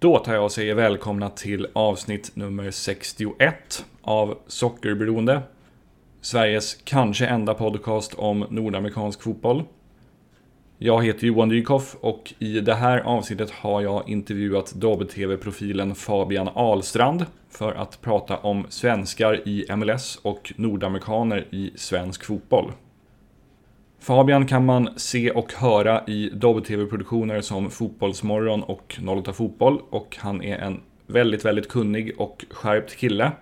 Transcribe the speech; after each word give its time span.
Då 0.00 0.18
tar 0.18 0.34
jag 0.34 0.44
och 0.44 0.52
säger 0.52 0.74
välkomna 0.74 1.30
till 1.30 1.66
avsnitt 1.72 2.36
nummer 2.36 2.70
61 2.70 3.84
av 4.02 4.38
Sockerberoende. 4.46 5.42
Sveriges 6.20 6.74
kanske 6.84 7.26
enda 7.26 7.54
podcast 7.54 8.14
om 8.14 8.46
nordamerikansk 8.50 9.22
fotboll. 9.22 9.62
Jag 10.78 11.04
heter 11.04 11.26
Johan 11.26 11.48
Dykhoff 11.48 11.96
och 12.00 12.34
i 12.38 12.60
det 12.60 12.74
här 12.74 12.98
avsnittet 12.98 13.50
har 13.50 13.80
jag 13.80 14.08
intervjuat 14.08 14.72
Dobb-TV-profilen 14.72 15.94
Fabian 15.94 16.48
Ahlstrand 16.54 17.26
för 17.50 17.72
att 17.72 18.00
prata 18.00 18.36
om 18.36 18.66
svenskar 18.68 19.48
i 19.48 19.66
MLS 19.76 20.16
och 20.22 20.52
nordamerikaner 20.56 21.46
i 21.50 21.72
svensk 21.76 22.24
fotboll. 22.24 22.72
Fabian 24.00 24.46
kan 24.46 24.64
man 24.64 24.88
se 24.96 25.30
och 25.30 25.52
höra 25.52 26.04
i 26.06 26.30
Dobb-TV-produktioner 26.32 27.40
som 27.40 27.70
Fotbollsmorgon 27.70 28.62
och 28.62 28.98
08 29.06 29.32
Fotboll 29.32 29.80
och 29.90 30.16
han 30.20 30.42
är 30.42 30.58
en 30.58 30.80
väldigt, 31.06 31.44
väldigt 31.44 31.68
kunnig 31.68 32.14
och 32.18 32.44
skärpt 32.50 32.96
kille. 32.96 33.32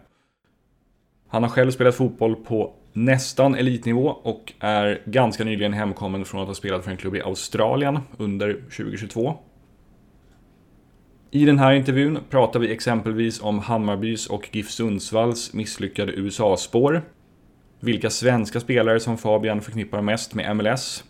Han 1.29 1.43
har 1.43 1.51
själv 1.51 1.71
spelat 1.71 1.95
fotboll 1.95 2.37
på 2.37 2.75
nästan 2.93 3.55
elitnivå 3.55 4.09
och 4.09 4.53
är 4.61 5.03
ganska 5.05 5.45
nyligen 5.45 5.73
hemkommen 5.73 6.25
från 6.25 6.41
att 6.41 6.47
ha 6.47 6.55
spelat 6.55 6.85
för 6.85 6.91
en 6.91 6.97
klubb 6.97 7.17
i 7.17 7.23
Australien 7.23 7.99
under 8.19 8.55
2022. 8.55 9.35
I 11.31 11.45
den 11.45 11.59
här 11.59 11.73
intervjun 11.73 12.19
pratar 12.31 12.61
vi 12.61 12.73
exempelvis 12.73 13.43
om 13.43 13.59
Hammarbys 13.59 14.27
och 14.27 14.49
GIF 14.53 14.71
Sundsvalls 14.71 15.53
misslyckade 15.53 16.13
USA-spår, 16.13 17.03
vilka 17.81 18.11
svenska 18.11 18.61
spelare 18.61 19.01
som 19.01 19.19
Fabian 19.19 19.61
förknippar 19.61 20.03
mest 20.03 20.35
med 20.35 20.57
MLS, 20.57 21.05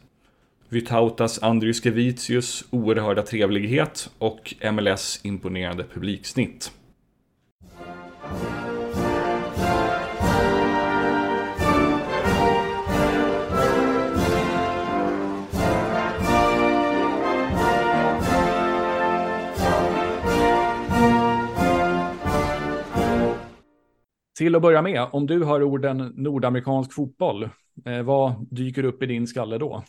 Vytautas 0.69 1.43
Andriuskevicius 1.43 2.65
oerhörda 2.71 3.23
trevlighet 3.23 4.11
och 4.19 4.55
MLS 4.73 5.21
imponerande 5.23 5.85
publiksnitt. 5.85 6.73
Till 24.39 24.55
att 24.55 24.63
börja 24.63 24.83
med, 24.83 25.09
om 25.13 25.27
du 25.27 25.45
hör 25.45 25.63
orden 25.63 26.13
nordamerikansk 26.17 26.93
fotboll, 26.93 27.51
eh, 27.85 28.03
vad 28.03 28.47
dyker 28.51 28.85
upp 28.85 29.03
i 29.03 29.07
din 29.07 29.27
skalle 29.27 29.59
då? 29.59 29.85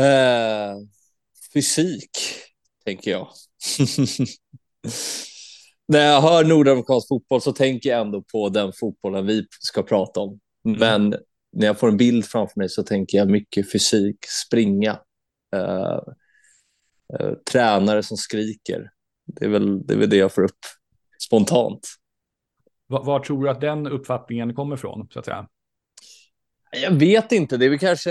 Eh, 0.00 0.74
fysik, 1.54 2.10
tänker 2.84 3.10
jag. 3.10 3.28
När 5.88 6.06
jag 6.06 6.20
hör 6.20 6.44
nordamerikansk 6.44 7.08
fotboll 7.08 7.40
så 7.40 7.52
tänker 7.52 7.90
jag 7.90 8.00
ändå 8.00 8.22
på 8.22 8.48
den 8.48 8.72
fotbollen 8.72 9.26
vi 9.26 9.46
ska 9.60 9.82
prata 9.82 10.20
om. 10.20 10.40
Mm. 10.64 10.78
Men 10.78 11.10
när 11.52 11.66
jag 11.66 11.78
får 11.78 11.88
en 11.88 11.96
bild 11.96 12.24
framför 12.24 12.60
mig 12.60 12.68
så 12.68 12.82
tänker 12.82 13.18
jag 13.18 13.30
mycket 13.30 13.72
fysik, 13.72 14.16
springa, 14.46 15.00
eh, 15.54 16.00
eh, 17.18 17.32
tränare 17.52 18.02
som 18.02 18.16
skriker. 18.16 18.90
Det 19.26 19.44
är, 19.44 19.48
väl, 19.48 19.86
det 19.86 19.94
är 19.94 19.98
väl 19.98 20.10
det 20.10 20.16
jag 20.16 20.32
får 20.32 20.42
upp 20.42 20.60
spontant. 21.26 22.01
Var, 22.92 23.20
tror 23.20 23.44
du 23.44 23.50
att 23.50 23.60
den 23.60 23.86
uppfattningen 23.86 24.54
kommer 24.54 24.74
ifrån, 24.76 25.08
så 25.10 25.18
att 25.18 25.24
säga? 25.24 25.48
Jag 26.82 26.90
vet 26.90 27.32
inte. 27.32 27.56
Det 27.56 27.64
är 27.64 27.70
väl 27.70 27.78
kanske 27.78 28.10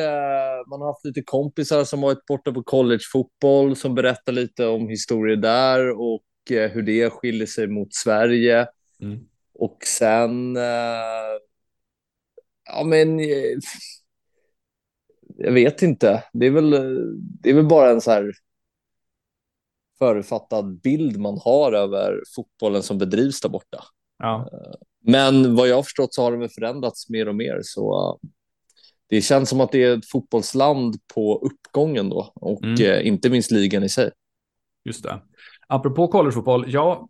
man 0.68 0.82
har 0.82 0.88
haft 0.88 1.06
lite 1.06 1.22
kompisar 1.22 1.84
som 1.84 2.02
varit 2.02 2.26
borta 2.26 2.52
på 2.52 2.64
collegefotboll 2.64 3.76
som 3.76 3.96
berättar 3.96 4.34
lite 4.34 4.68
om 4.68 4.90
historier 4.90 5.36
där 5.36 5.90
och 5.90 6.52
eh, 6.52 6.72
hur 6.72 6.82
det 6.82 7.10
skiljer 7.10 7.48
sig 7.48 7.68
mot 7.68 7.94
Sverige. 7.94 8.68
Mm. 9.02 9.20
Och 9.54 9.78
sen... 9.86 10.58
Eh, 10.58 11.38
ja, 12.66 12.84
men... 12.86 13.20
Eh, 13.20 13.58
jag 15.38 15.52
vet 15.52 15.82
inte. 15.82 16.24
Det 16.34 16.46
är 16.46 16.52
väl, 16.52 16.72
det 17.42 17.50
är 17.50 17.54
väl 17.54 17.68
bara 17.68 17.90
en 17.90 18.02
så 18.02 18.12
här 18.12 18.32
förutfattad 20.00 20.82
bild 20.82 21.18
man 21.20 21.38
har 21.38 21.74
över 21.74 22.24
fotbollen 22.36 22.84
som 22.84 22.98
bedrivs 22.98 23.42
där 23.42 23.50
borta. 23.50 23.84
Ja. 24.22 24.50
Men 25.06 25.56
vad 25.56 25.68
jag 25.68 25.76
har 25.76 25.84
förstått 25.84 26.14
så 26.14 26.24
har 26.24 26.38
det 26.38 26.50
förändrats 26.50 27.10
mer 27.10 27.28
och 27.28 27.36
mer. 27.36 27.60
Så 27.64 28.20
det 29.10 29.22
känns 29.22 29.50
som 29.50 29.62
att 29.62 29.72
det 29.72 29.84
är 29.84 29.98
ett 29.98 30.10
fotbollsland 30.10 30.96
på 31.14 31.38
uppgången 31.38 32.10
då 32.10 32.32
och 32.36 32.64
mm. 32.64 32.82
Eh, 32.82 33.08
inte 33.08 33.30
minst 33.30 33.52
ligan 33.52 33.84
i 33.84 33.90
sig. 33.90 34.12
Just 34.86 35.04
det. 35.04 35.22
Apropå 35.68 36.08
collegefotboll, 36.08 36.66
jag 36.68 37.10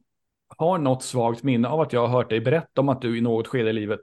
har 0.58 0.78
något 0.78 1.04
svagt 1.04 1.44
minne 1.44 1.68
av 1.68 1.82
att 1.82 1.94
jag 1.94 2.08
har 2.08 2.18
hört 2.18 2.30
dig 2.30 2.42
berätta 2.42 2.82
om 2.82 2.90
att 2.90 3.02
du 3.02 3.18
i 3.18 3.22
något 3.22 3.48
skede 3.48 3.70
i 3.70 3.74
livet 3.74 4.00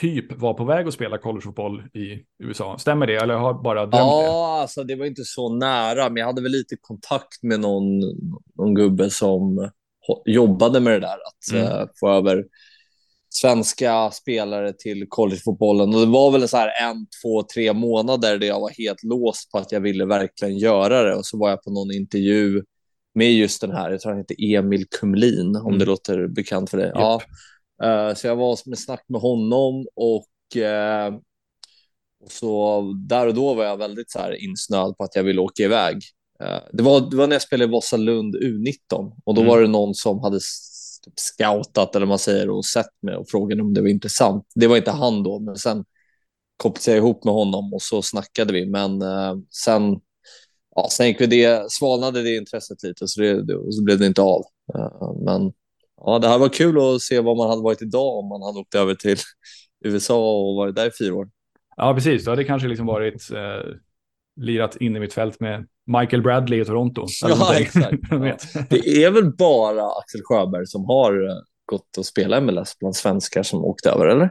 typ 0.00 0.32
var 0.32 0.54
på 0.54 0.64
väg 0.64 0.88
att 0.88 0.94
spela 0.94 1.18
collegefotboll 1.18 1.82
i 1.94 2.24
USA. 2.44 2.78
Stämmer 2.78 3.06
det 3.06 3.16
eller 3.16 3.34
har 3.34 3.54
bara 3.62 3.80
drömt 3.80 3.94
ja, 3.94 4.20
det? 4.20 4.26
Ja, 4.26 4.60
alltså 4.60 4.84
det 4.84 4.94
var 4.94 5.06
inte 5.06 5.24
så 5.24 5.54
nära, 5.54 6.08
men 6.08 6.16
jag 6.16 6.26
hade 6.26 6.42
väl 6.42 6.52
lite 6.52 6.76
kontakt 6.80 7.42
med 7.42 7.60
någon, 7.60 8.00
någon 8.54 8.74
gubbe 8.74 9.10
som 9.10 9.70
jobbade 10.24 10.80
med 10.80 10.92
det 10.92 11.00
där, 11.00 11.08
att 11.14 11.52
mm. 11.52 11.80
uh, 11.80 11.88
få 12.00 12.10
över 12.10 12.44
svenska 13.28 14.10
spelare 14.10 14.72
till 14.72 15.06
collegefotbollen. 15.08 15.94
Och 15.94 16.00
det 16.00 16.12
var 16.12 16.30
väl 16.30 16.48
så 16.48 16.56
här 16.56 16.90
en, 16.90 17.06
två, 17.22 17.42
tre 17.42 17.72
månader 17.72 18.38
där 18.38 18.46
jag 18.46 18.60
var 18.60 18.70
helt 18.70 19.02
låst 19.02 19.50
på 19.50 19.58
att 19.58 19.72
jag 19.72 19.80
ville 19.80 20.04
verkligen 20.04 20.58
göra 20.58 21.02
det. 21.02 21.14
Och 21.14 21.26
så 21.26 21.38
var 21.38 21.50
jag 21.50 21.62
på 21.62 21.70
någon 21.70 21.92
intervju 21.92 22.62
med 23.14 23.32
just 23.32 23.60
den 23.60 23.70
här, 23.70 23.90
jag 23.90 24.00
tror 24.00 24.12
han 24.12 24.18
heter 24.18 24.36
Emil 24.54 24.86
Kumlin, 25.00 25.56
om 25.56 25.66
mm. 25.66 25.78
det 25.78 25.84
låter 25.84 26.28
bekant 26.28 26.70
för 26.70 26.78
dig. 26.78 26.86
Yep. 26.86 26.94
Ja. 26.94 27.20
Uh, 27.84 28.14
så 28.14 28.26
jag 28.26 28.36
var 28.36 28.68
med 28.68 28.78
snack 28.78 29.04
med 29.08 29.20
honom 29.20 29.86
och, 29.94 30.56
uh, 30.56 31.18
och 32.24 32.30
så 32.30 32.82
där 33.08 33.26
och 33.26 33.34
då 33.34 33.54
var 33.54 33.64
jag 33.64 33.76
väldigt 33.76 34.10
så 34.10 34.18
här 34.18 34.44
insnöad 34.44 34.96
på 34.96 35.04
att 35.04 35.16
jag 35.16 35.22
ville 35.22 35.40
åka 35.40 35.62
iväg. 35.62 35.96
Uh, 36.42 36.58
det, 36.72 36.82
var, 36.82 37.10
det 37.10 37.16
var 37.16 37.26
när 37.26 37.34
jag 37.34 37.42
spelade 37.42 37.68
i 37.68 37.72
Vasalund 37.72 38.36
U19 38.36 39.12
och 39.24 39.34
då 39.34 39.40
mm. 39.40 39.50
var 39.50 39.60
det 39.60 39.68
någon 39.68 39.94
som 39.94 40.20
hade 40.20 40.40
typ 41.04 41.14
scoutat 41.16 41.96
eller 41.96 42.06
man 42.06 42.18
säger 42.18 42.50
och 42.50 42.64
sett 42.64 43.02
mig 43.02 43.16
och 43.16 43.28
frågade 43.28 43.62
om 43.62 43.74
det 43.74 43.80
var 43.80 43.88
intressant. 43.88 44.46
Det 44.54 44.66
var 44.66 44.76
inte 44.76 44.90
han 44.90 45.22
då, 45.22 45.38
men 45.38 45.56
sen 45.56 45.84
kopplade 46.56 46.90
jag 46.90 46.96
ihop 46.96 47.24
med 47.24 47.34
honom 47.34 47.74
och 47.74 47.82
så 47.82 48.02
snackade 48.02 48.52
vi. 48.52 48.66
Men 48.66 49.02
eh, 49.02 49.34
sen, 49.50 50.00
ja, 50.74 50.88
sen 50.90 51.06
gick 51.06 51.20
vi 51.20 51.26
det, 51.26 51.72
svalnade 51.72 52.22
det 52.22 52.36
intresset 52.36 52.82
lite 52.82 53.08
så, 53.08 53.20
det, 53.20 53.46
det, 53.46 53.72
så 53.72 53.84
blev 53.84 53.98
det 53.98 54.06
inte 54.06 54.22
av. 54.22 54.42
Uh, 54.76 55.22
men 55.24 55.52
ja, 55.96 56.18
det 56.18 56.28
här 56.28 56.38
var 56.38 56.48
kul 56.48 56.94
att 56.94 57.02
se 57.02 57.20
vad 57.20 57.36
man 57.36 57.50
hade 57.50 57.62
varit 57.62 57.82
idag 57.82 58.18
om 58.18 58.28
man 58.28 58.42
hade 58.42 58.58
åkt 58.58 58.74
över 58.74 58.94
till 58.94 59.16
USA 59.84 60.38
och 60.40 60.56
varit 60.56 60.76
där 60.76 60.86
i 60.88 60.90
fyra 60.98 61.14
år. 61.14 61.30
Ja, 61.76 61.94
precis. 61.94 62.24
Då 62.24 62.30
hade 62.30 62.42
det 62.42 62.46
kanske 62.46 62.68
liksom 62.68 62.86
varit 62.86 63.30
eh, 63.30 63.72
lirat 64.36 64.76
in 64.76 64.96
i 64.96 65.00
mitt 65.00 65.14
fält 65.14 65.40
med 65.40 65.66
Michael 65.86 66.22
Bradley 66.22 66.60
i 66.60 66.64
Toronto. 66.64 67.06
Ja, 67.22 67.54
exakt. 67.54 67.98
Ja. 68.10 68.36
Det 68.70 69.04
är 69.04 69.10
väl 69.10 69.36
bara 69.36 69.86
Axel 69.98 70.20
Sjöberg 70.24 70.66
som 70.66 70.84
har 70.84 71.28
eh, 71.28 71.34
gått 71.66 71.98
och 71.98 72.06
spelat 72.06 72.42
MLS 72.42 72.78
bland 72.78 72.96
svenskar 72.96 73.42
som 73.42 73.64
åkte 73.64 73.90
över, 73.90 74.06
eller? 74.06 74.30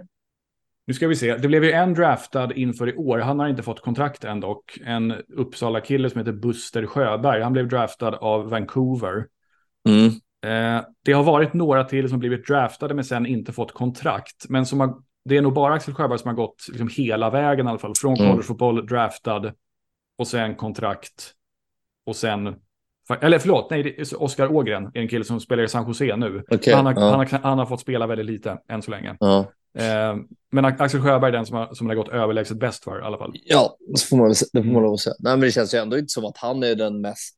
Nu 0.88 0.94
ska 0.94 1.08
vi 1.08 1.16
se. 1.16 1.38
Det 1.38 1.48
blev 1.48 1.64
ju 1.64 1.72
en 1.72 1.94
draftad 1.94 2.54
inför 2.54 2.90
i 2.90 2.96
år. 2.96 3.20
Han 3.20 3.40
har 3.40 3.48
inte 3.48 3.64
fått 3.64 3.82
kontrakt 3.82 4.24
än 4.24 4.40
dock. 4.40 4.78
En 4.86 5.14
Uppsala-kille 5.38 6.10
som 6.10 6.20
heter 6.20 6.32
Buster 6.32 6.86
Sjöberg. 6.86 7.42
Han 7.42 7.54
blev 7.54 7.68
draftad 7.68 8.16
av 8.16 8.50
Vancouver. 8.50 9.28
Mm. 9.90 10.08
Eh, 10.46 10.84
det 11.06 11.12
har 11.12 11.24
varit 11.24 11.54
några 11.54 11.84
till 11.84 12.10
som 12.10 12.20
blivit 12.20 12.48
draftade 12.48 12.94
men 12.94 13.06
sen 13.06 13.26
inte 13.26 13.54
fått 13.54 13.72
kontrakt. 13.72 14.46
Men 14.50 14.66
som 14.66 14.80
har, 14.80 14.96
det 15.26 15.38
är 15.38 15.42
nog 15.42 15.54
bara 15.54 15.74
Axel 15.74 15.94
Sjöberg 15.94 16.20
som 16.20 16.28
har 16.28 16.36
gått 16.36 16.66
liksom 16.70 16.90
hela 16.98 17.30
vägen 17.30 17.66
i 17.66 17.70
alla 17.70 17.80
fall. 17.80 17.96
Från 17.96 18.16
mm. 18.16 18.30
collegefotboll, 18.32 18.88
draftad 18.88 19.54
och 20.18 20.28
sen 20.28 20.56
kontrakt 20.56 21.34
och 22.06 22.16
sen 22.16 22.56
eller 23.22 23.40
förlåt, 23.40 23.70
nej, 23.70 24.04
Oskar 24.18 24.52
Ågren 24.52 24.92
är 24.94 25.02
en 25.02 25.08
kille 25.08 25.26
som 25.26 25.40
spelar 25.40 25.64
i 25.64 25.68
San 25.68 25.88
Jose 25.88 26.16
nu. 26.16 26.44
Okay, 26.52 26.74
han, 26.74 26.86
har, 26.86 26.94
ja. 26.94 27.00
han, 27.00 27.20
har, 27.20 27.40
han, 27.44 27.60
har, 27.60 27.66
fått 27.66 27.82
spela 27.82 28.08
väldigt 28.08 28.26
lite 28.26 28.58
än 28.70 28.82
så 28.82 28.92
länge. 28.92 29.18
Ja. 29.20 29.40
Eh, 29.78 30.16
men 30.52 30.66
Axel 30.66 31.02
Sjöberg 31.02 31.30
är 31.30 31.32
den 31.32 31.46
som 31.46 31.58
har, 31.58 31.74
som 31.74 31.88
har 31.88 31.96
gått 31.96 32.10
överlägset 32.10 32.60
bäst 32.60 32.84
för 32.84 33.00
i 33.00 33.04
alla 33.04 33.18
fall. 33.18 33.32
Ja, 33.46 33.78
det 33.94 34.02
får 34.02 34.18
man, 34.18 34.34
det 34.54 34.64
får 34.64 34.72
man 34.72 34.84
lov 34.84 34.94
att 34.94 35.00
säga. 35.00 35.16
Nej, 35.20 35.34
men 35.34 35.42
det 35.42 35.52
känns 35.52 35.74
ju 35.74 35.78
ändå 35.78 35.98
inte 35.98 36.10
som 36.10 36.26
att 36.26 36.38
han 36.38 36.64
är 36.64 36.76
den 36.76 37.02
mest, 37.02 37.38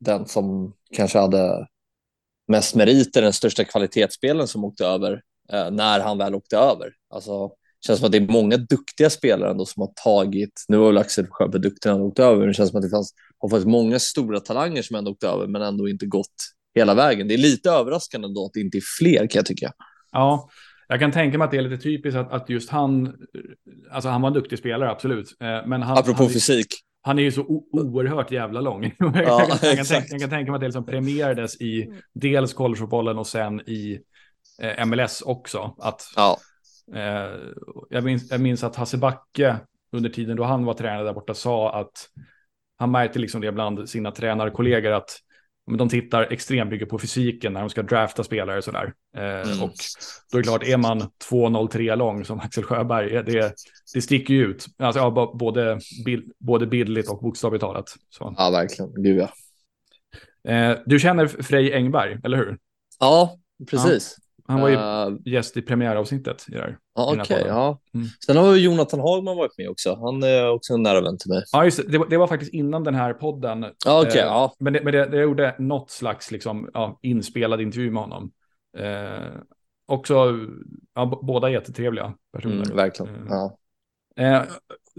den 0.00 0.26
som 0.26 0.72
kanske 0.96 1.18
hade 1.18 1.66
mest 2.48 2.74
meriter, 2.74 3.22
den 3.22 3.32
största 3.32 3.64
kvalitetsspelen 3.64 4.48
som 4.48 4.64
åkte 4.64 4.86
över 4.86 5.22
eh, 5.52 5.70
när 5.70 6.00
han 6.00 6.18
väl 6.18 6.34
åkte 6.34 6.56
över. 6.56 6.92
Alltså, 7.14 7.50
känns 7.86 7.98
som 7.98 8.06
att 8.06 8.12
det 8.12 8.18
är 8.18 8.32
många 8.32 8.56
duktiga 8.56 9.10
spelare 9.10 9.50
ändå 9.50 9.66
som 9.66 9.80
har 9.80 9.92
tagit, 10.04 10.64
nu 10.68 10.76
var 10.76 10.86
väl 10.86 10.98
Axel 10.98 11.26
Sjöberg 11.30 11.62
duktig 11.62 11.88
när 11.88 11.92
han 11.92 12.02
åkte 12.02 12.24
över, 12.24 12.38
men 12.38 12.48
det 12.48 12.54
känns 12.54 12.70
som 12.70 12.78
att 12.78 12.84
det 12.84 12.90
fanns, 12.90 13.14
har 13.38 13.48
funnits 13.48 13.66
många 13.66 13.98
stora 13.98 14.40
talanger 14.40 14.82
som 14.82 14.96
ändå 14.96 15.10
åkt 15.10 15.24
över, 15.24 15.46
men 15.46 15.62
ändå 15.62 15.88
inte 15.88 16.06
gått 16.06 16.28
hela 16.74 16.94
vägen. 16.94 17.28
Det 17.28 17.34
är 17.34 17.38
lite 17.38 17.70
överraskande 17.70 18.28
då 18.28 18.46
att 18.46 18.52
det 18.52 18.60
inte 18.60 18.78
är 18.78 18.82
fler 18.98 19.18
kan 19.18 19.38
jag 19.38 19.46
tycka. 19.46 19.72
Ja, 20.12 20.48
jag 20.88 21.00
kan 21.00 21.12
tänka 21.12 21.38
mig 21.38 21.44
att 21.44 21.50
det 21.50 21.56
är 21.56 21.62
lite 21.62 21.82
typiskt 21.82 22.18
att, 22.18 22.32
att 22.32 22.50
just 22.50 22.70
han, 22.70 23.14
alltså 23.90 24.08
han 24.08 24.22
var 24.22 24.28
en 24.28 24.34
duktig 24.34 24.58
spelare, 24.58 24.90
absolut. 24.90 25.36
Eh, 25.40 25.66
men 25.66 25.82
han, 25.82 25.98
Apropå 25.98 26.22
han, 26.22 26.32
fysik. 26.32 26.66
Han 27.02 27.18
är 27.18 27.22
ju 27.22 27.32
så 27.32 27.42
oerhört 27.72 28.30
jävla 28.30 28.60
lång. 28.60 28.84
Ja, 28.98 29.12
jag, 29.14 29.60
kan, 29.60 29.68
jag, 29.68 29.76
kan 29.76 29.86
tänka, 29.86 30.06
jag, 30.10 30.20
kan, 30.20 30.30
tänka 30.30 30.50
mig 30.50 30.56
att 30.56 30.60
det 30.60 30.66
liksom 30.66 30.86
premierades 30.86 31.60
i 31.60 31.92
dels 32.14 32.52
collegefotbollen 32.52 33.18
och 33.18 33.26
sen 33.26 33.60
i 33.60 34.00
eh, 34.62 34.86
MLS 34.86 35.22
också. 35.22 35.74
Att, 35.78 36.02
ja. 36.16 36.38
Eh, 36.94 37.38
jag, 37.90 38.04
minns, 38.04 38.30
jag 38.30 38.40
minns 38.40 38.64
att 38.64 38.76
Hasse 38.76 38.98
Backe 38.98 39.56
under 39.92 40.10
tiden 40.10 40.36
då 40.36 40.44
han 40.44 40.64
var 40.64 40.74
tränare 40.74 41.04
där 41.04 41.12
borta 41.12 41.34
sa 41.34 41.80
att 41.80 42.08
han 42.78 42.90
märkte 42.90 43.18
liksom 43.18 43.40
det 43.40 43.52
bland 43.52 43.88
sina 43.88 44.10
tränarkollegor 44.10 44.92
att 44.92 45.18
men 45.66 45.78
de 45.78 45.88
tittar 45.88 46.32
extremt 46.32 46.70
mycket 46.70 46.88
på 46.88 46.98
fysiken 46.98 47.52
när 47.52 47.60
de 47.60 47.70
ska 47.70 47.82
drafta 47.82 48.24
spelare 48.24 48.62
sådär. 48.62 48.92
Eh, 49.16 49.22
mm. 49.22 49.62
Och 49.62 49.72
då 50.32 50.38
är 50.38 50.42
det 50.42 50.48
klart, 50.48 50.62
är 50.62 50.76
man 50.76 51.00
2,03 51.00 51.96
lång 51.96 52.24
som 52.24 52.40
Axel 52.40 52.64
Sjöberg, 52.64 53.10
det, 53.10 53.54
det 53.94 54.02
sticker 54.02 54.34
ju 54.34 54.46
ut. 54.46 54.66
Alltså, 54.78 55.00
ja, 55.00 55.34
både, 55.34 55.80
bild, 56.04 56.32
både 56.38 56.66
bildligt 56.66 57.08
och 57.08 57.22
bokstavligt 57.22 57.60
talat. 57.60 57.94
Så. 58.10 58.34
Ja, 58.38 58.50
verkligen. 58.50 59.02
Gud 59.02 59.18
ja. 59.18 59.28
Eh, 60.52 60.78
du 60.86 60.98
känner 60.98 61.26
Frej 61.26 61.74
Engberg, 61.74 62.18
eller 62.24 62.36
hur? 62.36 62.58
Ja, 63.00 63.38
precis. 63.70 64.16
Han 64.52 64.60
var 64.60 64.68
ju 64.68 64.76
uh, 64.76 65.18
gäst 65.24 65.56
i 65.56 65.62
premiäravsnittet. 65.62 66.46
I 66.48 66.52
där, 66.52 66.78
ja, 66.94 67.10
okej. 67.12 67.22
Okay, 67.22 67.46
ja. 67.46 67.80
Mm. 67.94 68.06
Sen 68.26 68.36
har 68.36 68.54
ju 68.54 68.60
Jonathan 68.60 69.00
Hagman 69.00 69.36
varit 69.36 69.58
med 69.58 69.68
också. 69.68 69.94
Han 69.94 70.22
är 70.22 70.50
också 70.50 70.74
en 70.74 70.82
nära 70.82 71.00
vän 71.00 71.18
till 71.18 71.30
mig. 71.30 71.42
Ja, 71.52 71.64
just 71.64 71.76
det. 71.76 71.92
Det 71.92 71.98
var, 71.98 72.06
det 72.08 72.16
var 72.16 72.26
faktiskt 72.26 72.54
innan 72.54 72.84
den 72.84 72.94
här 72.94 73.12
podden. 73.12 73.66
Ja, 73.84 74.02
okay, 74.02 74.18
eh, 74.18 74.26
ja. 74.26 74.54
Men, 74.58 74.72
det, 74.72 74.80
men 74.84 74.92
det, 74.92 75.06
det 75.06 75.22
gjorde 75.22 75.54
något 75.58 75.90
slags 75.90 76.30
liksom, 76.30 76.70
ja, 76.74 76.98
inspelad 77.02 77.60
intervju 77.60 77.90
med 77.90 78.02
honom. 78.02 78.32
Eh, 78.78 79.40
också, 79.86 80.38
ja, 80.94 81.20
båda 81.22 81.50
jättetrevliga 81.50 82.14
personer. 82.32 82.64
Mm, 82.64 82.76
verkligen. 82.76 83.14
Eh, 83.14 83.22
ja. 83.28 83.56
Eh, 84.16 84.42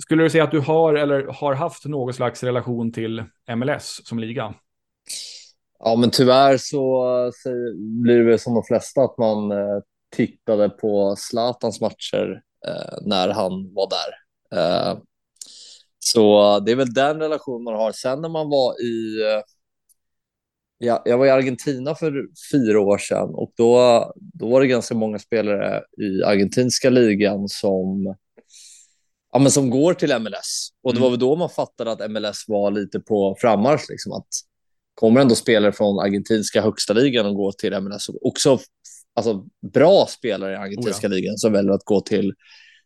skulle 0.02 0.24
du 0.24 0.30
säga 0.30 0.44
att 0.44 0.52
du 0.52 0.60
har 0.60 0.94
eller 0.94 1.28
har 1.28 1.54
haft 1.54 1.86
någon 1.86 2.14
slags 2.14 2.44
relation 2.44 2.92
till 2.92 3.24
MLS 3.56 4.02
som 4.04 4.20
liga? 4.20 4.54
Ja, 5.86 5.96
men 5.96 6.12
tyvärr 6.12 6.58
så, 6.58 7.06
blir 8.02 8.18
det 8.18 8.24
väl 8.24 8.40
som 8.40 8.54
de 8.54 8.64
flesta 8.64 9.02
att 9.02 9.18
man 9.18 9.52
eh, 9.52 9.80
tittade 10.16 10.70
på 10.70 11.16
Zlatans 11.18 11.82
matcher 11.82 12.42
eh, 12.68 12.98
när 13.02 13.30
han 13.30 13.74
var 13.74 13.90
där. 13.90 14.14
Eh, 14.60 14.98
så 16.00 16.60
det 16.60 16.72
är 16.72 16.76
väl 16.76 16.94
den 16.94 17.20
relation 17.20 17.64
man 17.64 17.74
har. 17.74 17.92
Sen 17.92 18.22
när 18.22 18.30
man 18.30 18.50
var 18.50 18.82
i... 18.82 19.20
Ja, 20.78 21.02
jag 21.06 21.18
var 21.18 21.26
i 21.26 21.30
Argentina 21.30 21.96
för 21.96 22.28
fyra 22.52 22.80
år 22.80 22.98
sedan 22.98 23.30
och 23.34 23.54
då, 23.56 24.14
då 24.16 24.50
var 24.50 24.62
det 24.62 24.68
ganska 24.68 24.96
många 24.96 25.20
spelare 25.20 25.84
i 25.98 26.24
argentinska 26.24 26.90
ligan 26.90 27.50
som 27.50 28.16
ja, 29.32 29.40
men 29.40 29.52
som 29.52 29.70
går 29.70 29.94
till 29.94 30.20
MLS. 30.20 30.70
Och 30.84 30.94
det 30.94 31.00
var 31.00 31.08
mm. 31.08 31.20
väl 31.20 31.20
då 31.20 31.36
man 31.36 31.50
fattade 31.50 31.92
att 31.92 32.12
MLS 32.12 32.46
var 32.48 32.72
lite 32.72 33.00
på 33.00 33.36
frammarsch. 33.40 33.90
Liksom, 33.90 34.12
att 34.12 34.28
kommer 34.94 35.22
ändå 35.22 35.36
spelare 35.36 35.72
från 35.72 36.00
argentinska 36.00 36.62
högsta 36.62 36.94
ligan 36.94 37.25
och 37.25 37.36
gå 37.36 37.51
till 37.51 37.80
MLS. 37.80 38.10
Också 38.22 38.60
alltså, 39.16 39.45
bra 39.74 40.06
spelare 40.10 40.54
i 40.54 40.56
argentinska 40.56 41.07
oh 41.07 41.12
ja. 41.12 41.16
ligan 41.16 41.38
som 41.38 41.54
väljer 41.54 41.72
att 41.72 41.84
gå 41.86 42.01
till, 42.01 42.34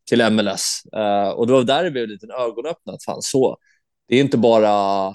till 0.09 0.29
MLS. 0.29 0.81
Uh, 0.95 1.01
eh, 1.01 1.29
och 1.29 1.47
det 1.47 1.53
var 1.53 1.63
där 1.63 1.83
det 1.83 1.91
blev 1.91 2.03
en 2.03 2.09
liten 2.09 2.31
ögonöppnare. 2.31 2.97
Fan, 3.05 3.21
så. 3.21 3.57
Det 4.07 4.15
är 4.15 4.19
inte 4.19 4.37
bara 4.37 5.13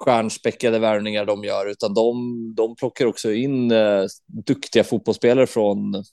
stjärnspäckade 0.00 0.78
värvningar 0.78 1.24
de 1.24 1.44
gör, 1.44 1.70
utan 1.70 1.94
de, 1.94 2.14
de 2.56 2.76
plockar 2.76 3.06
också 3.06 3.32
in 3.32 3.72
uh, 3.72 4.06
duktiga 4.46 4.84
fotbollsspelare 4.84 5.46
från 5.46 6.04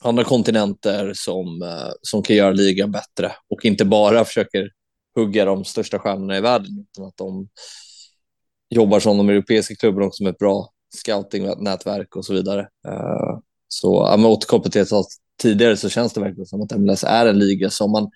andra 0.00 0.24
kontinenter 0.24 1.12
som, 1.14 1.62
uh, 1.62 1.92
som 2.02 2.22
kan 2.22 2.36
göra 2.36 2.50
ligan 2.50 2.92
bättre 2.92 3.32
och 3.50 3.64
inte 3.64 3.84
bara 3.84 4.24
försöker 4.24 4.70
hugga 5.16 5.44
de 5.44 5.64
största 5.64 5.98
stjärnorna 5.98 6.36
i 6.36 6.40
världen, 6.40 6.86
utan 6.90 7.04
att 7.04 7.16
de 7.16 7.48
jobbar 8.74 9.00
som 9.00 9.18
de 9.18 9.28
europeiska 9.28 9.74
klubbarna 9.74 10.06
också 10.06 10.22
med 10.22 10.30
ett 10.30 10.38
bra 10.38 10.68
scouting-nätverk 10.96 12.16
och 12.16 12.24
så 12.24 12.34
vidare. 12.34 12.60
Uh, 12.88 13.38
så 13.68 14.08
ja, 14.10 14.16
med 14.16 14.30
återkoppling 14.30 14.70
till 14.70 14.84
det 14.84 15.04
tidigare 15.42 15.76
så 15.76 15.88
känns 15.88 16.12
det 16.12 16.20
verkligen 16.20 16.46
som 16.46 16.62
att 16.62 16.78
MLS 16.78 17.04
är 17.04 17.26
en 17.26 17.38
liga 17.38 17.70
som 17.70 17.90
man 17.90 18.10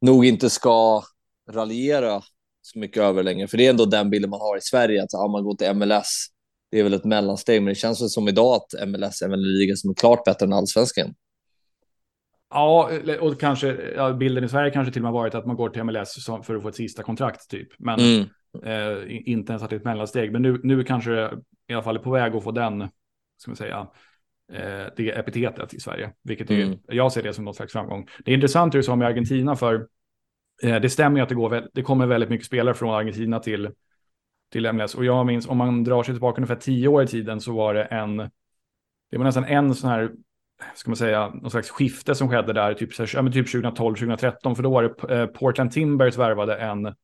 nog 0.00 0.26
inte 0.26 0.50
ska 0.50 1.02
raljera 1.50 2.22
så 2.62 2.78
mycket 2.78 3.02
över 3.02 3.22
längre, 3.22 3.48
för 3.48 3.56
det 3.56 3.66
är 3.66 3.70
ändå 3.70 3.84
den 3.84 4.10
bilden 4.10 4.30
man 4.30 4.40
har 4.40 4.56
i 4.56 4.60
Sverige, 4.60 5.02
att 5.02 5.12
ja, 5.12 5.28
man 5.28 5.44
går 5.44 5.54
till 5.54 5.74
MLS, 5.74 6.26
det 6.70 6.78
är 6.80 6.84
väl 6.84 6.94
ett 6.94 7.04
mellansteg, 7.04 7.62
men 7.62 7.68
det 7.68 7.74
känns 7.74 8.02
väl 8.02 8.08
som 8.08 8.28
idag 8.28 8.54
att 8.54 8.88
MLS 8.88 9.22
är 9.22 9.28
en 9.28 9.42
liga 9.42 9.76
som 9.76 9.90
är 9.90 9.94
klart 9.94 10.24
bättre 10.24 10.46
än 10.46 10.52
allsvenskan. 10.52 11.14
Ja, 12.50 12.90
och 13.20 13.40
kanske 13.40 13.76
ja, 13.96 14.12
bilden 14.12 14.44
i 14.44 14.48
Sverige 14.48 14.70
kanske 14.70 14.92
till 14.92 15.02
och 15.02 15.04
med 15.04 15.12
varit 15.12 15.34
att 15.34 15.46
man 15.46 15.56
går 15.56 15.68
till 15.68 15.84
MLS 15.84 16.24
för 16.42 16.56
att 16.56 16.62
få 16.62 16.68
ett 16.68 16.76
sista 16.76 17.02
kontrakt 17.02 17.50
typ. 17.50 17.68
Men 17.78 18.00
mm. 18.00 18.28
Eh, 18.62 19.28
inte 19.28 19.52
ens 19.52 19.62
att 19.62 19.70
det 19.70 19.76
är 19.76 19.78
ett 19.78 19.84
mellansteg, 19.84 20.32
men 20.32 20.42
nu, 20.42 20.60
nu 20.62 20.84
kanske 20.84 21.10
det 21.10 21.42
i 21.68 21.72
alla 21.72 21.82
fall 21.82 21.96
är 21.96 22.00
på 22.00 22.10
väg 22.10 22.36
att 22.36 22.44
få 22.44 22.50
den, 22.50 22.88
ska 23.36 23.50
man 23.50 23.56
säga, 23.56 23.88
eh, 24.52 24.86
det 24.96 25.10
epitetet 25.10 25.74
i 25.74 25.80
Sverige, 25.80 26.12
vilket 26.22 26.50
är, 26.50 26.62
mm. 26.62 26.78
jag 26.88 27.12
ser 27.12 27.22
det 27.22 27.32
som 27.32 27.44
något 27.44 27.56
slags 27.56 27.72
framgång. 27.72 28.08
Det 28.24 28.30
är 28.30 28.34
intressant 28.34 28.74
hur 28.74 28.82
det 28.82 28.92
är 28.92 29.02
i 29.02 29.06
Argentina, 29.06 29.56
för 29.56 29.88
eh, 30.62 30.80
det 30.80 30.90
stämmer 30.90 31.16
ju 31.16 31.22
att 31.22 31.28
det, 31.28 31.34
går, 31.34 31.68
det 31.72 31.82
kommer 31.82 32.06
väldigt 32.06 32.30
mycket 32.30 32.46
spelare 32.46 32.74
från 32.74 32.94
Argentina 32.94 33.40
till, 33.40 33.70
till 34.52 34.72
MLS. 34.72 34.94
Och 34.94 35.04
jag 35.04 35.26
minns, 35.26 35.48
om 35.48 35.56
man 35.56 35.84
drar 35.84 36.02
sig 36.02 36.14
tillbaka 36.14 36.36
ungefär 36.36 36.56
tio 36.56 36.88
år 36.88 37.02
i 37.02 37.06
tiden 37.06 37.40
så 37.40 37.52
var 37.52 37.74
det 37.74 37.84
en, 37.84 38.16
det 39.10 39.18
var 39.18 39.24
nästan 39.24 39.44
en 39.44 39.74
sån 39.74 39.90
här 39.90 40.10
ska 40.74 40.90
man 40.90 40.96
säga, 40.96 41.28
någon 41.28 41.50
slags 41.50 41.70
skifte 41.70 42.14
som 42.14 42.28
skedde 42.28 42.52
där, 42.52 42.74
typ, 42.74 42.96
typ 42.96 43.46
2012-2013, 43.46 44.54
för 44.54 44.62
då 44.62 44.70
var 44.70 44.82
det 44.82 45.14
eh, 45.14 45.26
Portland 45.26 45.72
Timbers 45.72 46.18
värvade 46.18 46.56
en 46.56 46.94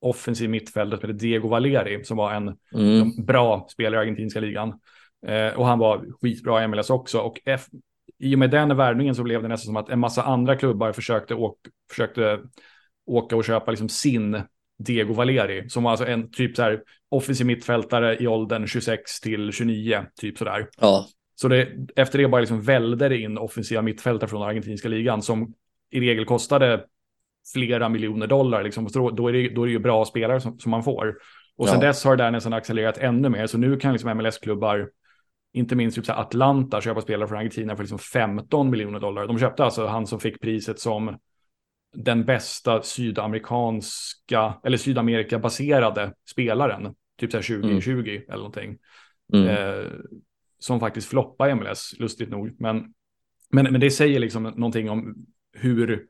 offensiv 0.00 0.50
mittfältare 0.50 1.00
som 1.00 1.08
heter 1.08 1.20
Diego 1.20 1.48
Valeri 1.48 2.04
som 2.04 2.16
var 2.16 2.32
en 2.32 2.56
mm. 2.74 3.24
bra 3.24 3.66
spelare 3.70 4.00
i 4.00 4.02
argentinska 4.02 4.40
ligan. 4.40 4.80
Eh, 5.26 5.58
och 5.58 5.66
han 5.66 5.78
var 5.78 6.06
skitbra 6.20 6.64
i 6.64 6.68
MLS 6.68 6.90
också. 6.90 7.18
Och 7.18 7.40
F 7.44 7.66
i 8.18 8.34
och 8.34 8.38
med 8.38 8.50
den 8.50 8.76
värvningen 8.76 9.14
så 9.14 9.22
blev 9.22 9.42
det 9.42 9.48
nästan 9.48 9.66
som 9.66 9.76
att 9.76 9.88
en 9.88 9.98
massa 9.98 10.22
andra 10.22 10.56
klubbar 10.56 10.92
försökte, 10.92 11.36
försökte 11.90 12.40
åka 13.06 13.36
och 13.36 13.44
köpa 13.44 13.70
liksom 13.70 13.88
sin 13.88 14.42
Diego 14.78 15.14
Valeri 15.14 15.68
som 15.68 15.82
var 15.82 15.90
alltså 15.90 16.06
en 16.06 16.30
typ 16.30 16.56
så 16.56 16.62
här 16.62 16.82
offensiv 17.08 17.46
mittfältare 17.46 18.16
i 18.18 18.26
åldern 18.26 18.66
26 18.66 19.20
till 19.20 19.52
29, 19.52 20.06
typ 20.20 20.38
så 20.38 20.44
där. 20.44 20.68
Ja. 20.80 21.06
Så 21.34 21.48
det, 21.48 21.68
efter 21.96 22.18
det 22.18 22.28
bara 22.28 22.40
liksom 22.40 22.62
välde 22.62 23.08
det 23.08 23.18
in 23.18 23.38
offensiva 23.38 23.82
mittfältare 23.82 24.30
från 24.30 24.42
argentinska 24.42 24.88
ligan 24.88 25.22
som 25.22 25.54
i 25.90 26.00
regel 26.00 26.24
kostade 26.24 26.84
flera 27.52 27.88
miljoner 27.88 28.26
dollar, 28.26 28.62
liksom, 28.62 28.88
då, 28.92 29.10
då, 29.10 29.28
är 29.28 29.32
det, 29.32 29.48
då 29.48 29.62
är 29.62 29.66
det 29.66 29.72
ju 29.72 29.78
bra 29.78 30.04
spelare 30.04 30.40
som, 30.40 30.58
som 30.58 30.70
man 30.70 30.82
får. 30.82 31.18
Och 31.56 31.68
sen 31.68 31.80
dess 31.80 32.04
har 32.04 32.16
det 32.16 32.24
där 32.24 32.30
nästan 32.30 32.52
accelererat 32.52 32.98
ännu 32.98 33.28
mer, 33.28 33.46
så 33.46 33.58
nu 33.58 33.76
kan 33.76 33.92
liksom 33.92 34.16
MLS-klubbar, 34.16 34.90
inte 35.52 35.76
minst 35.76 35.96
typ 35.96 36.06
så 36.06 36.12
Atlanta, 36.12 36.80
köpa 36.80 37.00
spelare 37.00 37.28
från 37.28 37.38
Argentina 37.38 37.76
för 37.76 37.82
liksom 37.82 37.98
15 37.98 38.70
miljoner 38.70 39.00
dollar. 39.00 39.26
De 39.26 39.38
köpte 39.38 39.64
alltså 39.64 39.86
han 39.86 40.06
som 40.06 40.20
fick 40.20 40.40
priset 40.40 40.80
som 40.80 41.18
den 41.96 42.24
bästa 42.24 42.82
sydamerikanska, 42.82 44.54
eller 44.64 44.76
Sydamerika-baserade 44.76 46.12
spelaren, 46.30 46.94
typ 47.18 47.30
så 47.30 47.36
här 47.36 47.60
2020 47.62 47.92
mm. 47.92 48.22
eller 48.28 48.36
någonting. 48.36 48.78
Mm. 49.32 49.48
Eh, 49.48 49.86
som 50.58 50.80
faktiskt 50.80 51.08
floppar 51.08 51.48
i 51.48 51.54
MLS, 51.54 51.94
lustigt 51.98 52.30
nog. 52.30 52.56
Men, 52.58 52.94
men, 53.50 53.72
men 53.72 53.80
det 53.80 53.90
säger 53.90 54.20
liksom 54.20 54.42
någonting 54.42 54.90
om 54.90 55.14
hur 55.52 56.06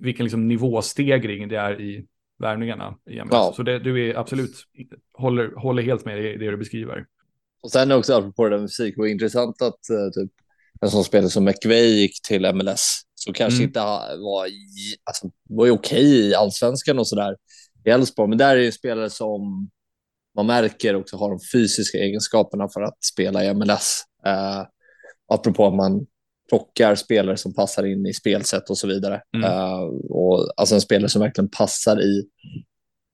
vilken 0.00 0.24
liksom 0.24 0.48
nivåstegring 0.48 1.48
det 1.48 1.56
är 1.56 1.80
i 1.80 2.06
värvningarna 2.38 2.96
i 3.10 3.20
MLS. 3.20 3.32
Ja. 3.32 3.52
Så 3.56 3.62
det, 3.62 3.78
du 3.78 4.10
är 4.10 4.18
absolut, 4.18 4.64
håller, 5.12 5.52
håller 5.56 5.82
helt 5.82 6.04
med 6.04 6.18
i 6.18 6.36
det 6.36 6.50
du 6.50 6.56
beskriver. 6.56 7.06
Och 7.62 7.70
sen 7.70 7.92
också 7.92 8.14
apropå 8.14 8.44
det 8.44 8.50
där 8.50 8.62
musik, 8.62 8.94
det 8.94 9.00
var 9.00 9.08
intressant 9.08 9.62
att 9.62 9.80
uh, 9.90 10.10
typ, 10.10 10.32
en 10.80 10.90
sån 10.90 11.04
spelare 11.04 11.30
som 11.30 11.44
McVeigh 11.44 11.96
gick 11.96 12.22
till 12.22 12.54
MLS, 12.54 13.00
så 13.14 13.32
kanske 13.32 13.58
mm. 13.58 13.68
inte 13.68 13.80
var, 13.80 14.46
alltså, 15.04 15.30
var 15.48 15.66
ju 15.66 15.72
okej 15.72 16.28
i 16.28 16.34
allsvenskan 16.34 16.98
och 16.98 17.08
sådär 17.08 17.36
i 17.84 17.90
Elfsborg, 17.90 18.28
men 18.28 18.38
där 18.38 18.56
är 18.56 18.60
det 18.60 18.72
spelare 18.72 19.10
som 19.10 19.70
man 20.36 20.46
märker 20.46 20.96
också 20.96 21.16
har 21.16 21.30
de 21.30 21.38
fysiska 21.52 21.98
egenskaperna 21.98 22.68
för 22.68 22.80
att 22.80 23.04
spela 23.04 23.44
i 23.44 23.54
MLS. 23.54 24.02
Uh, 24.26 24.66
apropå 25.28 25.66
att 25.66 25.74
man 25.74 26.06
plockar 26.48 26.94
spelare 26.94 27.36
som 27.36 27.54
passar 27.54 27.86
in 27.86 28.06
i 28.06 28.14
spelsätt 28.14 28.70
och 28.70 28.78
så 28.78 28.86
vidare. 28.86 29.20
Mm. 29.36 29.50
Uh, 29.50 29.80
och, 30.10 30.52
alltså 30.56 30.74
en 30.74 30.80
spelare 30.80 31.08
som 31.08 31.22
verkligen 31.22 31.50
passar 31.50 32.02
i 32.02 32.24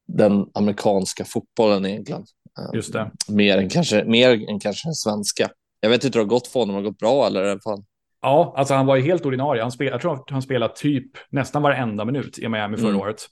den 0.06 0.46
amerikanska 0.54 1.24
fotbollen 1.24 1.86
egentligen. 1.86 2.20
Uh, 2.20 2.74
Just 2.74 2.92
det. 2.92 3.10
Mer 3.28 3.58
än 3.58 3.68
kanske, 3.68 4.04
mer 4.04 4.48
än 4.50 4.60
kanske 4.60 4.88
den 4.88 4.94
svenska. 4.94 5.50
Jag 5.80 5.90
vet 5.90 6.04
inte 6.04 6.18
hur 6.18 6.24
det 6.24 6.30
har 6.30 6.38
gått 6.38 6.46
för 6.46 6.60
honom, 6.60 6.74
har 6.74 6.82
det 6.82 6.88
gått 6.88 6.98
bra 6.98 7.26
eller? 7.26 7.58
Fan? 7.58 7.84
Ja, 8.22 8.54
alltså 8.56 8.74
han 8.74 8.86
var 8.86 8.96
ju 8.96 9.02
helt 9.02 9.26
ordinarie. 9.26 9.62
Han 9.62 9.72
spel, 9.72 9.86
jag 9.86 10.00
tror 10.00 10.14
att 10.14 10.30
han 10.30 10.42
spelade 10.42 10.74
typ 10.76 11.10
nästan 11.30 11.62
varenda 11.62 12.04
minut 12.04 12.38
i 12.38 12.48
Miami 12.48 12.76
förra 12.76 12.88
mm. 12.88 13.00
året. 13.00 13.22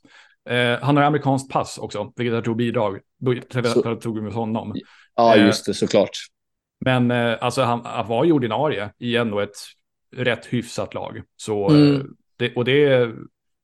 Uh, 0.50 0.84
han 0.84 0.96
har 0.96 1.04
amerikanskt 1.04 1.52
pass 1.52 1.78
också, 1.78 2.12
vilket 2.16 2.34
jag 2.34 2.44
tror 2.44 2.54
bidrog, 2.54 2.98
så... 3.64 3.96
tog 3.96 4.22
med 4.22 4.32
honom. 4.32 4.74
Ja, 5.16 5.36
just 5.36 5.66
det, 5.66 5.74
såklart. 5.74 6.10
Men 6.84 7.10
alltså 7.10 7.62
han, 7.62 7.80
han 7.84 8.08
var 8.08 8.24
ju 8.24 8.32
ordinarie 8.32 8.90
i 8.98 9.16
ändå 9.16 9.40
ett 9.40 9.56
rätt 10.12 10.46
hyfsat 10.46 10.94
lag. 10.94 11.22
Så, 11.36 11.68
mm. 11.68 11.94
Eh, 11.94 12.02
det, 12.36 12.54
och 12.54 12.64
det, 12.64 13.10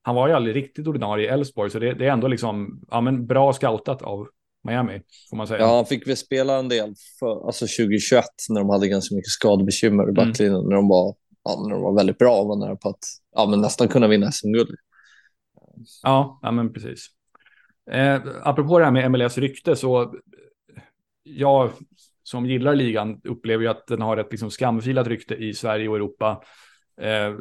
han 0.03 0.15
var 0.15 0.29
ju 0.29 0.35
aldrig 0.35 0.57
riktigt 0.57 0.87
ordinarie 0.87 1.27
i 1.27 1.29
Elfsborg, 1.29 1.71
så 1.71 1.79
det, 1.79 1.95
det, 1.95 2.07
är 2.07 2.11
ändå 2.11 2.29
liksom, 2.29 2.81
ja 2.91 3.01
men 3.01 3.27
bra 3.27 3.53
scoutat 3.53 4.03
av 4.03 4.29
Miami, 4.65 5.03
får 5.31 5.37
man 5.37 5.47
säga. 5.47 5.61
Ja, 5.61 5.77
han 5.77 5.87
fick 5.87 6.09
väl 6.09 6.17
spela 6.17 6.59
en 6.59 6.69
del, 6.69 6.95
för, 7.19 7.47
alltså 7.47 7.65
2021, 7.67 8.25
när 8.49 8.61
de 8.61 8.71
hade 8.71 8.89
ganska 8.89 9.15
mycket 9.15 9.31
skadebekymmer 9.31 10.03
i 10.03 10.11
mm. 10.11 10.15
backlinjen, 10.15 10.55
mm. 10.55 10.69
när, 10.69 10.77
de 10.77 10.89
var, 10.89 11.15
ja, 11.45 11.63
när 11.63 11.71
de 11.71 11.83
var 11.83 11.97
väldigt 11.97 12.19
bra, 12.19 12.45
var 12.45 12.57
nära 12.57 12.77
på 12.77 12.89
att 12.89 13.05
ja, 13.35 13.47
men 13.47 13.61
nästan 13.61 13.89
kunna 13.89 14.09
vinna 14.09 14.33
SM-guld. 14.33 14.71
Ja, 16.03 16.39
ja, 16.43 16.51
men 16.51 16.73
precis. 16.73 17.07
Eh, 17.91 18.21
apropå 18.43 18.79
det 18.79 18.85
här 18.85 18.93
med 18.93 19.11
MLS 19.11 19.39
rykte, 19.39 19.77
så 19.77 20.15
jag 21.23 21.71
som 22.29 22.47
gillar 22.47 22.75
ligan 22.75 23.21
upplever 23.25 23.65
ju 23.65 23.71
att 23.71 23.87
den 23.87 24.03
har 24.03 24.17
ett 24.17 24.31
liksom 24.31 24.51
skamfilat 24.51 25.07
rykte 25.07 25.35
i 25.35 25.55
Sverige 25.55 25.89
och 25.89 25.97
Europa. 25.97 26.43
Eh, 27.01 27.35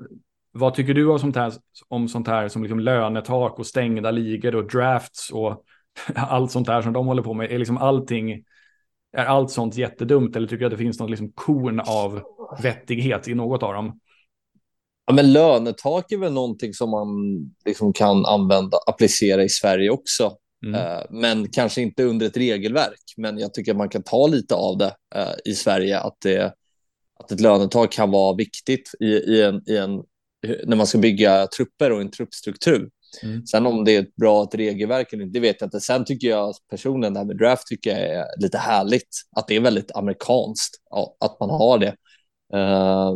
vad 0.52 0.74
tycker 0.74 0.94
du 0.94 1.10
om 1.10 1.20
sånt 1.20 1.36
här, 1.36 1.54
om 1.88 2.08
sånt 2.08 2.28
här 2.28 2.48
som 2.48 2.64
liksom 2.64 2.80
lönetak 2.80 3.60
och 3.60 3.68
stängda 3.68 4.12
ligor 4.12 4.56
och 4.56 4.68
drafts 4.68 5.32
och 5.32 5.64
allt 6.16 6.52
sånt 6.52 6.68
här 6.68 6.82
som 6.82 6.94
de 6.94 7.08
håller 7.08 7.24
på 7.24 7.34
med? 7.34 7.52
Är 7.52 7.60
liksom 7.60 7.78
allting, 7.78 8.44
är 9.18 9.26
allt 9.26 9.52
sånt 9.52 9.78
jättedumt 9.78 10.36
eller 10.36 10.48
tycker 10.48 10.60
du 10.60 10.66
att 10.66 10.72
det 10.72 10.78
finns 10.78 11.00
något 11.00 11.10
liksom 11.10 11.32
korn 11.32 11.80
av 11.80 12.22
vettighet 12.62 13.28
i 13.28 13.36
något 13.36 13.64
av 13.64 13.74
dem? 13.74 14.00
Ja, 15.06 15.14
men 15.14 15.34
lönetak 15.34 16.12
är 16.12 16.18
väl 16.18 16.34
någonting 16.34 16.74
som 16.74 16.90
man 16.90 17.08
liksom 17.66 17.94
kan 17.94 18.26
använda, 18.26 18.78
applicera 18.88 19.44
i 19.44 19.50
Sverige 19.50 19.90
också. 19.90 20.38
Mm. 20.66 20.82
Uh, 20.82 21.04
men 21.10 21.50
kanske 21.50 21.82
inte 21.82 22.04
under 22.04 22.26
ett 22.26 22.38
regelverk. 22.38 23.14
Men 23.18 23.38
jag 23.38 23.54
tycker 23.54 23.72
att 23.72 23.78
man 23.78 23.90
kan 23.90 24.04
ta 24.04 24.28
lite 24.28 24.56
av 24.56 24.78
det 24.78 24.96
uh, 25.16 25.34
i 25.46 25.54
Sverige, 25.54 26.00
att, 26.00 26.18
det, 26.22 26.54
att 27.20 27.32
ett 27.32 27.40
lönetak 27.40 27.92
kan 27.92 28.12
vara 28.12 28.36
viktigt 28.36 28.92
i, 29.00 29.06
i, 29.06 29.44
en, 29.44 29.62
i 29.70 29.78
en, 29.78 30.04
när 30.66 30.76
man 30.76 30.88
ska 30.88 30.98
bygga 30.98 31.48
trupper 31.48 31.92
och 31.92 32.02
en 32.02 32.12
truppstruktur. 32.12 32.90
Mm. 33.24 33.46
Sen 33.46 33.66
om 33.66 33.86
det 33.86 33.96
är 33.96 34.02
ett 34.02 34.16
bra 34.16 34.44
ett 34.44 34.56
regelverk 34.56 35.14
eller 35.14 35.24
inte, 35.24 35.40
det 35.40 35.48
vet 35.48 35.62
jag 35.62 35.68
inte. 35.68 35.80
Sen 35.80 36.06
tycker 36.06 36.28
jag 36.28 36.56
personligen 36.70 37.14
det 37.14 37.20
här 37.20 37.26
med 37.26 37.38
draft 37.38 37.68
tycker 37.68 37.90
jag 37.90 38.00
är 38.00 38.26
lite 38.42 38.58
härligt. 38.58 39.10
Att 39.36 39.48
det 39.48 39.56
är 39.56 39.60
väldigt 39.60 39.96
amerikanskt, 39.96 40.76
att 41.20 41.40
man 41.40 41.50
har 41.50 41.78
det. 41.78 41.96
Uh, 42.58 43.14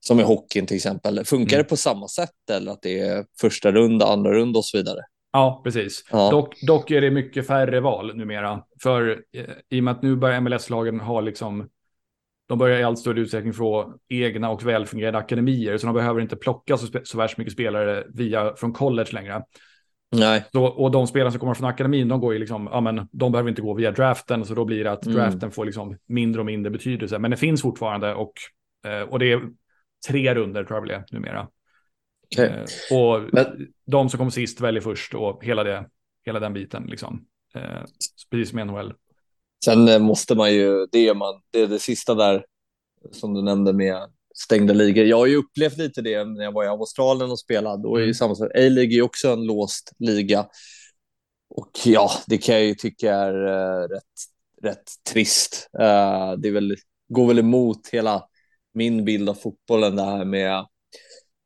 som 0.00 0.20
i 0.20 0.22
hockeyn 0.22 0.66
till 0.66 0.76
exempel. 0.76 1.24
Funkar 1.24 1.56
mm. 1.56 1.64
det 1.64 1.68
på 1.68 1.76
samma 1.76 2.08
sätt 2.08 2.50
eller 2.50 2.72
att 2.72 2.82
det 2.82 3.00
är 3.00 3.24
första 3.40 3.72
runda, 3.72 4.06
andra 4.06 4.32
runda 4.32 4.58
och 4.58 4.64
så 4.64 4.76
vidare? 4.76 5.00
Ja, 5.36 5.60
precis. 5.64 6.04
Ja. 6.10 6.30
Dock, 6.30 6.60
dock 6.60 6.90
är 6.90 7.00
det 7.00 7.10
mycket 7.10 7.46
färre 7.46 7.80
val 7.80 8.16
numera. 8.16 8.62
För 8.82 9.22
eh, 9.32 9.44
i 9.70 9.80
och 9.80 9.84
med 9.84 9.92
att 9.92 10.02
nu 10.02 10.16
börjar 10.16 10.40
MLS-lagen 10.40 11.00
ha 11.00 11.20
liksom, 11.20 11.68
de 12.48 12.58
börjar 12.58 12.80
i 12.80 12.82
allt 12.82 12.98
större 12.98 13.20
utsträckning 13.20 13.52
få 13.52 13.94
egna 14.08 14.50
och 14.50 14.66
välfungerande 14.66 15.18
akademier, 15.18 15.78
så 15.78 15.86
de 15.86 15.94
behöver 15.94 16.20
inte 16.20 16.36
plocka 16.36 16.76
så, 16.76 16.98
så 17.04 17.18
värst 17.18 17.38
mycket 17.38 17.52
spelare 17.52 18.04
via 18.14 18.54
från 18.56 18.72
college 18.72 19.08
längre. 19.12 19.42
Nej. 20.16 20.44
Så, 20.52 20.64
och 20.64 20.90
de 20.90 21.06
spelare 21.06 21.30
som 21.30 21.40
kommer 21.40 21.54
från 21.54 21.68
akademin, 21.68 22.08
de 22.08 22.20
går 22.20 22.32
ju 22.32 22.38
liksom, 22.38 22.68
ja 22.72 22.80
men 22.80 23.08
de 23.12 23.32
behöver 23.32 23.50
inte 23.50 23.62
gå 23.62 23.74
via 23.74 23.90
draften, 23.90 24.44
så 24.44 24.54
då 24.54 24.64
blir 24.64 24.84
det 24.84 24.92
att 24.92 25.06
mm. 25.06 25.18
draften 25.18 25.50
får 25.50 25.64
liksom 25.64 25.96
mindre 26.06 26.40
och 26.40 26.46
mindre 26.46 26.70
betydelse. 26.70 27.18
Men 27.18 27.30
det 27.30 27.36
finns 27.36 27.62
fortfarande 27.62 28.14
och, 28.14 28.32
eh, 28.86 29.08
och 29.08 29.18
det 29.18 29.32
är 29.32 29.40
tre 30.08 30.34
runder 30.34 30.64
tror 30.64 30.78
jag 30.78 30.88
det 30.88 30.94
är 30.94 31.04
numera. 31.12 31.48
Okay. 32.34 32.46
Eh, 32.46 32.64
och 32.98 33.22
Men... 33.32 33.68
de 33.86 34.10
som 34.10 34.18
kom 34.18 34.30
sist 34.30 34.60
väljer 34.60 34.82
först 34.82 35.14
och 35.14 35.44
hela, 35.44 35.64
det, 35.64 35.86
hela 36.24 36.40
den 36.40 36.52
biten, 36.52 36.82
liksom. 36.86 37.26
Eh, 37.54 37.84
precis 38.30 38.50
som 38.50 38.66
NHL. 38.66 38.94
Sen 39.64 39.88
eh, 39.88 39.98
måste 39.98 40.34
man 40.34 40.54
ju, 40.54 40.86
det 40.92 41.08
är, 41.08 41.14
man, 41.14 41.42
det 41.50 41.60
är 41.60 41.66
det 41.66 41.78
sista 41.78 42.14
där 42.14 42.44
som 43.12 43.34
du 43.34 43.42
nämnde 43.42 43.72
med 43.72 43.96
stängda 44.34 44.74
ligor. 44.74 45.04
Jag 45.04 45.16
har 45.16 45.26
ju 45.26 45.36
upplevt 45.36 45.76
lite 45.76 46.02
det 46.02 46.24
när 46.24 46.44
jag 46.44 46.52
var 46.52 46.64
i 46.64 46.68
Australien 46.68 47.30
och 47.30 47.38
spelade. 47.38 47.82
Då 47.82 47.96
är 47.96 48.00
ju 48.00 48.04
mm. 48.04 48.14
samma 48.14 48.34
sak. 48.34 48.50
A-League 48.54 48.98
är 48.98 49.02
också 49.02 49.28
en 49.28 49.44
låst 49.44 49.92
liga. 49.98 50.46
Och 51.48 51.70
ja, 51.84 52.10
det 52.26 52.38
kan 52.38 52.54
jag 52.54 52.64
ju 52.64 52.74
tycka 52.74 53.14
är 53.14 53.34
uh, 53.34 53.88
rätt, 53.88 54.02
rätt 54.62 54.90
trist. 55.12 55.68
Uh, 55.74 56.32
det 56.38 56.48
är 56.48 56.52
väl, 56.52 56.76
går 57.08 57.26
väl 57.26 57.38
emot 57.38 57.88
hela 57.92 58.28
min 58.74 59.04
bild 59.04 59.28
av 59.28 59.34
fotbollen, 59.34 59.96
det 59.96 60.02
här 60.02 60.24
med 60.24 60.66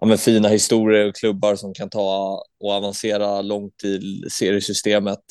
ja, 0.01 0.07
med 0.07 0.21
fina 0.21 0.49
historier 0.49 1.09
och 1.09 1.15
klubbar 1.15 1.57
som 1.57 1.75
kan 1.75 1.91
ta 1.91 2.43
och 2.61 2.73
avancera 2.73 3.43
långt 3.43 3.85
i 3.85 4.23
seriesystemet. 4.31 5.25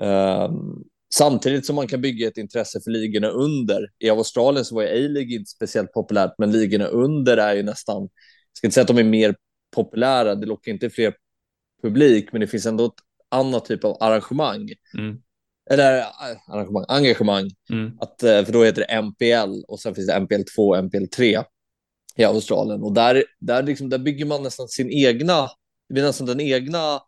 Um, 0.00 0.84
samtidigt 1.14 1.66
som 1.66 1.76
man 1.76 1.86
kan 1.86 2.00
bygga 2.00 2.28
ett 2.28 2.38
intresse 2.38 2.80
för 2.84 2.90
ligorna 2.90 3.28
under. 3.28 3.90
I 3.98 4.10
Australien 4.10 4.64
så 4.64 4.74
var 4.74 4.82
ju 4.82 4.88
A-League 4.88 5.34
inte 5.34 5.50
speciellt 5.50 5.92
populärt, 5.92 6.34
men 6.38 6.52
ligorna 6.52 6.86
under 6.86 7.36
är 7.36 7.54
ju 7.54 7.62
nästan, 7.62 8.02
jag 8.02 8.56
ska 8.56 8.66
inte 8.66 8.74
säga 8.74 8.82
att 8.82 8.88
de 8.88 8.98
är 8.98 9.04
mer 9.04 9.34
populära, 9.76 10.34
det 10.34 10.46
lockar 10.46 10.72
inte 10.72 10.90
fler 10.90 11.14
publik, 11.82 12.32
men 12.32 12.40
det 12.40 12.46
finns 12.46 12.66
ändå 12.66 12.86
ett 12.86 12.92
annat 13.28 13.64
typ 13.64 13.84
av 13.84 13.96
arrangemang. 14.00 14.68
Mm. 14.98 15.16
Eller 15.70 15.98
äh, 15.98 16.06
arrangemang, 16.48 16.84
engagemang. 16.88 17.50
Mm. 17.72 17.98
Att, 18.00 18.22
eh, 18.22 18.44
för 18.44 18.52
då 18.52 18.64
heter 18.64 18.84
det 18.88 19.02
MPL 19.02 19.64
och 19.68 19.80
sen 19.80 19.94
finns 19.94 20.06
det 20.06 20.20
MPL 20.20 20.42
2 20.56 20.68
och 20.68 20.84
MPL 20.84 21.04
3 21.16 21.38
i 22.18 22.24
Australien. 22.24 22.82
Och 22.82 22.92
där, 22.92 23.24
där, 23.40 23.62
liksom, 23.62 23.88
där 23.88 23.98
bygger 23.98 24.26
man 24.26 24.42
nästan 24.42 24.68
sin 24.68 24.90
egna, 24.90 25.42
det 25.88 25.94
blir 25.94 26.02
nästan 26.02 26.26
den 26.26 26.40
egna 26.40 27.00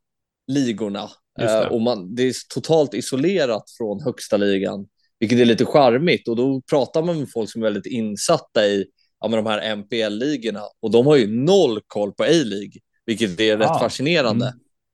ligorna. 0.47 1.11
Det. 1.39 1.61
Uh, 1.61 1.73
och 1.73 1.81
man, 1.81 2.15
det 2.15 2.23
är 2.23 2.35
totalt 2.55 2.95
isolerat 2.95 3.65
från 3.79 4.03
högsta 4.03 4.37
ligan, 4.37 4.87
vilket 5.19 5.39
är 5.39 5.45
lite 5.45 5.65
charmigt. 5.65 6.29
Och 6.29 6.37
då 6.37 6.63
pratar 6.71 7.03
man 7.03 7.19
med 7.19 7.31
folk 7.31 7.51
som 7.51 7.63
är 7.63 7.67
väldigt 7.67 7.87
insatta 7.87 8.67
i 8.67 8.87
ja, 9.21 9.29
de 9.29 9.47
här 9.47 9.77
MPL-ligorna 9.77 10.63
och 10.83 10.91
de 10.91 11.07
har 11.07 11.17
ju 11.17 11.45
noll 11.45 11.81
koll 11.87 12.13
på 12.13 12.23
A-League, 12.23 12.81
vilket 13.07 13.41
är 13.41 13.57
rätt 13.57 13.71
ah. 13.71 13.79
fascinerande. 13.79 14.47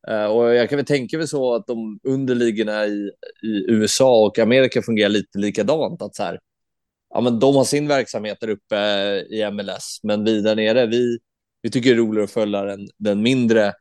Mm. 0.08 0.20
Uh, 0.20 0.26
och 0.26 0.54
jag 0.54 0.68
kan 0.68 0.76
väl 0.76 0.86
tänka 0.86 1.18
mig 1.18 1.28
så 1.28 1.54
att 1.54 1.66
de 1.66 2.00
underligorna 2.08 2.86
i, 2.86 3.10
i 3.42 3.64
USA 3.68 4.26
och 4.26 4.38
Amerika 4.38 4.82
fungerar 4.82 5.08
lite 5.08 5.38
likadant. 5.38 6.02
Att 6.02 6.14
så 6.14 6.22
här, 6.22 6.38
ja, 7.16 7.20
men 7.20 7.38
de 7.38 7.56
har 7.56 7.64
sin 7.64 7.88
verksamhet 7.88 8.38
där 8.40 8.48
uppe 8.48 8.76
i 9.30 9.50
MLS, 9.50 10.00
men 10.02 10.24
vi 10.24 10.40
där 10.40 10.56
nere, 10.56 10.86
vi, 10.86 11.18
vi 11.62 11.70
tycker 11.70 11.90
det 11.90 11.96
är 11.96 11.98
roligare 11.98 12.24
att 12.24 12.30
följa 12.30 12.62
den, 12.62 12.88
den 12.98 13.22
mindre 13.22 13.72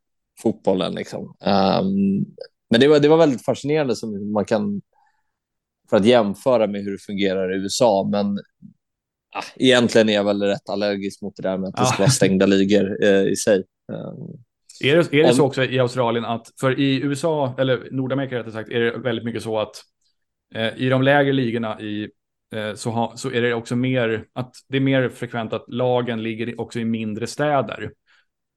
fotbollen. 0.42 0.96
Liksom. 0.96 1.24
Um, 1.24 2.26
men 2.70 2.80
det 2.80 2.88
var, 2.88 3.00
det 3.00 3.08
var 3.08 3.18
väldigt 3.18 3.46
fascinerande 3.46 3.96
som 3.96 4.32
man 4.32 4.46
kan 4.46 4.82
för 5.90 5.98
att 5.98 6.06
jämföra 6.06 6.68
med 6.68 6.82
hur 6.82 6.92
det 6.92 6.98
fungerar 6.98 7.56
i 7.56 7.58
USA. 7.58 8.10
Men 8.12 8.40
ah, 9.36 9.44
egentligen 9.56 10.10
är 10.10 10.14
jag 10.14 10.24
väl 10.24 10.42
rätt 10.42 10.70
allergisk 10.70 11.22
mot 11.22 11.36
det 11.36 11.44
där 11.44 11.58
med 11.58 11.70
att 11.70 11.76
det 11.76 11.86
ska 11.86 11.98
vara 11.98 12.10
stängda 12.10 12.46
ligor 12.46 13.04
eh, 13.04 13.24
i 13.24 13.36
sig. 13.36 13.64
Um, 13.92 14.44
är 14.84 14.96
det, 14.96 15.20
är 15.20 15.28
det 15.28 15.34
så 15.34 15.46
också 15.46 15.64
i 15.64 15.80
Australien 15.80 16.26
att, 16.26 16.48
för 16.60 16.80
i 16.80 17.02
USA, 17.02 17.56
eller 17.58 17.88
Nordamerika 17.92 18.40
rättare 18.40 18.54
sagt, 18.54 18.70
är 18.70 18.80
det 18.80 18.98
väldigt 18.98 19.26
mycket 19.26 19.44
så 19.44 19.60
att 19.60 19.76
eh, 20.56 20.78
i 20.78 20.90
de 20.90 21.02
lägre 21.02 21.34
ligorna 21.34 21.82
i 21.82 22.04
Eh, 22.04 22.10
Eh, 22.54 22.76
så, 22.76 22.90
ha, 22.90 23.18
så 23.18 23.32
är 23.32 23.42
det 23.42 23.54
också 23.54 23.76
mer 23.76 24.26
att 24.34 24.56
det 24.68 24.78
är 24.78 24.82
mer 24.82 25.10
frekvent 25.10 25.54
att 25.54 25.66
lagen 25.68 26.24
ligger 26.24 26.62
också 26.62 26.80
i 26.80 26.86
mindre 26.86 27.28
städer. 27.28 27.92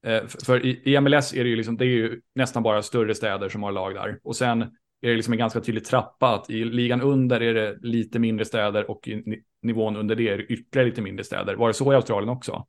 Eh, 0.05 0.27
för 0.27 0.65
i, 0.65 0.81
i 0.85 0.99
MLS 0.99 1.33
är 1.33 1.43
det 1.43 1.49
ju 1.49 1.55
liksom, 1.55 1.77
det 1.77 1.85
är 1.85 1.87
ju 1.87 2.21
nästan 2.35 2.63
bara 2.63 2.81
större 2.81 3.15
städer 3.15 3.49
som 3.49 3.63
har 3.63 3.71
lag 3.71 3.95
där. 3.95 4.19
Och 4.23 4.35
sen 4.35 4.61
är 5.01 5.09
det 5.09 5.15
liksom 5.15 5.33
en 5.33 5.39
ganska 5.39 5.61
tydlig 5.61 5.85
trappa 5.85 6.27
att 6.27 6.49
i 6.49 6.65
ligan 6.65 7.01
under 7.01 7.41
är 7.41 7.53
det 7.53 7.77
lite 7.81 8.19
mindre 8.19 8.45
städer 8.45 8.91
och 8.91 9.07
i 9.07 9.23
nivån 9.61 9.97
under 9.97 10.15
det 10.15 10.29
är 10.29 10.37
det 10.37 10.43
ytterligare 10.43 10.89
lite 10.89 11.01
mindre 11.01 11.23
städer. 11.23 11.55
Var 11.55 11.67
det 11.67 11.73
så 11.73 11.93
i 11.93 11.95
Australien 11.95 12.29
också? 12.29 12.65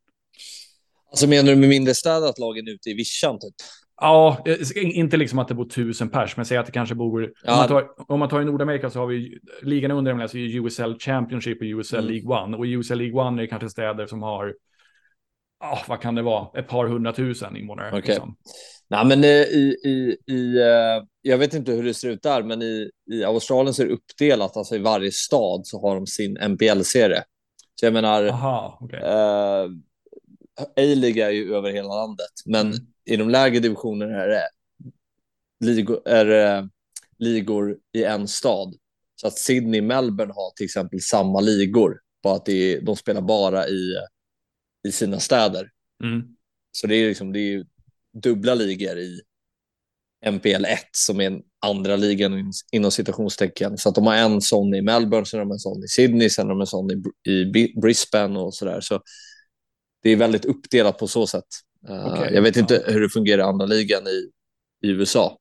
Alltså 1.11 1.29
menar 1.29 1.51
du 1.51 1.57
med 1.57 1.69
mindre 1.69 1.95
städer 1.95 2.29
att 2.29 2.39
lagen 2.39 2.69
är 2.69 2.73
ute 2.73 2.91
i 2.91 2.95
vischan 2.95 3.39
typ? 3.39 3.55
Ja, 4.01 4.43
eh, 4.45 4.99
inte 4.99 5.17
liksom 5.17 5.39
att 5.39 5.49
det 5.49 5.55
bor 5.55 5.69
tusen 5.69 6.09
pers, 6.09 6.37
men 6.37 6.47
säg 6.47 6.59
att 6.59 6.67
det 6.67 6.73
kanske 6.73 6.95
bor... 6.95 7.33
Ja. 7.45 7.53
Om, 7.53 7.59
man 7.59 7.69
tar, 7.69 7.89
om 8.13 8.19
man 8.19 8.29
tar 8.29 8.43
i 8.43 8.45
Nordamerika 8.45 8.91
så 8.91 8.99
har 8.99 9.07
vi 9.07 9.39
ligan 9.63 9.91
under 9.91 10.15
MLS, 10.15 10.35
USL 10.35 10.99
Championship 10.99 11.61
och 11.61 11.65
USL 11.65 11.97
mm. 11.97 12.11
League 12.11 12.43
One. 12.43 12.57
Och 12.57 12.67
i 12.67 12.71
USL 12.71 12.99
League 12.99 13.21
One 13.21 13.39
är 13.39 13.43
det 13.43 13.47
kanske 13.47 13.69
städer 13.69 14.07
som 14.07 14.23
har, 14.23 14.55
oh, 15.65 15.83
vad 15.89 16.01
kan 16.01 16.15
det 16.15 16.23
vara, 16.23 16.59
ett 16.59 16.69
par 16.69 16.87
hundratusen 16.87 17.57
invånare. 17.57 17.89
Okay. 17.89 18.01
Liksom. 18.01 18.37
Nej, 18.89 19.07
men 19.07 19.25
eh, 19.25 19.31
i, 19.31 19.77
i, 19.85 20.17
i, 20.33 20.59
uh, 20.59 21.05
jag 21.23 21.39
vet 21.39 21.55
inte 21.55 21.73
hur 21.73 21.83
det 21.83 21.95
ser 21.95 22.11
ut 22.11 22.23
där, 22.23 22.43
men 22.43 22.63
i, 22.63 22.91
i 23.13 23.25
Australien 23.25 23.75
så 23.75 23.83
är 23.83 23.87
det 23.87 23.93
uppdelat, 23.93 24.57
alltså 24.57 24.75
i 24.75 24.79
varje 24.79 25.13
stad 25.13 25.67
så 25.67 25.81
har 25.81 25.95
de 25.95 26.07
sin 26.07 26.37
NPL-serie. 26.37 27.23
Så 27.75 27.87
jag 27.87 27.93
menar, 27.93 28.25
Aha, 28.25 28.79
okay. 28.81 29.01
uh, 29.01 29.71
A-liga 30.77 31.27
är 31.27 31.31
ju 31.31 31.55
över 31.55 31.71
hela 31.71 31.95
landet, 31.95 32.33
men 32.47 32.67
mm 32.67 32.79
i 33.11 33.17
de 33.17 33.31
lägre 33.31 33.61
divisionerna 33.61 34.23
är 34.23 34.29
det 34.29 34.49
ligor, 35.65 36.09
är 36.09 36.25
det 36.25 36.69
ligor 37.19 37.79
i 37.93 38.05
en 38.05 38.29
stad. 38.29 38.75
Så 39.21 39.27
att 39.27 39.39
Sydney 39.39 39.81
och 39.81 39.87
Melbourne 39.87 40.33
har 40.33 40.51
till 40.51 40.65
exempel 40.65 41.01
samma 41.01 41.41
ligor, 41.41 42.01
bara 42.23 42.37
att 42.37 42.49
är, 42.49 42.81
de 42.81 42.97
spelar 42.97 43.21
bara 43.21 43.69
i, 43.69 43.95
i 44.89 44.93
sina 44.93 45.21
städer. 45.21 45.71
Mm. 46.05 46.23
Så 46.73 46.87
det 46.87 46.95
är, 46.95 47.09
liksom, 47.09 47.33
det 47.33 47.41
är 47.41 47.67
dubbla 48.23 48.55
ligor 48.55 48.99
i 48.99 49.21
MPL 50.27 50.65
1 50.65 50.81
som 50.93 51.21
är 51.21 51.27
en 51.27 51.43
andra 51.67 51.97
ligan 51.97 52.53
inom 52.73 52.91
citationstecken. 52.91 53.79
Så 53.79 53.89
att 53.89 53.95
de 53.95 54.07
har 54.07 54.15
en 54.15 54.41
sån 54.41 54.75
i 54.75 54.83
Melbourne, 54.83 55.27
sen 55.27 55.39
har 55.39 55.47
de 55.47 55.53
en 55.53 55.59
sån 55.59 55.85
i 55.85 55.89
Sydney, 55.89 56.31
sen 56.31 56.47
har 56.47 56.55
de 56.55 56.61
en 56.61 56.67
sån 56.67 56.91
i, 56.91 57.31
i 57.31 57.75
Brisbane 57.81 58.39
och 58.39 58.55
så 58.55 58.65
där. 58.65 58.81
Så 58.81 59.03
det 60.03 60.11
är 60.11 60.17
väldigt 60.17 60.45
uppdelat 60.45 60.99
på 60.99 61.07
så 61.07 61.27
sätt. 61.27 61.47
Uh, 61.89 62.07
Okej, 62.07 62.35
jag 62.35 62.43
vet 62.43 62.57
ja. 62.57 62.61
inte 62.61 62.85
hur 62.87 63.01
det 63.01 63.09
fungerar 63.09 63.39
i 63.39 63.45
andra 63.45 63.67
ligan 63.67 64.03
i, 64.07 64.31
i 64.87 64.91
USA. 64.91 65.39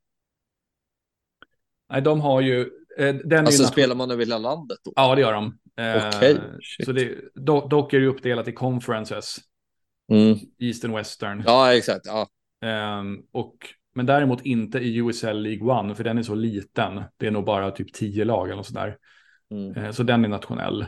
Nej, 1.91 2.01
de 2.01 2.22
har 2.22 2.41
ju... 2.41 2.69
Eh, 2.98 3.15
den 3.15 3.46
Alltså 3.46 3.63
spelar 3.63 3.96
man 3.96 4.12
över 4.12 4.25
hela 4.25 4.38
landet 4.38 4.77
då? 4.84 4.93
Ja, 4.96 5.15
det 5.15 5.22
gör 5.22 5.34
de. 5.34 5.58
Eh, 5.77 6.08
Okej, 6.08 6.38
shit. 6.62 6.86
så 6.86 6.91
det, 6.91 7.15
do, 7.36 7.67
dock 7.67 7.93
är 7.93 8.00
det 8.00 8.08
uppdelat 8.08 8.48
i 8.48 8.51
conferences, 8.51 9.39
Mm. 10.12 10.38
East 10.60 10.86
and 10.86 10.96
Western. 10.96 11.43
Ja, 11.46 11.74
exakt. 11.74 12.05
Ja. 12.05 12.27
Ehm, 12.67 13.17
och, 13.31 13.55
men 13.96 14.05
däremot 14.05 14.46
inte 14.46 14.79
i 14.79 14.96
USL 14.98 15.41
League 15.41 15.79
One, 15.79 15.96
för 15.96 16.03
den 16.03 16.17
är 16.17 16.24
så 16.24 16.36
liten. 16.36 17.01
Det 17.17 17.27
är 17.27 17.31
nog 17.31 17.46
bara 17.46 17.72
typ 17.72 17.93
tio 17.93 18.25
lag 18.25 18.50
eller 18.50 18.63
sådär. 18.63 18.98
Mm. 19.51 19.75
Eh, 19.75 19.91
så 19.91 20.03
den 20.03 20.25
är 20.25 20.29
nationell. 20.29 20.86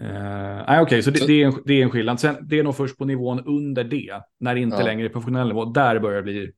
Eh, 0.00 0.82
okej, 0.82 1.02
så 1.02 1.10
det, 1.10 1.18
Så- 1.18 1.26
det, 1.26 1.42
är 1.42 1.46
en, 1.46 1.62
det 1.64 1.74
är 1.74 1.82
en 1.82 1.90
skillnad. 1.90 2.20
Sen, 2.20 2.36
det 2.48 2.58
är 2.58 2.62
nog 2.62 2.76
först 2.76 2.98
på 2.98 3.04
nivån 3.04 3.40
under 3.44 3.84
det, 3.84 4.20
när 4.40 4.54
det 4.54 4.60
inte 4.60 4.76
Ja. 4.76 4.82
längre 4.84 5.06
är 5.06 5.08
professionell 5.08 5.48
nivå, 5.48 5.64
där 5.64 5.98
börjar 5.98 6.16
det 6.16 6.22
bli 6.22 6.52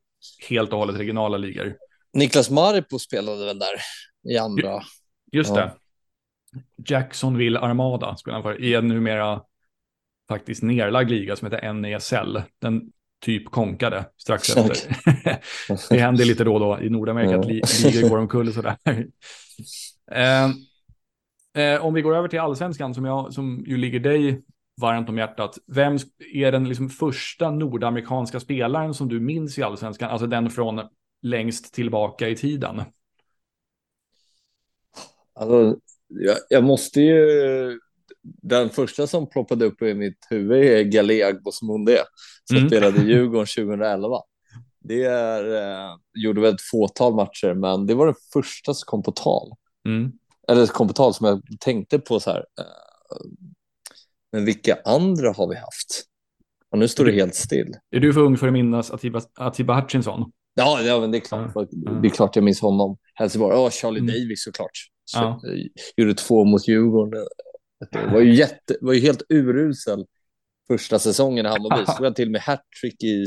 helt 0.49 0.73
och 0.73 0.79
hållet 0.79 0.97
regionala 1.01 1.37
ligor. 1.37 1.77
Niklas 2.13 2.51
Maripo 2.51 2.99
spelade 2.99 3.47
väl 3.47 3.59
där 3.59 3.75
i 4.35 4.39
andra. 4.39 4.81
Just 5.33 5.51
Ja. 5.51 5.57
det. 5.57 5.73
Jacksonville 6.89 7.59
Armada 7.61 8.17
spelar 8.17 8.35
han 8.35 8.43
för, 8.43 8.63
i 8.63 8.75
en 8.75 8.89
numera 8.89 9.43
faktiskt 10.29 10.63
nerlagd 10.63 11.11
liga 11.11 11.37
som 11.37 11.51
heter 11.53 11.73
NESL. 11.73 12.43
Den 12.63 12.83
typ 13.25 13.51
konkade 13.51 14.05
strax 14.17 14.57
efter. 14.57 14.77
det 15.91 15.99
händer 15.99 16.25
lite 16.25 16.45
då 16.45 16.55
och 16.55 16.61
då 16.61 16.81
i 16.81 16.91
Nordamerika 16.91 17.39
att 17.39 17.47
li 17.47 17.63
ligor 17.85 18.09
går 18.09 18.19
omkull 18.19 18.53
sådär. 18.55 18.77
eh, 20.13 20.49
eh, 21.57 21.85
om 21.85 21.95
vi 21.95 22.03
går 22.03 22.17
över 22.17 22.29
till 22.29 22.41
allsvenskan 22.41 22.95
som, 22.95 23.05
jag, 23.05 23.33
som 23.33 23.65
ju 23.67 23.77
ligger 23.77 24.01
dig 24.01 24.43
varmt 24.81 25.09
om 25.09 25.19
hjärtat. 25.19 25.59
Vem 25.67 25.97
är 26.35 26.53
den 26.53 26.69
liksom 26.69 26.89
första 26.89 27.51
nordamerikanska 27.51 28.41
spelaren 28.41 28.95
som 28.95 29.09
du 29.09 29.21
minns 29.21 29.59
i 29.59 29.63
allsvenskan? 29.63 30.11
Alltså 30.11 30.27
den 30.27 30.51
från 30.51 30.81
längst 31.23 31.75
tillbaka 31.75 32.29
i 32.29 32.37
tiden. 32.37 32.83
Alltså, 35.35 35.77
jag, 36.09 36.37
jag 36.49 36.65
måste 36.65 37.01
ju... 37.01 37.81
Den 38.43 38.71
första 38.71 39.07
som 39.07 39.29
ploppade 39.29 39.65
upp 39.65 39.83
i 39.83 39.95
mitt 39.95 40.27
huvud 40.31 40.65
är 40.65 40.83
Galé 40.83 41.33
Bosmonde 41.33 41.99
som 42.45 42.57
Mm. 42.57 42.69
spelade 42.69 43.03
i 43.03 43.05
Djurgården 43.07 43.47
2011. 43.47 44.21
Det 44.81 45.03
är, 45.05 45.55
eh, 45.55 45.97
gjorde 46.15 46.41
väl 46.41 46.55
ett 46.55 46.61
fåtal 46.71 47.15
matcher, 47.15 47.55
men 47.55 47.87
det 47.87 47.95
var 47.95 48.07
den 48.07 48.15
första 48.33 48.75
som 48.75 48.87
kom 48.87 49.03
på 49.03 49.13
tal. 49.13 49.53
Mm. 49.89 50.13
Eller 50.51 50.67
kom 50.67 50.89
på 50.89 50.95
tal 50.95 51.15
som 51.15 51.27
jag 51.27 51.43
tänkte 51.61 51.99
på 51.99 52.21
så 52.21 52.31
här. 52.31 52.39
Eh, 52.39 53.31
men 54.33 54.45
vilka 54.45 54.79
andra 54.85 55.33
har 55.33 55.49
vi 55.49 55.57
haft? 55.57 56.05
Och 56.71 56.79
nu 56.79 56.89
står 56.89 57.05
det 57.05 57.13
helt 57.13 57.35
still. 57.35 57.73
Är 57.91 58.01
du 58.01 58.13
för 58.13 58.21
ung 58.21 58.37
för 58.37 58.47
att 58.47 58.53
minnas 58.53 58.91
Atiba, 58.91 59.21
Atiba 59.35 59.81
Hutchinson? 59.81 60.33
Ja, 60.55 60.81
ja 60.83 61.01
men 61.01 61.11
det 61.11 61.19
är 61.19 61.21
klart. 61.21 61.51
Ja. 61.55 61.67
Det 62.03 62.09
är 62.09 62.11
klart 62.11 62.37
jag 62.37 62.45
minns 62.45 62.61
honom. 62.61 62.99
Helsingborg. 63.15 63.57
Ja, 63.57 63.71
Charlie 63.71 64.01
Mm. 64.01 64.15
Davis 64.15 64.45
såklart. 64.45 64.71
Så, 65.05 65.19
Ja. 65.19 65.41
eh, 65.53 65.67
Gjorde 65.97 66.15
två 66.15 66.45
mot 66.45 66.69
Djurgården. 66.69 67.27
Det 67.93 68.07
var 68.13 68.21
ju, 68.21 68.35
jätte, 68.35 68.77
var 68.81 68.93
ju 68.93 69.01
helt 69.01 69.23
urusel 69.29 70.07
första 70.69 70.99
säsongen 70.99 71.47
i 71.47 71.49
Hammarby. 71.49 71.85
Så 71.99 72.05
jag 72.05 72.17
till 72.17 72.29
och 72.29 72.33
med 72.33 72.41
hattrick 72.41 73.03
i 73.03 73.27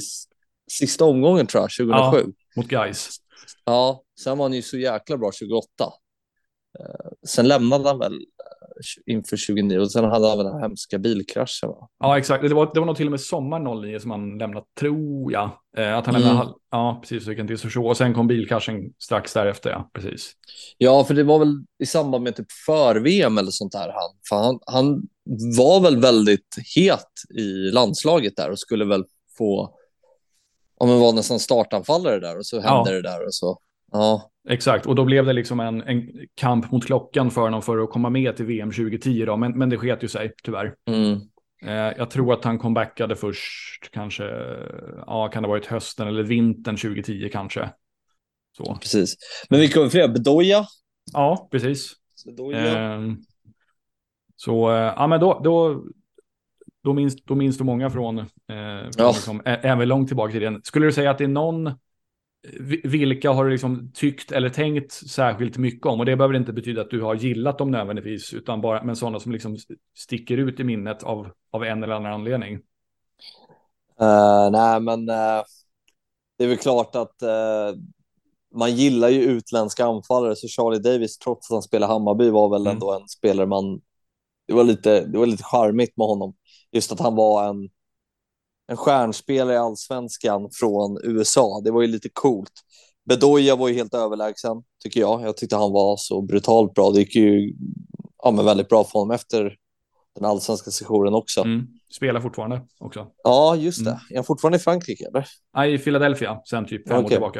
sista 0.71 1.05
omgången 1.05 1.47
tror 1.47 1.63
jag, 1.63 1.87
2007. 1.87 2.33
Mot 2.55 2.67
Guys. 2.67 3.09
Ja, 3.65 4.03
sen 4.23 4.37
var 4.37 4.45
han 4.45 4.53
ju 4.53 4.61
så 4.61 4.77
jäkla 4.77 5.17
bra 5.17 5.31
28. 5.31 5.65
Eh, 6.79 7.11
sen 7.27 7.47
lämnade 7.47 7.87
han 7.89 7.99
väl 7.99 8.13
eh, 8.13 9.13
inför 9.13 9.37
29 9.37 9.79
och 9.79 9.91
sen 9.91 10.03
hade 10.03 10.27
han 10.27 10.37
väl 10.37 10.45
den 10.45 10.53
här 10.55 10.61
hemska 10.61 10.97
bilkraschen. 10.99 11.69
Va? 11.69 11.89
Ja, 11.99 12.17
exakt. 12.17 12.43
Det 12.49 12.53
var, 12.53 12.71
det 12.73 12.79
var 12.79 12.87
nog 12.87 12.95
till 12.95 13.07
och 13.07 13.11
med 13.11 13.21
sommar 13.21 13.81
09 13.81 13.99
som 13.99 14.11
han 14.11 14.37
lämnade, 14.37 14.65
tror 14.79 15.31
jag. 15.31 15.49
Eh, 15.77 15.97
att 15.97 16.05
han 16.05 16.15
Mm. 16.15 16.27
lämnade, 16.27 16.53
ja, 16.71 16.99
precis, 17.01 17.25
så 17.25 17.33
han 17.37 17.47
till 17.47 17.57
Sochaux. 17.57 17.89
Och 17.89 17.97
sen 17.97 18.13
kom 18.13 18.27
bilkraschen 18.27 18.93
strax 18.99 19.33
därefter, 19.33 19.69
ja, 19.69 19.89
precis. 19.93 20.31
Ja, 20.77 21.03
för 21.03 21.13
det 21.13 21.23
var 21.23 21.39
väl 21.39 21.63
i 21.79 21.85
samband 21.85 22.23
med 22.23 22.35
typ 22.35 22.51
för-VM 22.65 23.37
eller 23.37 23.51
sånt 23.51 23.71
där. 23.71 23.79
Han, 23.95 24.09
för 24.29 24.35
han, 24.35 24.59
han 24.65 25.01
var 25.57 25.81
väl 25.81 25.97
väldigt 25.97 26.55
het 26.75 27.11
i 27.39 27.71
landslaget 27.71 28.35
där 28.35 28.51
och 28.51 28.59
skulle 28.59 28.85
väl 28.85 29.03
få, 29.37 29.75
ja 30.79 30.85
men 30.85 30.99
var 30.99 31.13
nästan 31.13 31.39
startanfallare 31.39 32.19
där 32.19 32.37
och 32.37 32.45
så 32.45 32.59
hände 32.59 32.89
Ja. 32.91 32.95
det 32.95 33.01
där 33.01 33.25
och 33.25 33.33
så. 33.33 33.59
Ja, 33.91 34.31
Exakt, 34.49 34.85
och 34.85 34.95
då 34.95 35.05
blev 35.05 35.25
det 35.25 35.33
liksom 35.33 35.59
en, 35.59 35.81
en 35.81 36.11
kamp 36.35 36.71
mot 36.71 36.85
klockan 36.85 37.31
för 37.31 37.41
honom 37.41 37.61
för 37.61 37.77
att 37.77 37.89
komma 37.89 38.09
med 38.09 38.35
till 38.35 38.45
VM 38.45 38.71
2010 38.71 39.25
då, 39.25 39.37
men, 39.37 39.57
men 39.57 39.69
det 39.69 39.77
sket 39.77 40.03
ju 40.03 40.07
sig 40.07 40.33
tyvärr. 40.43 40.75
mm. 40.87 41.19
Eh, 41.61 41.97
jag 41.97 42.09
tror 42.09 42.33
att 42.33 42.43
han 42.43 42.59
comebackade 42.59 43.15
först, 43.15 43.89
kanske, 43.91 44.23
ja, 45.07 45.27
kan 45.27 45.43
det 45.43 45.47
ha 45.49 45.53
varit 45.53 45.65
hösten 45.65 46.07
eller 46.07 46.23
vintern 46.23 46.77
2010 46.77 47.29
kanske. 47.31 47.69
Så. 48.57 48.75
precis. 48.75 49.15
Men 49.49 49.59
vilka 49.59 49.83
vi 49.83 49.89
fler? 49.89 50.07
Bedoya? 50.07 50.65
Ja, 51.13 51.47
precis. 51.51 51.93
Bedoya. 52.25 52.77
Ehm, 52.77 53.17
så, 54.35 54.71
eh, 54.71 54.93
ja 54.95 55.07
men 55.07 55.19
då, 55.19 55.41
då, 55.43 55.83
då, 56.83 56.93
minns, 56.93 57.23
då 57.23 57.35
minns 57.35 57.57
du 57.57 57.63
många 57.63 57.89
från, 57.89 58.19
eh, 58.19 58.25
från 58.47 58.91
Ja. 58.97 59.07
liksom, 59.07 59.41
även 59.45 59.87
långt 59.87 60.07
tillbaka 60.07 60.29
i 60.29 60.33
tiden. 60.33 60.61
Skulle 60.63 60.85
du 60.85 60.91
säga 60.91 61.11
att 61.11 61.17
det 61.17 61.23
är 61.23 61.27
någon, 61.27 61.71
vilka 62.83 63.31
har 63.31 63.45
du 63.45 63.51
liksom 63.51 63.91
tyckt 63.93 64.31
eller 64.31 64.49
tänkt 64.49 64.91
särskilt 64.93 65.57
mycket 65.57 65.85
om? 65.85 65.99
Och 65.99 66.05
det 66.05 66.15
behöver 66.15 66.35
inte 66.35 66.53
betyda 66.53 66.81
att 66.81 66.89
du 66.89 67.01
har 67.01 67.15
gillat 67.15 67.57
dem 67.57 67.71
nödvändigtvis, 67.71 68.33
utan 68.33 68.61
bara, 68.61 68.83
men 68.83 68.95
sådana 68.95 69.19
som 69.19 69.31
liksom 69.31 69.57
sticker 69.97 70.37
ut 70.37 70.59
i 70.59 70.63
minnet 70.63 71.03
av, 71.03 71.31
av 71.51 71.63
en 71.63 71.83
eller 71.83 71.93
annan 71.95 72.13
anledning. 72.13 72.59
Eh, 74.01 74.49
nej, 74.51 74.79
men 74.79 75.09
eh, 75.09 75.43
det 76.37 76.43
är 76.43 76.47
väl 76.47 76.57
klart 76.57 76.95
att 76.95 77.21
eh, 77.21 77.73
man 78.55 78.75
gillar 78.75 79.09
ju 79.09 79.21
utländska 79.23 79.85
anfallare, 79.85 80.35
så 80.35 80.47
Charlie 80.47 80.79
Davis, 80.79 81.17
trots 81.17 81.51
att 81.51 81.55
han 81.55 81.61
spelar 81.63 81.87
Hammarby, 81.87 82.29
var 82.29 82.49
väl 82.49 82.67
Mm. 82.67 82.73
ändå 82.73 82.93
en 82.93 83.07
spelare 83.07 83.45
man... 83.47 83.81
Det 84.47 84.53
var 84.53 84.63
lite, 84.63 85.05
det 85.05 85.17
var 85.17 85.25
lite 85.25 85.43
charmigt 85.43 85.97
med 85.97 86.07
honom. 86.07 86.35
Just 86.71 86.91
att 86.91 86.99
han 86.99 87.15
var 87.15 87.49
en, 87.49 87.69
en 88.69 88.77
stjärnspelare 88.77 89.53
i 89.53 89.57
allsvenskan 89.57 90.49
från 90.53 90.97
USA. 91.03 91.61
Det 91.63 91.71
var 91.71 91.81
ju 91.81 91.87
lite 91.87 92.09
coolt. 92.13 92.51
Bedoya 93.05 93.55
var 93.55 93.67
ju 93.67 93.73
helt 93.73 93.93
överlägsen, 93.93 94.63
tycker 94.83 94.99
jag. 94.99 95.21
Jag 95.21 95.37
tyckte 95.37 95.55
han 95.55 95.71
var 95.71 95.97
så 95.97 96.21
brutalt 96.21 96.73
bra. 96.73 96.91
Det 96.91 96.99
gick 96.99 97.15
ju 97.15 97.53
ja, 98.23 98.31
men 98.31 98.45
väldigt 98.45 98.69
bra 98.69 98.83
för 98.83 98.99
honom 98.99 99.11
efter 99.11 99.55
den 100.15 100.25
allsvenska 100.25 100.71
sessionen 100.71 101.13
också. 101.13 101.41
Mm. 101.41 101.67
Spelar 101.95 102.21
fortfarande 102.21 102.61
också. 102.79 103.07
Ja, 103.23 103.55
just 103.55 103.85
det. 103.85 103.91
Mm. 103.91 104.01
Är 104.09 104.15
han 104.15 104.23
fortfarande 104.25 104.57
i 104.57 104.59
Frankrike, 104.59 105.07
eller? 105.07 105.25
Nej, 105.55 105.73
i 105.73 105.77
Philadelphia, 105.77 106.41
sen 106.49 106.65
typ 106.65 106.87
fem 106.87 106.97
år 106.97 107.01
Okej. 107.03 107.09
tillbaka. 107.09 107.39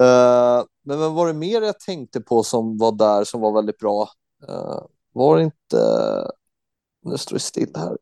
Eh, 0.00 0.64
men 0.84 0.98
vad 0.98 1.12
var 1.12 1.26
det 1.26 1.34
mer 1.34 1.62
jag 1.62 1.80
tänkte 1.80 2.20
på 2.20 2.42
som 2.42 2.78
var 2.78 2.92
där 2.92 3.24
som 3.24 3.40
var 3.40 3.52
väldigt 3.52 3.78
bra? 3.78 4.08
Eh, 4.48 4.82
var 5.12 5.36
det 5.36 5.42
inte... 5.42 5.76
Nu 7.02 7.18
står 7.18 7.36
det 7.36 7.40
still 7.40 7.72
här. 7.76 7.96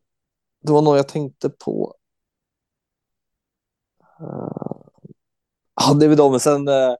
Det 0.63 0.71
var 0.71 0.81
någon 0.81 0.97
jag 0.97 1.07
tänkte 1.07 1.49
på. 1.49 1.95
Uh, 4.21 4.81
ja, 5.75 5.93
det 5.99 6.05
är 6.05 6.09
väl 6.09 6.17
de, 6.17 6.31
men 6.31 6.39
sen 6.39 6.67
uh, 6.67 6.95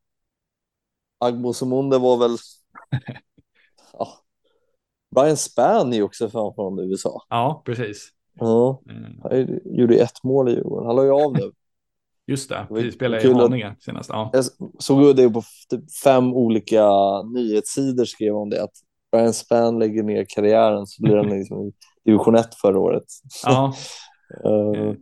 Agbo 1.19 1.53
Somunde 1.53 1.97
var 1.97 2.17
väl... 2.17 2.37
ja. 3.93 4.07
Brian 5.15 5.37
Spann 5.37 5.93
är 5.93 6.01
också 6.03 6.29
från 6.29 6.79
USA. 6.79 7.21
Ja, 7.29 7.61
precis. 7.65 8.09
Ja, 8.33 8.81
Mm. 8.89 9.19
han 9.23 9.59
gjorde 9.65 9.95
ett 9.95 10.23
mål 10.23 10.49
i 10.49 10.51
Djurgården. 10.51 10.85
Han 10.87 10.95
la 10.95 11.03
ju 11.03 11.11
av 11.11 11.33
nu. 11.33 11.51
Just 12.27 12.49
det, 12.49 12.65
precis. 12.69 12.95
Spelade 12.95 13.27
i 13.27 13.33
Haninge 13.33 13.75
senast. 13.79 14.09
Ja. 14.09 14.29
Jag 14.33 14.45
såg 14.79 15.15
det 15.15 15.29
på 15.29 15.43
typ 15.69 15.91
fem 16.03 16.33
olika 16.33 16.87
nyhetssidor 17.21 18.05
skrev 18.05 18.35
om 18.35 18.49
det. 18.49 18.63
Att 18.63 18.73
Brian 19.11 19.33
Spann 19.33 19.79
lägger 19.79 20.03
ner 20.03 20.25
karriären 20.29 20.87
så 20.87 21.03
blir 21.03 21.15
han 21.15 21.29
liksom 21.29 21.67
i 21.67 21.73
division 22.05 22.35
1 22.35 22.55
förra 22.55 22.79
året. 22.79 23.03
ja, 23.43 23.73
Eh, 24.45 24.93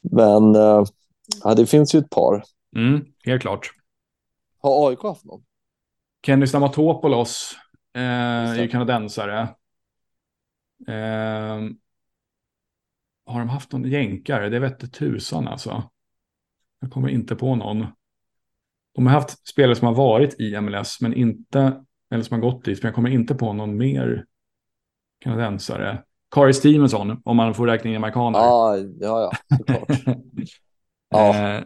men 0.00 0.54
eh, 0.54 0.84
ja, 1.44 1.54
det 1.54 1.66
finns 1.66 1.94
ju 1.94 1.98
ett 1.98 2.10
par. 2.10 2.44
mm, 2.76 3.04
helt 3.24 3.42
klart. 3.42 3.70
Har 4.58 4.88
AIK 4.88 5.02
haft 5.02 5.24
någon? 5.24 5.44
Kenny 6.26 6.46
Stamatopoulos 6.46 7.56
eh, 7.94 8.02
är 8.02 8.62
ju 8.62 8.68
kanadensare. 8.68 9.40
Eh, 10.88 11.60
har 13.26 13.38
de 13.38 13.48
haft 13.48 13.72
någon 13.72 13.84
jänkare? 13.84 14.48
Det 14.48 14.58
vette 14.58 14.88
tusan 14.88 15.48
alltså. 15.48 15.90
Jag 16.80 16.90
kommer 16.90 17.08
inte 17.08 17.36
på 17.36 17.54
någon. 17.54 17.86
De 18.94 19.06
har 19.06 19.14
haft 19.14 19.48
spelare 19.48 19.76
som 19.76 19.86
har 19.86 19.94
varit 19.94 20.40
i 20.40 20.60
MLS, 20.60 21.00
men 21.00 21.14
inte, 21.14 21.84
eller 22.10 22.22
som 22.22 22.34
har 22.34 22.50
gått 22.50 22.64
dit, 22.64 22.82
men 22.82 22.88
jag 22.88 22.94
kommer 22.94 23.10
inte 23.10 23.34
på 23.34 23.52
någon 23.52 23.76
mer 23.76 24.26
kanadensare. 25.18 26.02
Kari 26.30 26.54
Stevenson, 26.54 27.22
om 27.24 27.36
man 27.36 27.54
får 27.54 27.66
räkna 27.66 27.90
in 27.90 27.96
amerikaner. 27.96 28.38
Ja, 28.38 28.76
ja, 28.76 29.32
ja 29.48 29.56
såklart. 29.56 29.88
Ja. 31.12 31.54
Eh, 31.56 31.62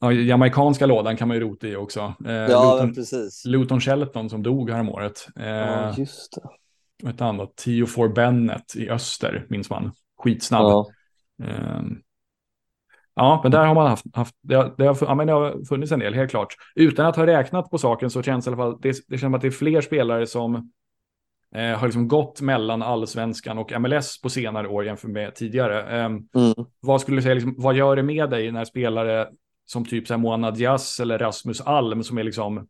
ja, 0.00 0.12
jamaicanska 0.12 0.86
lådan 0.86 1.16
kan 1.16 1.28
man 1.28 1.36
ju 1.36 1.40
rota 1.40 1.66
i 1.66 1.76
också. 1.76 2.14
Eh, 2.26 2.32
ja, 2.32 2.74
Luton, 2.74 2.94
precis. 2.94 3.44
Luton 3.44 3.80
Shelton 3.80 4.30
som 4.30 4.42
dog 4.42 4.70
häromåret. 4.70 5.28
Eh, 5.36 5.46
Ja, 5.46 5.94
just 5.96 6.32
det. 6.32 7.08
Ett 7.08 7.20
annat, 7.20 7.56
Tio 7.56 7.86
for 7.86 8.08
Bennett 8.08 8.76
i 8.76 8.90
öster, 8.90 9.46
minns 9.48 9.70
man. 9.70 9.92
Skitsnabb. 10.22 10.62
Ja. 10.62 10.86
Um, 11.78 12.02
ja, 13.14 13.40
men 13.42 13.52
där 13.52 13.66
har 13.66 13.74
man 13.74 13.86
haft, 13.86 14.04
haft 14.16 14.34
det, 14.42 14.54
har, 14.54 14.74
det, 14.78 14.86
har, 14.86 14.98
ja, 15.00 15.14
men 15.14 15.26
det 15.26 15.32
har 15.32 15.64
funnits 15.68 15.92
en 15.92 15.98
del, 15.98 16.14
helt 16.14 16.30
klart. 16.30 16.54
Utan 16.74 17.06
att 17.06 17.16
ha 17.16 17.26
räknat 17.26 17.70
på 17.70 17.78
saken 17.78 18.10
så 18.10 18.22
känns 18.22 18.44
det 18.44 18.48
i 18.50 18.54
alla 18.54 18.62
fall, 18.62 18.78
det, 18.80 18.88
det 18.88 19.18
känns 19.18 19.20
som 19.20 19.34
att 19.34 19.40
det 19.40 19.46
är 19.46 19.50
fler 19.50 19.80
spelare 19.80 20.26
som 20.26 20.72
eh, 21.54 21.78
har 21.78 21.86
liksom 21.86 22.08
gått 22.08 22.40
mellan 22.40 22.82
allsvenskan 22.82 23.58
och 23.58 23.80
MLS 23.80 24.20
på 24.20 24.30
senare 24.30 24.68
år 24.68 24.84
jämfört 24.84 25.10
med 25.10 25.34
tidigare. 25.34 26.04
Um, 26.06 26.28
mm. 26.34 26.54
Vad 26.80 27.00
skulle 27.00 27.16
du 27.16 27.22
säga, 27.22 27.34
liksom, 27.34 27.54
vad 27.58 27.76
gör 27.76 27.96
det 27.96 28.02
med 28.02 28.30
dig 28.30 28.52
när 28.52 28.64
spelare 28.64 29.28
som 29.64 29.84
typ 29.84 30.06
så 30.06 30.14
här 30.14 30.18
Moana 30.18 30.50
Diaz 30.50 31.00
eller 31.00 31.18
Rasmus 31.18 31.60
Alm 31.60 32.04
som 32.04 32.18
är 32.18 32.24
liksom 32.24 32.66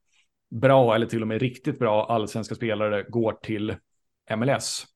bra 0.50 0.94
eller 0.94 1.06
till 1.06 1.22
och 1.22 1.28
med 1.28 1.40
riktigt 1.40 1.78
bra 1.78 2.06
allsvenska 2.06 2.54
spelare 2.54 3.02
går 3.02 3.32
till 3.32 3.76
MLS? 4.36 4.86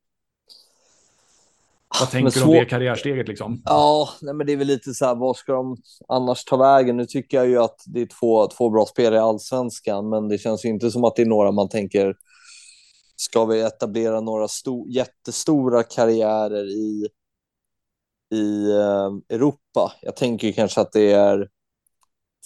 Vad 2.00 2.10
tänker 2.10 2.40
du 2.40 2.46
om 2.46 2.52
det 2.52 2.64
karriärsteget 2.64 3.28
liksom? 3.28 3.62
Ja, 3.64 4.08
nej, 4.22 4.34
men 4.34 4.46
det 4.46 4.52
är 4.52 4.56
väl 4.56 4.66
lite 4.66 4.94
så 4.94 5.06
här, 5.06 5.14
vad 5.14 5.36
ska 5.36 5.52
de 5.52 5.76
annars 6.08 6.44
ta 6.44 6.56
vägen? 6.56 6.96
Nu 6.96 7.06
tycker 7.06 7.36
jag 7.36 7.48
ju 7.48 7.58
att 7.58 7.76
det 7.86 8.00
är 8.00 8.06
två, 8.06 8.46
två 8.46 8.70
bra 8.70 8.86
spelare 8.86 9.16
i 9.16 9.18
allsvenskan, 9.18 10.08
men 10.08 10.28
det 10.28 10.38
känns 10.38 10.64
ju 10.64 10.68
inte 10.68 10.90
som 10.90 11.04
att 11.04 11.16
det 11.16 11.22
är 11.22 11.26
några 11.26 11.50
man 11.50 11.68
tänker, 11.68 12.14
ska 13.16 13.44
vi 13.44 13.60
etablera 13.60 14.20
några 14.20 14.48
sto 14.48 14.88
jättestora 14.88 15.82
karriärer 15.82 16.64
i, 16.64 17.08
i 18.30 18.70
eh, 18.70 19.36
Europa? 19.36 19.92
Jag 20.02 20.16
tänker 20.16 20.52
kanske 20.52 20.80
att 20.80 20.92
det 20.92 21.12
är 21.12 21.48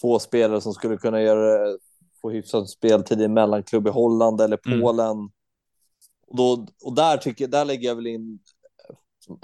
få 0.00 0.18
spelare 0.18 0.60
som 0.60 0.74
skulle 0.74 0.96
kunna 0.96 1.22
göra, 1.22 1.76
få 2.22 2.30
hyfsad 2.30 2.70
speltid 2.70 3.20
i 3.20 3.28
mellanklubb 3.28 3.86
i 3.86 3.90
Holland 3.90 4.40
eller 4.40 4.58
mm. 4.66 4.80
Polen. 4.80 5.10
Mm. 5.10 5.30
Och, 6.26 6.36
då, 6.36 6.66
och 6.84 6.94
där, 6.94 7.16
tycker, 7.16 7.48
där 7.48 7.64
lägger 7.64 7.88
jag 7.88 7.96
väl 7.96 8.06
in 8.06 8.38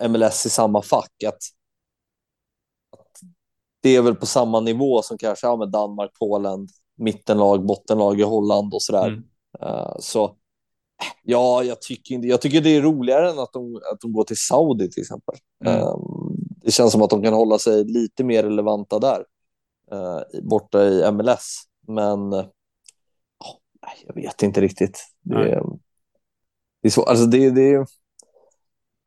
MLS 0.09 0.47
i 0.47 0.51
samma 0.51 0.83
fack. 0.83 1.23
Att, 1.27 1.43
att 2.91 3.21
det 3.81 3.97
är 3.97 4.03
väl 4.03 4.15
på 4.15 4.27
samma 4.27 4.61
nivå 4.61 5.03
som 5.03 5.19
kanske 5.19 5.47
ja, 5.47 5.57
med 5.57 5.69
Danmark, 5.69 6.11
Polen, 6.19 6.69
mittenlag, 6.97 7.67
bottenlag 7.67 8.21
i 8.21 8.23
Holland 8.23 8.75
och 8.75 8.83
sådär. 8.83 9.07
Mm. 9.07 9.25
Uh, 9.63 9.97
så 10.01 10.37
ja, 11.23 11.63
jag 11.63 11.83
tycker, 11.83 12.27
jag 12.27 12.41
tycker 12.41 12.61
det 12.61 12.77
är 12.77 12.83
roligare 12.83 13.31
än 13.31 13.39
att 13.39 13.53
de, 13.53 13.77
att 13.93 14.01
de 14.01 14.13
går 14.13 14.25
till 14.25 14.37
Saudi 14.37 14.91
till 14.91 15.01
exempel. 15.01 15.35
Mm. 15.65 15.83
Um, 15.83 16.37
det 16.65 16.71
känns 16.71 16.93
som 16.93 17.03
att 17.03 17.11
de 17.11 17.23
kan 17.23 17.33
hålla 17.33 17.59
sig 17.59 17.85
lite 17.85 18.25
mer 18.25 18.43
relevanta 18.43 18.99
där, 18.99 19.25
uh, 19.93 20.43
borta 20.43 20.85
i 20.85 21.13
MLS. 21.13 21.63
Men 21.87 22.33
uh, 22.33 22.45
jag 24.07 24.15
vet 24.15 24.43
inte 24.43 24.61
riktigt. 24.61 25.01
Det, 25.23 25.63
det 26.83 26.89
är 26.89 26.91
så, 26.91 27.03
alltså 27.03 27.27
det, 27.27 27.51
det, 27.51 27.87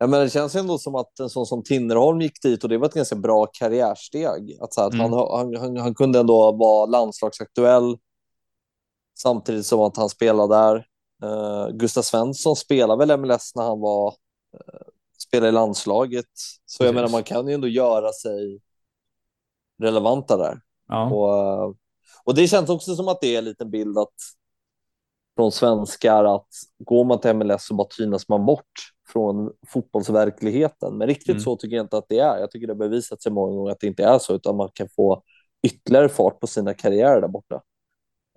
Ja, 0.02 0.06
men 0.06 0.20
det 0.20 0.30
känns 0.30 0.54
ändå 0.54 0.78
som 0.78 0.94
att 0.94 1.20
en 1.20 1.30
sån 1.30 1.46
som 1.46 1.62
Tinnerholm 1.62 2.20
gick 2.20 2.42
dit 2.42 2.62
och 2.64 2.68
det 2.68 2.78
var 2.78 2.86
ett 2.86 2.94
ganska 2.94 3.16
bra 3.16 3.46
karriärsteg. 3.46 4.58
Att, 4.60 4.74
så 4.74 4.80
att 4.80 4.94
mm. 4.94 5.12
han, 5.12 5.54
han, 5.56 5.76
han, 5.76 5.94
kunde 5.94 6.20
ändå 6.20 6.52
vara 6.52 6.86
landslagsaktuell 6.86 7.96
samtidigt 9.18 9.66
som 9.66 9.80
att 9.80 9.96
han 9.96 10.08
spelade 10.08 10.54
där. 10.54 10.86
Uh, 11.24 11.68
Gustav 11.68 12.02
Svensson 12.02 12.56
spelade 12.56 13.06
väl 13.06 13.20
MLS 13.20 13.52
när 13.54 13.62
han 13.62 13.80
var 13.80 14.08
uh, 14.54 14.88
spelade 15.18 15.48
i 15.48 15.52
landslaget. 15.52 16.26
Så 16.66 16.84
jag 16.84 16.94
menar, 16.94 17.08
man 17.08 17.22
kan 17.22 17.48
ju 17.48 17.54
ändå 17.54 17.68
göra 17.68 18.12
sig 18.12 18.60
relevanta 19.82 20.36
där. 20.36 20.60
Ja. 20.88 21.10
Och, 21.10 21.68
uh, 21.68 21.74
och 22.24 22.34
det 22.34 22.48
känns 22.48 22.70
också 22.70 22.96
som 22.96 23.08
att 23.08 23.20
det 23.20 23.34
är 23.34 23.38
en 23.38 23.44
liten 23.44 23.70
bild 23.70 23.98
att 23.98 24.14
från 25.36 25.52
svenskar 25.52 26.24
att 26.24 26.48
går 26.78 27.04
man 27.04 27.20
till 27.20 27.34
MLS 27.34 27.66
så 27.66 27.74
bara 27.74 27.88
tynas 27.88 28.28
man 28.28 28.46
bort 28.46 28.92
från 29.08 29.52
fotbollsverkligheten. 29.66 30.98
Men 30.98 31.06
riktigt 31.06 31.28
mm. 31.28 31.40
så 31.40 31.56
tycker 31.56 31.76
jag 31.76 31.84
inte 31.84 31.98
att 31.98 32.08
det 32.08 32.18
är. 32.18 32.38
Jag 32.38 32.50
tycker 32.50 32.66
det 32.66 32.72
har 32.72 32.78
bevisat 32.78 33.22
sig 33.22 33.32
många 33.32 33.56
gånger 33.56 33.72
att 33.72 33.80
det 33.80 33.86
inte 33.86 34.04
är 34.04 34.18
så, 34.18 34.34
utan 34.34 34.56
man 34.56 34.68
kan 34.74 34.88
få 34.88 35.22
ytterligare 35.62 36.08
fart 36.08 36.40
på 36.40 36.46
sina 36.46 36.74
karriärer 36.74 37.20
där 37.20 37.28
borta. 37.28 37.62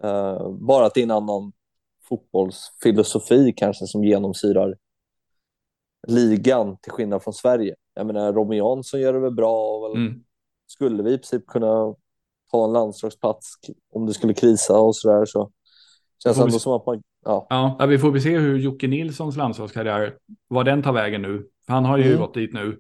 Uh, 0.03 0.49
bara 0.49 0.85
att 0.85 0.93
det 0.93 1.01
är 1.01 1.03
en 1.03 1.11
annan 1.11 1.51
fotbollsfilosofi 2.09 3.53
kanske 3.57 3.87
som 3.87 4.03
genomsyrar 4.03 4.75
ligan 6.07 6.77
till 6.77 6.91
skillnad 6.91 7.23
från 7.23 7.33
Sverige. 7.33 7.75
Jag 7.93 8.07
menar, 8.07 8.33
Robin 8.33 8.57
Jansson 8.57 8.99
gör 8.99 9.13
det 9.13 9.19
väl 9.19 9.33
bra 9.33 9.79
väl 9.79 9.97
mm. 9.97 10.23
skulle 10.67 11.03
vi 11.03 11.13
i 11.13 11.17
princip 11.17 11.47
kunna 11.47 11.95
ta 12.51 12.65
en 12.65 12.73
landslagsplats 12.73 13.53
om 13.93 14.05
det 14.05 14.13
skulle 14.13 14.33
krisa 14.33 14.79
och 14.79 14.95
så 14.95 15.09
där 15.09 15.25
så 15.25 15.51
känns 16.23 16.37
det 16.37 16.43
ändå 16.43 16.59
som 16.59 16.73
att 16.73 16.85
man 16.85 17.01
Ja. 17.25 17.47
ja, 17.79 17.85
vi 17.85 17.99
får 17.99 18.11
väl 18.11 18.21
se 18.21 18.39
hur 18.39 18.57
Jocke 18.57 18.87
Nilssons 18.87 19.37
landslagskarriär, 19.37 20.17
vad 20.47 20.65
den 20.65 20.83
tar 20.83 20.93
vägen 20.93 21.21
nu. 21.21 21.47
Han 21.67 21.85
har 21.85 21.97
ju 21.97 22.07
mm. 22.07 22.19
gått 22.19 22.33
dit 22.33 22.53
nu. 22.53 22.79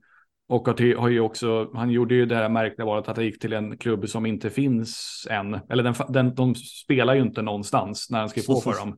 Och 0.53 0.67
har 0.97 1.09
ju 1.09 1.19
också, 1.19 1.69
han 1.73 1.89
gjorde 1.89 2.15
ju 2.15 2.25
det 2.25 2.35
här 2.35 2.49
märkliga 2.49 2.85
valet 2.85 3.07
att 3.07 3.17
han 3.17 3.25
gick 3.25 3.39
till 3.39 3.53
en 3.53 3.77
klubb 3.77 4.09
som 4.09 4.25
inte 4.25 4.49
finns 4.49 5.27
än. 5.29 5.59
Eller 5.69 5.83
den, 5.83 5.93
den, 6.09 6.35
de 6.35 6.55
spelar 6.55 7.15
ju 7.15 7.21
inte 7.21 7.41
någonstans 7.41 8.07
när 8.09 8.19
han 8.19 8.29
skrev 8.29 8.43
på 8.43 8.61
för 8.61 8.79
dem. 8.79 8.97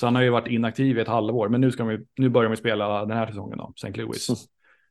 Så 0.00 0.06
han 0.06 0.14
har 0.14 0.22
ju 0.22 0.30
varit 0.30 0.48
inaktiv 0.48 0.98
i 0.98 1.00
ett 1.00 1.08
halvår. 1.08 1.48
Men 1.48 1.60
nu, 1.60 1.70
ska 1.70 1.84
vi, 1.84 1.98
nu 2.16 2.28
börjar 2.28 2.50
de 2.50 2.56
spela 2.56 3.04
den 3.06 3.16
här 3.16 3.26
säsongen 3.26 3.58
då, 3.58 3.72
St. 3.76 4.00
Louis. 4.00 4.28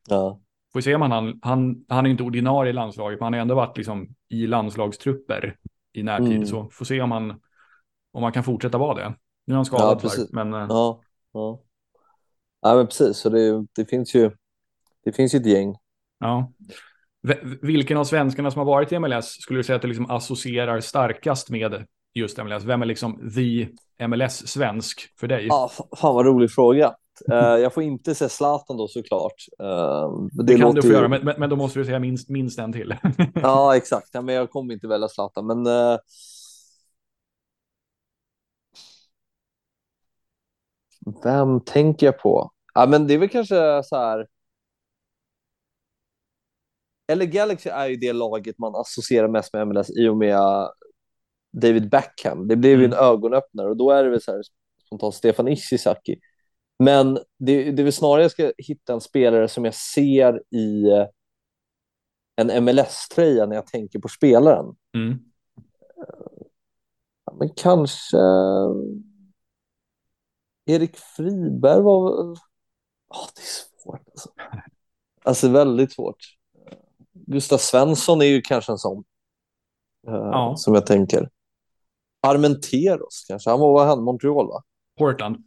Ja. 0.10 0.40
Får 0.74 0.82
se 0.82 0.96
om 0.96 1.02
han, 1.02 1.12
han, 1.12 1.40
han, 1.42 1.86
han 1.88 2.06
är 2.06 2.10
inte 2.10 2.24
ordinarie 2.24 2.70
i 2.70 2.74
landslaget, 2.74 3.20
men 3.20 3.26
han 3.26 3.34
har 3.34 3.40
ändå 3.40 3.56
varit 3.56 3.78
liksom 3.78 4.08
i 4.30 4.48
landslagstrupper 4.48 5.58
i 5.94 6.04
närtid. 6.04 6.36
Mm. 6.36 6.46
Så 6.46 6.70
får 6.72 6.86
se 6.86 7.02
om 7.02 7.12
han, 7.12 7.42
om 8.12 8.24
han 8.24 8.32
kan 8.32 8.44
fortsätta 8.44 8.78
vara 8.78 8.96
det. 8.96 9.16
Nu 9.46 9.54
är 9.54 9.56
han 9.56 9.66
skadad, 9.66 9.98
ja, 9.98 10.00
precis. 10.00 10.32
men... 10.32 10.54
Eh, 10.54 10.66
ja, 10.70 11.02
ja. 11.34 11.62
ja, 12.62 12.76
men 12.76 12.86
precis. 12.86 13.18
Så 13.18 13.30
det, 13.30 13.66
det, 13.76 13.86
finns 13.86 14.16
ju, 14.16 14.32
det 15.04 15.12
finns 15.12 15.36
ju 15.36 15.40
ett 15.40 15.46
gäng. 15.46 15.76
Ja. 16.20 16.52
Vilken 17.62 17.98
av 17.98 18.04
svenskarna 18.04 18.52
som 18.52 18.60
har 18.60 18.66
varit 18.66 18.92
i 18.92 19.00
MLS 19.00 19.42
skulle 19.42 19.60
du 19.60 19.64
säga 19.64 19.76
att 19.76 19.82
det 19.82 19.88
liksom 19.88 20.12
associerar 20.12 20.80
starkast 20.80 21.50
med 21.50 21.86
just 22.14 22.38
MLS? 22.38 22.64
Vem 22.64 22.82
är 22.82 22.86
liksom 22.86 23.32
the 23.36 23.68
MLS-svensk 24.08 25.14
för 25.20 25.28
dig? 25.28 25.48
Ja, 25.48 25.72
fan 25.98 26.16
vad 26.16 26.26
rolig 26.26 26.52
fråga. 26.52 26.96
Uh, 27.32 27.38
jag 27.38 27.74
får 27.74 27.84
inte 27.84 28.16
säga 28.16 28.30
Zlatan 28.30 28.78
då 28.78 28.88
såklart. 28.88 29.46
Uh, 29.62 30.28
det, 30.32 30.44
det 30.44 30.58
kan 30.58 30.76
du 30.76 30.82
få 30.82 30.88
ju... 30.88 30.94
göra, 30.94 31.08
men, 31.08 31.34
men, 31.38 31.50
då 31.50 31.56
måste 31.56 31.80
du 31.80 31.86
säga 31.86 32.00
minst, 32.00 32.30
minst 32.30 32.60
en 32.60 32.74
till. 32.74 32.96
ja, 33.36 33.76
exakt. 33.76 34.10
Ja, 34.12 34.22
men 34.22 34.36
jag 34.36 34.50
kommer 34.50 34.74
inte 34.74 34.88
välja 34.88 35.08
Zlatan, 35.08 35.48
men 35.48 35.68
uh, 35.68 35.98
Vem 41.24 41.62
tänker 41.62 42.06
jag 42.06 42.20
på? 42.20 42.52
Ja, 42.74 42.86
men 42.86 43.08
det 43.08 43.14
är 43.14 43.18
väl 43.18 43.30
kanske 43.30 43.84
så 43.84 43.96
här. 43.96 44.28
Eller 47.08 47.26
Galaxy 47.26 47.70
är 47.70 47.88
ju 47.88 47.96
det 47.96 48.14
laget 48.14 48.58
man 48.58 48.76
associerar 48.76 49.28
mest 49.28 49.54
med 49.54 49.68
MLS 49.68 49.90
i 49.98 50.08
och 50.08 50.18
med 50.18 50.70
David 51.62 51.90
Beckham. 51.90 52.48
Det 52.48 52.56
blev 52.56 52.80
ju 52.80 52.86
mm. 52.86 52.98
en 52.98 53.06
ögonöppnare 53.06 53.70
och 53.70 53.78
då 53.78 53.92
är 53.92 54.04
det 54.04 54.10
väl 54.10 54.22
så 54.22 54.32
här 54.32 54.42
spontant 54.86 55.16
Stefan 55.16 55.48
Ishizaki. 55.48 56.20
Men 56.80 57.14
det, 57.38 57.72
det 57.72 57.82
är 57.82 57.84
väl 57.84 57.94
snarare 57.94 58.22
jag 58.22 58.32
ska 58.32 58.52
hitta 58.58 58.94
en 58.94 59.02
spelare 59.02 59.48
som 59.48 59.66
jag 59.66 59.74
ser 59.74 60.56
i 60.56 60.86
en 62.36 62.64
MLS-tröja 62.64 63.46
när 63.46 63.56
jag 63.56 63.68
tänker 63.68 64.00
på 64.00 64.08
spelaren. 64.08 64.76
Mm. 64.96 65.20
Men 67.40 67.50
kanske 67.56 68.18
Erik 70.66 70.98
Friberg 70.98 71.82
var... 71.82 72.32
Oh, 73.10 73.28
det 73.36 73.42
är 73.42 73.82
svårt 73.84 74.10
alltså. 74.10 74.30
Alltså 75.24 75.50
väldigt 75.50 75.94
svårt. 75.94 76.18
Gustav 77.28 77.58
Svensson 77.58 78.22
är 78.22 78.26
ju 78.26 78.42
kanske 78.42 78.72
en 78.72 78.78
sån. 78.78 79.04
Uh, 80.08 80.16
ja. 80.16 80.54
Som 80.58 80.74
jag 80.74 80.86
tänker. 80.86 81.30
Armenteros 82.28 83.26
kanske. 83.28 83.50
Han 83.50 83.60
var, 83.60 83.74
var 83.74 83.86
han? 83.86 84.04
Montreal 84.04 84.48
va? 84.48 84.64
Portland. 84.98 85.38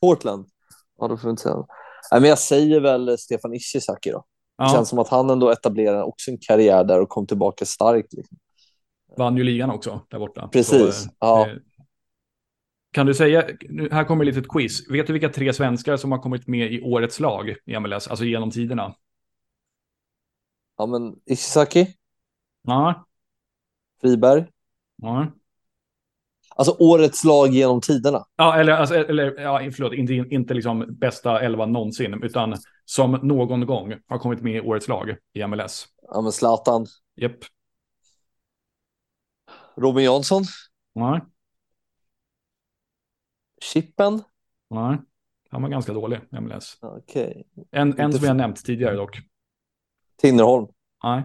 Portland. 0.00 0.46
Ja, 0.98 1.08
då 1.08 1.16
får 1.16 1.28
vi 1.28 1.30
inte 1.30 1.42
säga. 1.42 1.56
Nej, 2.12 2.20
men 2.20 2.28
jag 2.28 2.38
säger 2.38 2.80
väl 2.80 3.18
Stefan 3.18 3.54
Ishizaki 3.54 4.10
då. 4.10 4.24
Ja. 4.56 4.64
Det 4.64 4.70
känns 4.70 4.88
som 4.88 4.98
att 4.98 5.08
han 5.08 5.30
ändå 5.30 5.50
etablerade 5.50 6.02
också 6.02 6.30
en 6.30 6.38
karriär 6.38 6.84
där 6.84 7.00
och 7.00 7.08
kom 7.08 7.26
tillbaka 7.26 7.64
starkt. 7.64 8.12
Liksom. 8.12 8.38
Vann 9.16 9.36
ju 9.36 9.44
ligan 9.44 9.70
också 9.70 10.00
där 10.10 10.18
borta. 10.18 10.48
Precis. 10.52 11.02
Så, 11.02 11.10
ja. 11.18 11.46
Det, 11.46 11.60
kan 12.92 13.06
du 13.06 13.14
säga, 13.14 13.44
här 13.90 14.04
kommer 14.04 14.24
ett 14.24 14.34
litet 14.34 14.50
quiz. 14.50 14.90
Vet 14.90 15.06
du 15.06 15.12
vilka 15.12 15.28
tre 15.28 15.52
svenskar 15.52 15.96
som 15.96 16.12
har 16.12 16.18
kommit 16.18 16.46
med 16.46 16.72
i 16.72 16.82
årets 16.82 17.20
lag 17.20 17.54
i 17.66 17.78
MLS, 17.78 18.08
alltså 18.08 18.24
genom 18.24 18.50
tiderna? 18.50 18.94
Ja, 20.76 20.86
men 20.86 21.16
Ishizaki. 21.26 21.94
Ja. 22.62 23.06
Friberg. 24.00 24.46
Ja. 25.02 25.32
Alltså 26.56 26.76
årets 26.78 27.24
lag 27.24 27.48
genom 27.48 27.80
tiderna. 27.80 28.24
Ja, 28.36 28.60
eller, 28.60 28.72
alltså, 28.72 28.94
eller 28.94 29.40
ja, 29.40 29.70
förlåt, 29.72 29.92
inte, 29.92 30.14
inte 30.14 30.54
liksom 30.54 30.86
bästa 30.98 31.40
elva 31.40 31.66
någonsin, 31.66 32.22
utan 32.22 32.56
som 32.84 33.12
någon 33.12 33.66
gång 33.66 33.94
har 34.06 34.18
kommit 34.18 34.42
med 34.42 34.56
i 34.56 34.60
årets 34.60 34.88
lag 34.88 35.16
i 35.32 35.46
MLS. 35.46 35.86
Ja, 36.02 36.20
men 36.20 36.32
Zlatan. 36.32 36.86
Japp. 37.16 37.38
Robin 39.76 40.04
Jansson. 40.04 40.42
Ja. 40.92 41.20
Chippen? 43.62 44.22
Nej, 44.70 44.98
han 45.50 45.62
var 45.62 45.68
ganska 45.68 45.92
dålig, 45.92 46.20
MLS. 46.30 46.78
Okay. 46.82 47.42
En, 47.70 47.98
en 47.98 48.12
som 48.12 48.26
jag 48.26 48.36
nämnt 48.36 48.64
tidigare 48.64 48.96
dock. 48.96 49.20
Tinnerholm? 50.16 50.66
Nej. 51.04 51.22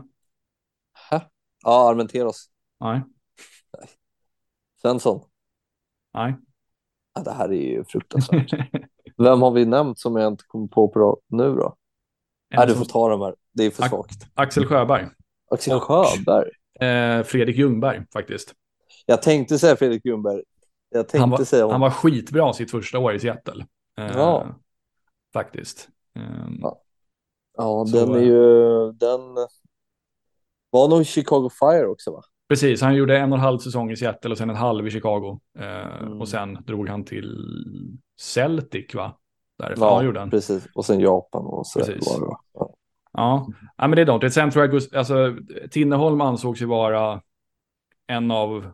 Hä? 1.12 1.22
Ja, 1.64 1.90
Armenteros. 1.90 2.50
Nej. 2.80 3.02
Svensson. 4.82 5.22
Nej. 6.14 6.36
Ja, 7.14 7.22
det 7.22 7.32
här 7.32 7.50
är 7.50 7.54
ju 7.72 7.84
fruktansvärt. 7.84 8.52
Vem 9.18 9.42
har 9.42 9.52
vi 9.52 9.66
nämnt 9.66 10.00
som 10.00 10.16
jag 10.16 10.28
inte 10.34 10.44
kommer 10.48 10.68
på 10.68 10.88
på 10.88 11.22
nu 11.28 11.56
då? 11.56 11.76
Nej, 12.56 12.68
du 12.68 12.76
får 12.76 12.86
ta 12.86 13.10
de 13.10 13.22
här. 13.22 13.36
Det 13.52 13.64
är 13.64 13.72
för 13.72 13.84
svagt. 13.90 14.28
Axel 14.34 14.66
Sjöberg. 14.66 15.08
Axel 15.52 15.80
Sjöberg. 15.80 16.50
Eh, 16.80 17.24
Fredrik 17.24 17.58
Ljungberg 17.58 18.06
faktiskt. 18.14 18.54
Jag 19.06 19.22
tänkte 19.22 19.60
säga 19.60 19.76
Fredrik 19.76 20.06
Ljungberg. 20.06 20.44
Jag 20.90 21.08
tänkte 21.08 21.20
Han 21.20 21.30
var, 21.30 21.44
säga 21.44 21.68
han 21.72 21.82
var 21.82 21.90
skitbra 21.90 22.54
sitt 22.54 22.72
första 22.72 23.00
år 23.00 23.14
i 23.14 23.20
Seattle. 23.20 23.66
Eh, 23.98 24.06
Ja. 24.08 24.56
Faktiskt. 25.34 25.90
Eh, 26.16 26.24
Ja. 26.62 26.82
Ja, 27.60 27.86
Så, 27.86 27.98
den 27.98 28.14
är 28.16 28.18
eh, 28.20 28.24
ju... 28.24 28.92
Den 28.92 29.20
var 30.70 30.88
nog 30.88 31.06
Chicago 31.06 31.50
Fire 31.60 31.88
också, 31.88 32.12
va? 32.12 32.22
Precis, 32.50 32.82
han 32.82 32.96
gjorde 32.96 33.18
en 33.18 33.32
och 33.32 33.38
en 33.38 33.44
halv 33.44 33.58
säsong 33.60 33.92
i 33.92 33.96
Seattle 33.96 34.32
och 34.32 34.38
sen 34.38 34.50
en 34.50 34.56
halv 34.56 34.88
i 34.88 34.92
Chicago. 34.92 35.40
Eh, 35.60 36.02
Mm. 36.02 36.22
Och 36.22 36.28
sen 36.28 36.54
drog 36.68 36.90
han 36.90 37.06
till 37.06 37.38
Celtic, 38.20 38.96
va? 38.96 39.18
Därifrån 39.58 39.88
ja, 39.88 40.04
gjorde 40.04 40.20
han. 40.20 40.30
precis. 40.30 40.68
Och 40.76 40.86
sen 40.86 41.00
Japan 41.00 41.46
och 41.46 41.68
så 41.68 41.80
Precis. 41.80 42.08
var 42.08 42.20
det, 42.20 42.26
va? 42.26 42.40
Ja. 42.54 42.74
Ja. 43.14 43.48
ja, 43.78 43.88
men 43.88 43.92
det 43.96 44.02
är 44.02 44.20
de. 44.20 44.30
Sen 44.32 44.52
tror 44.52 44.66
jag 44.66 44.82
alltså, 44.96 45.36
Tinneholm 45.72 46.22
ansågs 46.22 46.62
ju 46.62 46.66
vara 46.66 47.22
en 48.08 48.32
av, 48.32 48.72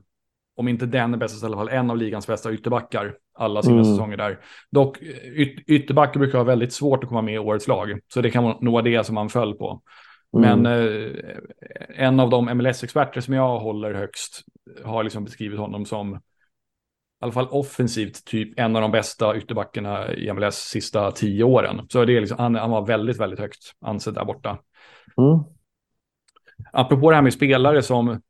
om 0.56 0.68
inte 0.68 0.86
den 0.86 1.20
bästa, 1.20 1.38
så 1.38 1.46
i 1.46 1.48
alla 1.48 1.58
fall 1.58 1.70
en 1.70 1.90
av 1.92 1.98
ligans 1.98 2.28
bästa 2.28 2.54
ytterbackar 2.54 3.16
alla 3.38 3.62
sina 3.62 3.74
Mm. 3.76 3.86
säsonger 3.86 4.18
där. 4.18 4.40
Dock, 4.72 5.02
yt- 5.24 5.64
ytterbackar 5.68 6.20
brukar 6.20 6.38
ha 6.38 6.46
väldigt 6.46 6.74
svårt 6.74 7.04
att 7.04 7.10
komma 7.10 7.22
med 7.22 7.34
i 7.34 7.38
årets 7.40 7.68
lag, 7.68 8.00
så 8.14 8.22
det 8.22 8.32
kan 8.32 8.44
nog 8.44 8.74
vara 8.74 8.82
det 8.84 9.04
som 9.04 9.18
han 9.18 9.30
föll 9.30 9.54
på. 9.54 9.82
Men 10.38 10.66
Mm. 10.66 11.06
eh, 11.16 12.06
en 12.08 12.20
av 12.20 12.30
de 12.30 12.46
MLS-experter 12.58 13.22
som 13.22 13.34
jag 13.34 13.60
håller 13.60 13.94
högst 13.94 14.42
har 14.84 15.04
liksom 15.04 15.24
beskrivit 15.24 15.60
honom 15.60 15.86
som 15.86 16.16
i 16.16 16.20
alla 17.22 17.32
fall 17.32 17.48
offensivt 17.52 18.26
typ 18.26 18.60
en 18.60 18.76
av 18.76 18.82
de 18.82 18.92
bästa 18.92 19.38
ytterbackarna 19.38 20.14
i 20.14 20.34
MLS 20.34 20.56
sista 20.56 21.12
tio 21.12 21.44
åren. 21.44 21.82
Så 21.90 22.06
det 22.06 22.18
är 22.18 22.20
liksom, 22.20 22.38
han, 22.40 22.56
han 22.56 22.72
var 22.72 22.86
väldigt, 22.86 23.20
väldigt 23.20 23.40
högt 23.40 23.72
ansedd 23.82 24.14
där 24.14 24.26
borta. 24.26 24.50
Mm. 25.18 25.40
Apropå 26.74 27.10
det 27.10 27.16
här 27.16 27.24
med 27.24 27.34
spelare 27.34 27.82
som 27.82 28.22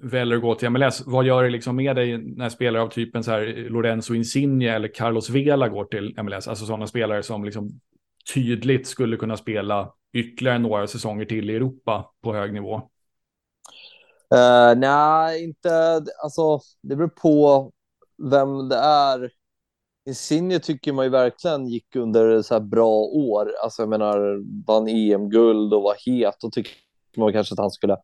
väljer 0.00 0.36
att 0.36 0.42
gå 0.42 0.54
till 0.54 0.70
MLS, 0.70 1.02
vad 1.06 1.24
gör 1.24 1.42
det 1.42 1.50
liksom 1.50 1.76
med 1.76 1.96
dig 1.96 2.18
när 2.18 2.48
spelare 2.48 2.82
av 2.82 2.88
typen 2.88 3.24
så 3.24 3.30
här 3.30 3.66
Lorenzo 3.70 4.14
Insigne 4.14 4.74
eller 4.74 4.88
Carlos 4.88 5.30
Vela 5.30 5.68
går 5.68 5.84
till 5.84 6.14
MLS? 6.22 6.48
Alltså 6.48 6.66
sådana 6.66 6.86
spelare 6.86 7.22
som 7.22 7.44
liksom 7.44 7.80
tydligt 8.34 8.86
skulle 8.86 9.16
kunna 9.16 9.36
spela 9.36 9.92
ytterligare 10.12 10.58
några 10.58 10.86
säsonger 10.86 11.24
till 11.24 11.50
i 11.50 11.56
Europa 11.56 12.10
på 12.22 12.34
hög 12.34 12.52
nivå. 12.52 12.74
Uh, 14.34 14.78
nej, 14.78 15.44
inte... 15.44 16.04
Alltså, 16.22 16.60
det 16.82 16.96
beror 16.96 17.08
på 17.08 17.70
vem 18.30 18.68
det 18.68 18.76
är. 18.76 19.30
Insigne 20.06 20.58
tycker 20.58 20.92
man 20.92 21.04
ju 21.04 21.10
verkligen 21.10 21.68
gick 21.68 21.96
under 21.96 22.42
så 22.42 22.54
här 22.54 22.60
bra 22.60 22.98
år. 23.00 23.52
Alltså, 23.62 23.82
jag 23.82 23.88
menar, 23.88 24.42
vann 24.66 24.88
EM-guld 24.88 25.74
och 25.74 25.82
var 25.82 25.94
het. 26.06 26.44
Och 26.44 26.52
tycker 26.52 26.72
man 27.16 27.32
kanske 27.32 27.52
att 27.52 27.58
han 27.58 27.70
skulle 27.70 27.96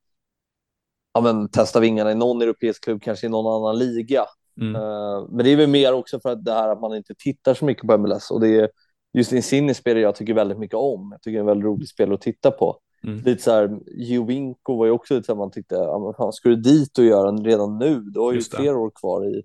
ja, 1.15 1.21
men, 1.21 1.49
testa 1.49 1.81
vingarna 1.81 2.13
i 2.13 2.15
någon 2.15 2.43
europeisk 2.43 2.85
klubb, 2.85 3.03
kanske 3.03 3.27
i 3.27 3.31
någon 3.31 3.63
annan 3.63 3.79
liga. 3.79 4.25
Mm. 4.61 4.75
Eh, 4.75 5.29
men 5.31 5.45
det 5.45 5.51
är 5.51 5.57
väl 5.57 5.69
mer 5.69 5.93
också 5.93 6.21
för 6.21 6.31
att 6.31 6.45
det 6.45 6.53
här 6.53 6.69
att 6.69 6.81
man 6.81 6.97
inte 6.97 7.15
tittar 7.15 7.55
så 7.55 7.65
mycket 7.65 7.87
på 7.87 7.99
MLS. 7.99 8.31
Och 8.31 8.41
det 8.41 8.49
är 8.49 8.71
just 9.13 9.33
Insigne 9.33 9.75
spelar 9.75 10.01
jag 10.01 10.15
tycker 10.15 10.35
väldigt 10.35 10.59
mycket 10.59 10.77
om. 10.77 11.09
Jag 11.13 11.23
tycker 11.23 11.33
det 11.33 11.39
är 11.39 11.41
en 11.41 11.47
väldigt 11.47 11.65
rolig 11.65 11.89
spel 11.89 12.13
att 12.13 12.21
titta 12.21 12.51
på. 12.51 12.81
Mm. 13.05 13.23
Lite 13.25 13.43
så 13.43 13.51
här, 13.51 13.81
Jovinko 13.87 14.77
var 14.77 14.87
ju 14.87 14.93
också 14.93 15.15
lite 15.15 15.27
så 15.27 15.33
här, 15.33 15.39
man 15.39 15.51
tyckte, 15.51 15.75
ja, 15.75 15.99
men 15.99 16.15
fan, 16.15 16.33
ska 16.33 16.49
du 16.49 16.57
dit 16.57 16.99
och 16.99 17.05
göra 17.05 17.33
den 17.33 17.45
redan 17.45 17.79
nu? 17.79 18.01
Du 18.01 18.21
har 18.21 18.33
ju 18.33 18.41
flera 18.43 18.79
år 18.79 18.91
kvar 18.95 19.27
i, 19.27 19.43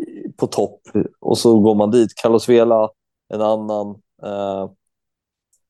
i, 0.00 0.32
på 0.36 0.46
topp 0.46 0.80
och 1.20 1.38
så 1.38 1.60
går 1.60 1.74
man 1.74 1.90
dit. 1.90 2.14
Carlos 2.14 2.48
Vela, 2.48 2.90
en 3.28 3.40
annan. 3.40 3.90
Eh, 4.22 4.70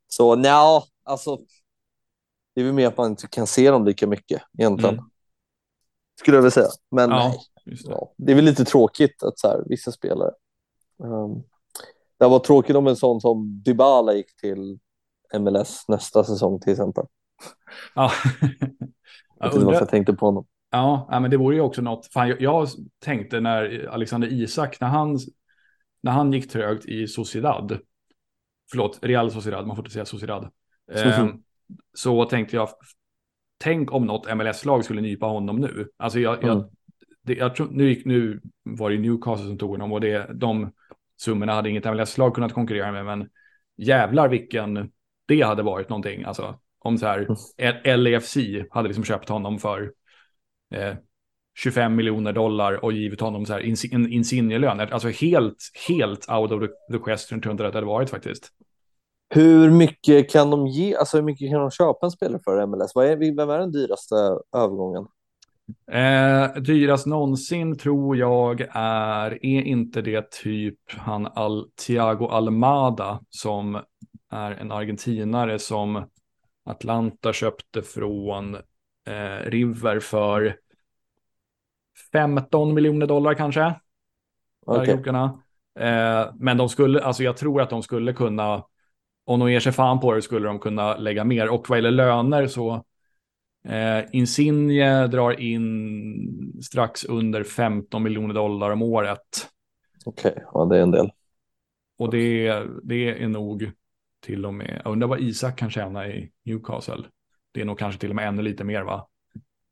så 0.09 0.35
nja, 0.35 0.83
alltså. 1.05 1.39
Det 2.59 2.63
är 2.63 2.65
väl 2.65 2.75
mer 2.75 2.87
att 2.87 2.97
man 2.97 3.11
inte 3.11 3.27
kan 3.29 3.47
se 3.47 3.71
dem 3.71 3.85
lika 3.85 4.07
mycket 4.07 4.43
egentligen. 4.59 4.95
Mm. 4.95 5.11
Skulle 6.21 6.37
jag 6.37 6.43
vilja 6.43 6.51
säga. 6.51 6.67
Men 6.91 7.11
Ja, 7.11 7.35
det. 7.65 7.77
ja, 7.85 8.13
det 8.17 8.33
är 8.33 8.37
väl 8.37 8.45
lite 8.45 8.65
tråkigt 8.65 9.23
att 9.23 9.39
så 9.39 9.49
här, 9.49 9.63
vissa 9.67 9.93
spelare. 9.93 10.31
Um, 11.03 11.43
det 12.19 12.27
var 12.27 12.39
tråkigt 12.39 12.77
om 12.77 12.87
en 12.87 12.97
sån 12.97 13.21
som 13.21 13.63
Dybala 13.65 14.13
gick 14.13 14.37
till 14.37 14.79
MLS 15.39 15.89
nästa 15.89 16.25
säsong 16.25 16.61
till 16.61 16.73
exempel. 16.73 17.05
Ja. 17.95 18.13
Jag 18.41 18.51
varför 19.37 19.59
undrar, 19.59 19.75
jag 19.75 19.89
tänkte 19.89 20.13
på 20.13 20.27
honom. 20.27 20.47
ja, 20.71 21.21
men 21.21 21.31
det 21.31 21.37
vore 21.37 21.57
ju 21.57 21.63
också 21.63 21.83
något. 21.83 22.07
Fan, 22.07 22.29
jag, 22.29 22.41
jag 22.41 22.69
tänkte 22.99 23.41
när 23.41 23.89
Alexander 23.91 24.33
Isak, 24.33 24.81
när 24.81 24.89
han, 24.89 25.19
när 26.01 26.13
han 26.13 26.33
gick 26.33 26.51
trögt 26.51 26.85
i 26.85 27.09
Sociedad, 27.09 27.79
förlåt, 28.71 28.99
Real 29.03 29.31
Sociedad, 29.31 29.67
man 29.67 29.77
får 29.77 29.85
inte 29.85 29.93
säga 29.93 30.05
Sociedad, 30.05 30.51
eh, 30.93 31.27
så 31.95 32.25
tänkte 32.25 32.57
jag, 32.57 32.69
tänk 33.59 33.93
om 33.93 34.07
något 34.07 34.37
MLS-lag 34.37 34.85
skulle 34.85 35.01
nypa 35.01 35.27
honom 35.27 35.57
nu. 35.61 35.89
Alltså 35.97 36.21
jag, 36.21 36.43
jag, 36.43 36.57
Mm. 36.57 36.69
det, 37.23 37.35
jag 37.35 37.55
tror, 37.57 37.69
nu, 37.71 37.89
gick, 37.89 38.05
nu 38.07 38.41
var 38.63 38.91
det 38.91 38.99
Newcastle 38.99 39.47
som 39.47 39.59
tog 39.59 39.71
honom 39.71 39.93
och 39.93 40.01
det, 40.01 40.31
de 40.35 40.73
summorna 41.17 41.53
hade 41.53 41.71
inget 41.71 41.85
MLS-lag 41.85 42.35
kunnat 42.35 42.53
konkurrera 42.53 42.93
med, 42.93 43.05
men 43.05 43.29
jävlar 43.77 44.29
vilken 44.29 44.91
det 45.27 45.41
hade 45.43 45.63
varit 45.63 45.89
någonting. 45.89 46.25
Alltså 46.25 46.59
om 46.79 46.99
så 46.99 47.07
här, 47.07 47.29
L- 47.57 48.03
LAFC 48.05 48.37
hade 48.71 48.89
liksom 48.89 49.05
köpt 49.05 49.29
honom 49.29 49.59
för 49.59 49.93
eh, 50.75 50.95
25 51.59 51.95
miljoner 51.97 52.33
dollar 52.33 52.85
och 52.85 52.93
givit 52.93 53.21
honom 53.21 53.47
så 53.47 53.53
här 53.53 53.61
ins- 53.61 53.95
en 53.95 54.13
insignelön. 54.13 54.81
Alltså 54.81 55.09
helt, 55.09 55.57
helt 55.89 56.29
out 56.31 56.53
of 56.53 56.61
the, 56.61 56.69
the 56.93 57.05
question 57.05 57.41
tror 57.41 57.51
jag 57.51 57.55
inte 57.55 57.63
det 57.63 57.73
hade 57.77 57.87
varit 57.87 58.11
faktiskt. 58.11 58.49
Hur 59.31 59.71
mycket 59.71 60.31
kan 60.31 60.51
de 60.51 60.67
ge? 60.67 60.97
Alltså 60.97 61.17
hur 61.17 61.25
mycket 61.25 61.51
kan 61.51 61.61
de 61.61 61.71
köpa 61.71 62.07
en 62.07 62.11
spelare 62.11 62.41
för 62.45 62.67
MLS? 62.67 62.95
Vad 62.95 63.07
är, 63.07 63.37
vem 63.37 63.51
är 63.51 63.59
den 63.59 63.73
dyraste 63.73 64.15
övergången? 64.57 65.07
Eh, 65.93 66.63
dyrast 66.63 67.07
någonsin 67.07 67.79
tror 67.79 68.17
jag 68.17 68.61
är, 68.71 69.31
är 69.31 69.63
inte 69.63 70.03
det 70.03 70.31
typ 70.31 70.79
han 70.87 71.27
Al, 71.27 71.71
Thiago 71.87 72.29
Almada 72.29 73.21
som 73.31 73.81
är 74.31 74.51
en 74.51 74.73
argentinare 74.73 75.59
som 75.59 76.05
Atlanta 76.65 77.33
köpte 77.33 77.83
från 77.83 78.55
eh, 79.07 79.45
River 79.45 80.01
för 80.01 80.57
15 82.13 82.75
miljoner 82.75 83.07
dollar 83.07 83.35
kanske. 83.35 83.75
Krokarna. 84.87 85.43
Eh, 85.81 86.27
men 86.35 86.57
de 86.57 86.69
skulle, 86.69 87.03
alltså 87.03 87.23
jag 87.23 87.37
tror 87.37 87.63
att 87.63 87.71
de 87.71 87.83
skulle 87.83 88.13
kunna, 88.13 88.65
om 89.29 89.41
de 89.41 89.53
ger 89.53 89.61
sig 89.61 89.73
fan 89.73 90.01
på 90.01 90.13
det 90.13 90.23
skulle 90.23 90.47
de 90.49 90.59
kunna 90.59 90.97
lägga 90.97 91.25
mer. 91.25 91.49
Och 91.49 91.71
vad 91.71 91.79
gäller 91.79 91.91
löner 91.91 92.47
så 92.47 92.85
Eh, 93.69 94.05
Insigne 94.13 95.07
drar 95.07 95.41
in 95.41 96.63
strax 96.63 97.05
under 97.05 97.45
15 97.45 98.03
miljoner 98.03 98.35
dollar 98.35 98.71
om 98.71 98.83
året. 98.83 99.49
Okej, 100.05 100.45
ja 100.53 100.65
det 100.65 100.79
är 100.79 100.83
en 100.83 100.91
del. 100.91 101.11
Och 101.99 102.11
det, 102.11 102.63
det 102.83 103.23
är 103.23 103.29
nog 103.29 103.71
till 104.27 104.47
och 104.47 104.55
med, 104.55 104.81
jag 104.85 104.93
undrar 104.93 105.09
vad 105.09 105.21
Isak 105.21 105.59
kan 105.59 105.71
tjäna 105.71 106.09
i 106.09 106.31
Newcastle. 106.45 107.05
Det 107.53 107.61
är 107.61 107.65
nog 107.65 107.79
kanske 107.79 108.01
till 108.01 108.11
och 108.11 108.17
med 108.17 108.29
ännu 108.29 108.43
lite 108.43 108.65
mer 108.65 108.83
va? 108.83 109.07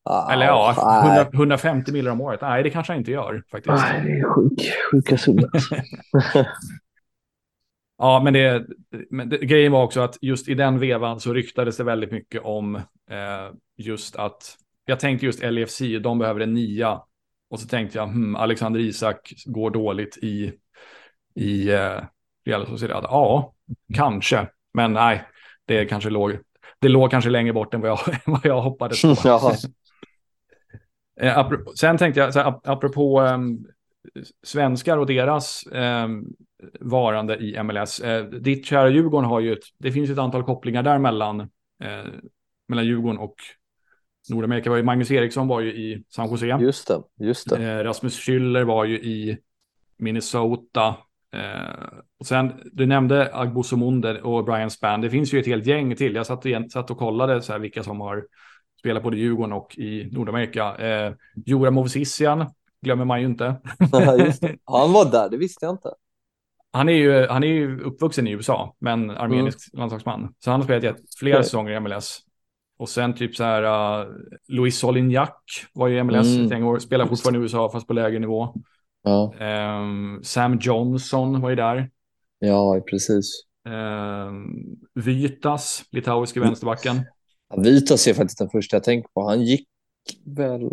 Ah, 0.03 0.33
Eller 0.33 0.47
ja, 0.47 0.75
nej. 1.05 1.17
100, 1.17 1.31
150 1.33 1.93
miljoner 1.93 2.13
om 2.13 2.21
året. 2.21 2.41
Nej, 2.41 2.63
det 2.63 2.71
kanske 2.71 2.93
han 2.93 2.99
inte 2.99 3.11
gör 3.11 3.43
faktiskt. 3.51 3.77
Nej, 3.77 4.03
det 4.05 4.11
är 4.11 4.35
sjuk, 4.35 4.73
sjuka 4.91 5.19
summor. 5.19 5.51
Ja, 7.99 8.21
men, 8.25 8.33
det, 8.33 8.67
men 9.11 9.29
det, 9.29 9.39
grejen 9.39 9.73
var 9.73 9.83
också 9.85 10.01
att 10.01 10.19
just 10.21 10.49
i 10.49 10.55
den 10.55 10.79
vevan 10.79 11.21
så 11.21 11.33
ryktades 11.35 11.77
det 11.77 11.85
väldigt 11.85 12.13
mycket 12.13 12.43
om 12.45 12.77
eh, 13.11 13.51
just 13.77 14.17
att, 14.17 14.57
jag 14.85 15.01
tänkte 15.01 15.27
just 15.27 15.43
LFC, 15.43 15.81
de 16.03 16.19
behöver 16.19 16.41
en 16.41 16.55
nia. 16.55 17.03
Och 17.51 17.61
så 17.61 17.69
tänkte 17.69 17.99
jag, 17.99 18.07
hmm, 18.07 18.37
Alexander 18.37 18.81
Isak 18.81 19.33
går 19.47 19.71
dåligt 19.71 20.17
i, 20.17 20.53
i 21.35 21.73
eh, 21.73 22.01
Real 22.45 22.67
Sociedad. 22.67 23.05
Ja, 23.05 23.55
kanske, 23.95 24.49
men 24.75 24.93
nej, 24.93 25.25
det 25.65 25.85
kanske 25.85 26.11
låg, 26.11 26.39
det 26.81 26.89
låg 26.89 27.11
kanske 27.11 27.31
längre 27.31 27.53
bort 27.53 27.75
än 27.75 27.81
vad 27.81 27.91
jag, 27.91 27.99
vad 28.27 28.45
jag 28.45 28.63
hoppades 28.63 29.03
på. 29.03 29.15
Jaha. 29.25 29.55
Eh, 31.21 31.51
sen 31.75 31.99
tänkte 31.99 32.21
jag, 32.21 32.33
så 32.33 32.39
här, 32.41 32.47
ap- 32.51 32.61
apropå 32.65 33.21
ehm, 33.21 33.59
svenskar 34.43 34.99
och 34.99 35.07
deras 35.07 35.65
ehm, 35.73 36.25
varande 36.81 37.37
i 37.37 37.63
MLS. 37.63 38.01
Eh, 38.01 38.25
ditt 38.25 38.67
kära 38.67 38.89
Djurgården 38.89 39.31
har 39.31 39.41
ju 39.41 39.53
ett, 39.53 39.65
det 39.79 39.93
finns 39.93 40.11
ett 40.11 40.19
antal 40.19 40.45
kopplingar 40.45 40.83
där 40.83 40.99
mellan, 40.99 41.41
eh, 41.41 42.05
mellan 42.69 42.87
Djurgården 42.87 43.19
och 43.19 43.35
Nordamerika. 44.31 44.71
Var 44.71 44.77
ju, 44.77 44.83
Magnus 44.83 45.11
Eriksson 45.11 45.49
var 45.49 45.61
ju 45.61 45.73
i 45.73 46.05
San 46.09 46.31
Jose. 46.31 46.47
Just 46.47 46.89
det, 46.89 47.03
just 47.25 47.51
det. 47.51 47.65
Eh, 47.65 47.85
Rasmus 47.85 48.21
Schüller 48.21 48.65
var 48.65 48.85
ju 48.85 48.97
i 48.97 49.39
Minnesota. 49.97 50.95
Eh, 51.33 51.99
och 52.19 52.27
sen, 52.27 52.53
du 52.73 52.87
nämnde 52.87 53.31
Agbo 53.33 53.63
Somunde 53.63 54.23
och 54.23 54.45
Brian 54.45 54.71
Spann. 54.71 55.01
Det 55.01 55.11
finns 55.11 55.35
ju 55.35 55.41
ett 55.41 55.47
helt 55.47 55.67
gäng 55.67 55.97
till. 55.97 56.15
Jag 56.15 56.27
satt 56.27 56.47
och, 56.47 56.71
satt 56.73 56.91
och 56.91 56.99
kollade 56.99 57.43
så 57.43 57.53
här 57.53 57.59
vilka 57.59 57.83
som 57.83 58.01
har 58.01 58.27
spelat 58.81 59.03
både 59.03 59.17
Djurgården 59.17 59.53
och 59.53 59.79
i 59.79 60.09
Nordamerika. 60.13 60.77
Eh, 60.77 61.13
Jura 61.47 61.71
Movsisian 61.71 62.47
glömmer 62.83 63.05
man 63.05 63.21
ju 63.21 63.27
inte. 63.27 63.45
han 64.65 64.93
var 64.93 65.11
där, 65.11 65.31
det 65.31 65.37
visste 65.37 65.67
jag 65.67 65.75
inte. 65.75 65.89
Han 66.73 66.89
är 66.89 66.93
ju, 66.93 67.27
han 67.27 67.45
är 67.45 67.49
ju 67.49 67.81
uppvuxen 67.81 68.27
i 68.27 68.31
USA, 68.31 68.77
men 68.79 69.11
armenisk 69.11 69.75
mm. 69.75 69.81
landslagsman. 69.81 70.35
Så 70.39 70.51
han 70.51 70.61
har 70.61 70.65
spelat 70.65 70.97
flera 71.19 71.43
säsonger 71.43 71.73
i 71.73 71.81
MLS. 71.81 72.21
Och 72.79 72.89
sen 72.89 73.15
typ 73.15 73.37
så 73.37 73.45
här, 73.45 73.63
uh, 74.03 74.07
Luis 74.49 74.79
Solignac 74.79 75.31
var 75.73 75.89
ju 75.89 75.99
i 75.99 76.03
MLS 76.03 76.37
mm. 76.37 76.53
ett 76.53 76.63
år, 76.63 76.79
spelar 76.79 77.07
fortfarande 77.07 77.39
i 77.39 77.43
USA 77.43 77.71
fast 77.73 77.87
på 77.87 77.93
lägre 77.93 78.19
nivå. 78.19 78.55
Ja. 79.03 79.35
Um, 79.81 80.21
Sam 80.23 80.59
Johnson 80.61 81.41
var 81.41 81.51
ju 81.51 81.57
där. 81.57 81.91
Ja, 82.39 82.81
precis. 82.91 83.43
Um, 83.69 84.77
Vytas, 84.95 85.85
litauiske 85.91 86.41
vänsterbacken. 86.41 86.97
Ja, 87.49 87.61
Vytas 87.61 88.07
är 88.07 88.15
faktiskt 88.15 88.39
den 88.39 88.51
första 88.51 88.77
jag 88.77 88.85
tänker 88.85 89.09
på. 89.09 89.29
Han 89.29 89.43
gick 89.43 89.69
väl 90.25 90.71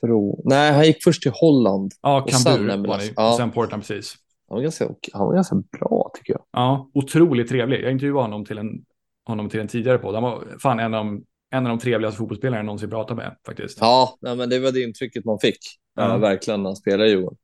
från... 0.00 0.40
Nej, 0.44 0.72
han 0.72 0.86
gick 0.86 1.02
först 1.04 1.22
till 1.22 1.32
Holland. 1.34 1.92
Ja, 2.02 2.26
Kambur 2.28 2.88
var 2.88 2.98
det. 2.98 3.12
Ja. 3.16 3.30
Och 3.30 3.36
sen 3.36 3.50
Portland, 3.50 3.82
precis. 3.82 4.14
Han 4.52 4.56
var, 4.56 4.62
ganska, 4.62 4.88
han 5.12 5.26
var 5.26 5.34
ganska 5.34 5.56
bra 5.56 6.10
tycker 6.14 6.32
jag. 6.32 6.42
Ja, 6.52 6.90
otroligt 6.94 7.48
trevlig. 7.48 7.84
Jag 7.84 7.92
intervjuade 7.92 8.22
honom 8.22 8.44
till 8.44 8.58
en, 8.58 8.84
honom 9.26 9.48
till 9.48 9.60
en 9.60 9.68
tidigare 9.68 9.98
podd. 9.98 10.14
Han 10.14 10.22
var 10.22 10.44
fan 10.58 10.80
en 10.80 10.94
av 10.94 11.20
en 11.50 11.66
av 11.66 11.70
de 11.70 11.78
trevligaste 11.78 12.18
fotbollsspelare 12.18 12.58
jag 12.58 12.66
någonsin 12.66 12.90
pratat 12.90 13.16
med 13.16 13.36
faktiskt. 13.46 13.78
Ja, 13.80 14.18
men 14.20 14.48
det 14.48 14.58
var 14.58 14.72
det 14.72 14.82
intrycket 14.82 15.24
man 15.24 15.38
fick. 15.38 15.58
Ja, 15.96 16.16
verkligen 16.16 16.62
när 16.62 16.68
han 16.68 16.76
spelade 16.76 17.08
i 17.08 17.12
Djurgården. 17.12 17.38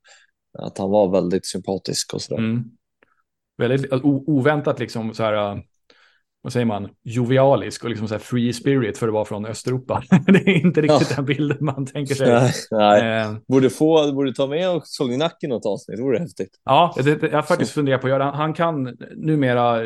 Att 0.59 0.79
han 0.79 0.91
var 0.91 1.11
väldigt 1.11 1.47
sympatisk 1.47 2.15
och 2.15 2.23
sådär. 2.23 2.43
Mm. 2.43 2.65
Väldigt 3.57 3.93
oväntat 4.03 4.79
liksom 4.79 5.15
så 5.15 5.23
här 5.23 5.63
vad 6.43 6.53
säger 6.53 6.67
man, 6.67 6.89
jovialisk 7.03 7.85
och 7.85 7.91
liksom 7.91 8.09
så 8.09 8.19
free 8.19 8.53
spirit 8.53 8.99
för 8.99 9.09
att 9.09 9.15
vara 9.15 9.25
från 9.25 9.47
Östeuropa. 9.47 10.03
det 10.27 10.39
är 10.39 10.67
inte 10.67 10.81
riktigt 10.81 11.11
ja. 11.11 11.17
den 11.17 11.25
bilden 11.25 11.57
man 11.61 11.87
tänker 11.87 12.15
sig. 12.15 12.29
Nej, 12.29 12.53
nej. 12.71 13.21
Eh. 13.21 13.37
Borde, 13.49 13.71
få, 13.71 14.13
borde 14.13 14.35
ta 14.35 14.47
med 14.47 14.81
Solinac 14.85 15.33
i 15.43 15.47
något 15.47 15.67
avsnitt, 15.67 15.97
det 15.97 16.03
vore 16.03 16.19
häftigt. 16.19 16.51
Ja, 16.65 16.95
det, 16.97 17.23
jag 17.23 17.33
har 17.33 17.43
faktiskt 17.43 17.73
funderat 17.73 18.01
på 18.01 18.07
att 18.07 18.11
göra. 18.11 18.31
Han 18.31 18.55
kan 18.55 18.97
numera 19.17 19.85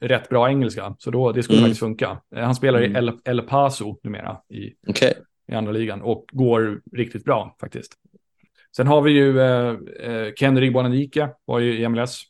rätt 0.00 0.28
bra 0.28 0.48
engelska, 0.48 0.94
så 0.98 1.10
då, 1.10 1.32
det 1.32 1.42
skulle 1.42 1.58
mm. 1.58 1.68
faktiskt 1.68 1.80
funka. 1.80 2.20
Eh, 2.36 2.42
han 2.42 2.54
spelar 2.54 2.82
mm. 2.82 2.92
i 2.92 2.98
El, 2.98 3.12
El 3.24 3.42
Paso 3.42 4.00
numera 4.02 4.36
i, 4.48 4.90
okay. 4.90 5.12
i 5.52 5.54
andra 5.54 5.72
ligan 5.72 6.02
och 6.02 6.24
går 6.32 6.80
riktigt 6.92 7.24
bra 7.24 7.56
faktiskt. 7.60 7.92
Sen 8.76 8.86
har 8.86 9.02
vi 9.02 9.10
ju 9.10 9.40
eh, 9.40 9.76
eh 10.00 10.32
Ken 10.38 10.60
Ribonanike, 10.60 11.28
var 11.44 11.58
ju 11.58 11.78
i 11.78 11.88
MLS. 11.88 12.22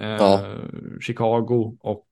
Eh, 0.00 0.08
ja. 0.08 0.40
Chicago 1.00 1.76
och 1.80 2.05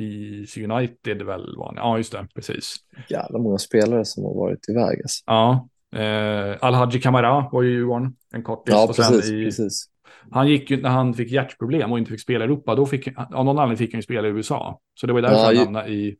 i 0.00 0.46
United 0.64 1.22
väl 1.22 1.56
var 1.56 1.66
han. 1.66 1.76
Ja, 1.76 1.96
just 1.96 2.12
det, 2.12 2.28
precis. 2.34 2.76
Jävla 3.08 3.38
många 3.38 3.58
spelare 3.58 4.04
som 4.04 4.24
har 4.24 4.34
varit 4.34 4.68
iväg. 4.68 5.00
Alltså. 5.02 5.22
Ja, 5.26 5.68
eh, 5.96 6.56
Alhaji 6.60 7.00
Kamara 7.00 7.48
var 7.52 7.62
ju 7.62 7.70
i 7.70 7.72
Djurgården 7.72 8.16
en 8.32 8.42
kort 8.42 8.66
tid. 8.66 8.74
Ja, 8.74 8.86
precis, 8.86 9.30
i, 9.30 9.44
precis. 9.44 9.86
Han 10.30 10.48
gick 10.48 10.70
ju 10.70 10.82
när 10.82 10.90
han 10.90 11.14
fick 11.14 11.30
hjärtproblem 11.30 11.92
och 11.92 11.98
inte 11.98 12.10
fick 12.10 12.20
spela 12.20 12.44
i 12.44 12.46
Europa. 12.46 12.74
Då 12.74 12.86
fick, 12.86 13.08
av 13.18 13.44
någon 13.44 13.58
anledning 13.58 13.76
fick 13.76 13.92
han 13.92 13.98
ju 13.98 14.02
spela 14.02 14.28
i 14.28 14.30
USA. 14.30 14.80
Så 15.00 15.06
det 15.06 15.12
var 15.12 15.22
därför 15.22 15.36
ja, 15.36 15.46
han 15.46 15.56
hamnade 15.56 15.88
i, 15.88 16.16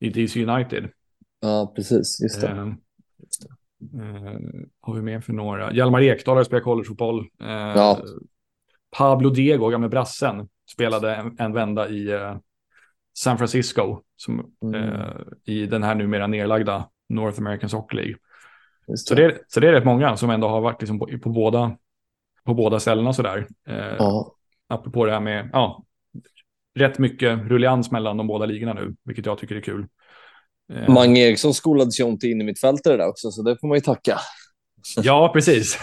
i 0.00 0.08
DC 0.08 0.46
United. 0.46 0.88
Ja, 1.40 1.72
precis. 1.76 2.20
Just 2.22 2.40
det. 2.40 2.48
Eh, 2.48 2.66
eh, 4.00 4.38
har 4.80 4.94
vi 4.94 5.02
mer 5.02 5.20
för 5.20 5.32
några? 5.32 5.72
Hjalmar 5.72 6.02
Ekdal 6.02 6.36
har 6.36 6.44
spelat 6.44 6.64
collegefotboll. 6.64 7.18
Eh, 7.20 7.48
ja. 7.48 7.98
Pablo 8.96 9.30
Diego, 9.30 9.68
gamle 9.68 9.88
brassen, 9.88 10.48
spelade 10.72 11.14
en, 11.14 11.36
en 11.38 11.52
vända 11.52 11.88
i 11.88 12.12
eh, 12.12 12.36
San 13.14 13.38
Francisco 13.38 14.00
som, 14.16 14.52
mm. 14.62 14.74
eh, 14.74 15.10
i 15.44 15.66
den 15.66 15.82
här 15.82 15.94
numera 15.94 16.26
nedlagda 16.26 16.88
North 17.08 17.38
American 17.40 17.70
Soccer 17.70 17.96
League. 17.96 18.14
Det. 18.86 18.98
Så, 18.98 19.14
det 19.14 19.24
är, 19.24 19.38
så 19.48 19.60
det 19.60 19.68
är 19.68 19.72
rätt 19.72 19.84
många 19.84 20.16
som 20.16 20.30
ändå 20.30 20.48
har 20.48 20.60
varit 20.60 20.80
liksom 20.82 20.98
på, 20.98 21.18
på, 21.22 21.30
båda, 21.30 21.76
på 22.44 22.54
båda 22.54 22.80
ställena 22.80 23.12
sådär. 23.12 23.46
Eh, 23.68 23.94
ja. 23.98 24.34
Apropå 24.68 25.04
det 25.04 25.12
här 25.12 25.20
med, 25.20 25.50
ja, 25.52 25.84
rätt 26.74 26.98
mycket 26.98 27.38
rullians 27.38 27.90
mellan 27.90 28.16
de 28.16 28.26
båda 28.26 28.46
ligorna 28.46 28.72
nu, 28.72 28.96
vilket 29.04 29.26
jag 29.26 29.38
tycker 29.38 29.56
är 29.56 29.60
kul. 29.60 29.86
Eh, 30.72 30.88
Mange 30.88 31.20
Eriksson 31.20 31.54
skolades 31.54 32.00
ju 32.00 32.04
om 32.04 32.18
till 32.18 32.30
in 32.30 32.40
i 32.40 32.44
mittfältare 32.44 32.96
där 32.96 33.08
också, 33.08 33.30
så 33.30 33.42
det 33.42 33.56
får 33.60 33.68
man 33.68 33.76
ju 33.76 33.80
tacka. 33.80 34.18
Ja, 34.96 35.30
precis. 35.32 35.78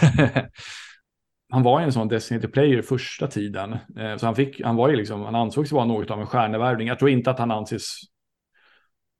han 1.52 1.62
var 1.62 1.80
ju 1.80 1.84
en 1.84 1.92
sån 1.92 2.08
designated 2.08 2.52
player 2.52 2.82
första 2.82 3.26
tiden. 3.26 3.72
Eh, 3.72 4.16
så 4.16 4.26
han, 4.26 4.34
fick, 4.34 4.60
han, 4.60 4.76
var 4.76 4.88
ju 4.88 4.96
liksom, 4.96 5.22
han 5.22 5.34
ansågs 5.34 5.72
vara 5.72 5.84
något 5.84 6.10
av 6.10 6.20
en 6.20 6.26
stjärnevärvning. 6.26 6.88
Jag 6.88 6.98
tror 6.98 7.10
inte 7.10 7.30
att 7.30 7.38
han 7.38 7.50
anses 7.50 7.98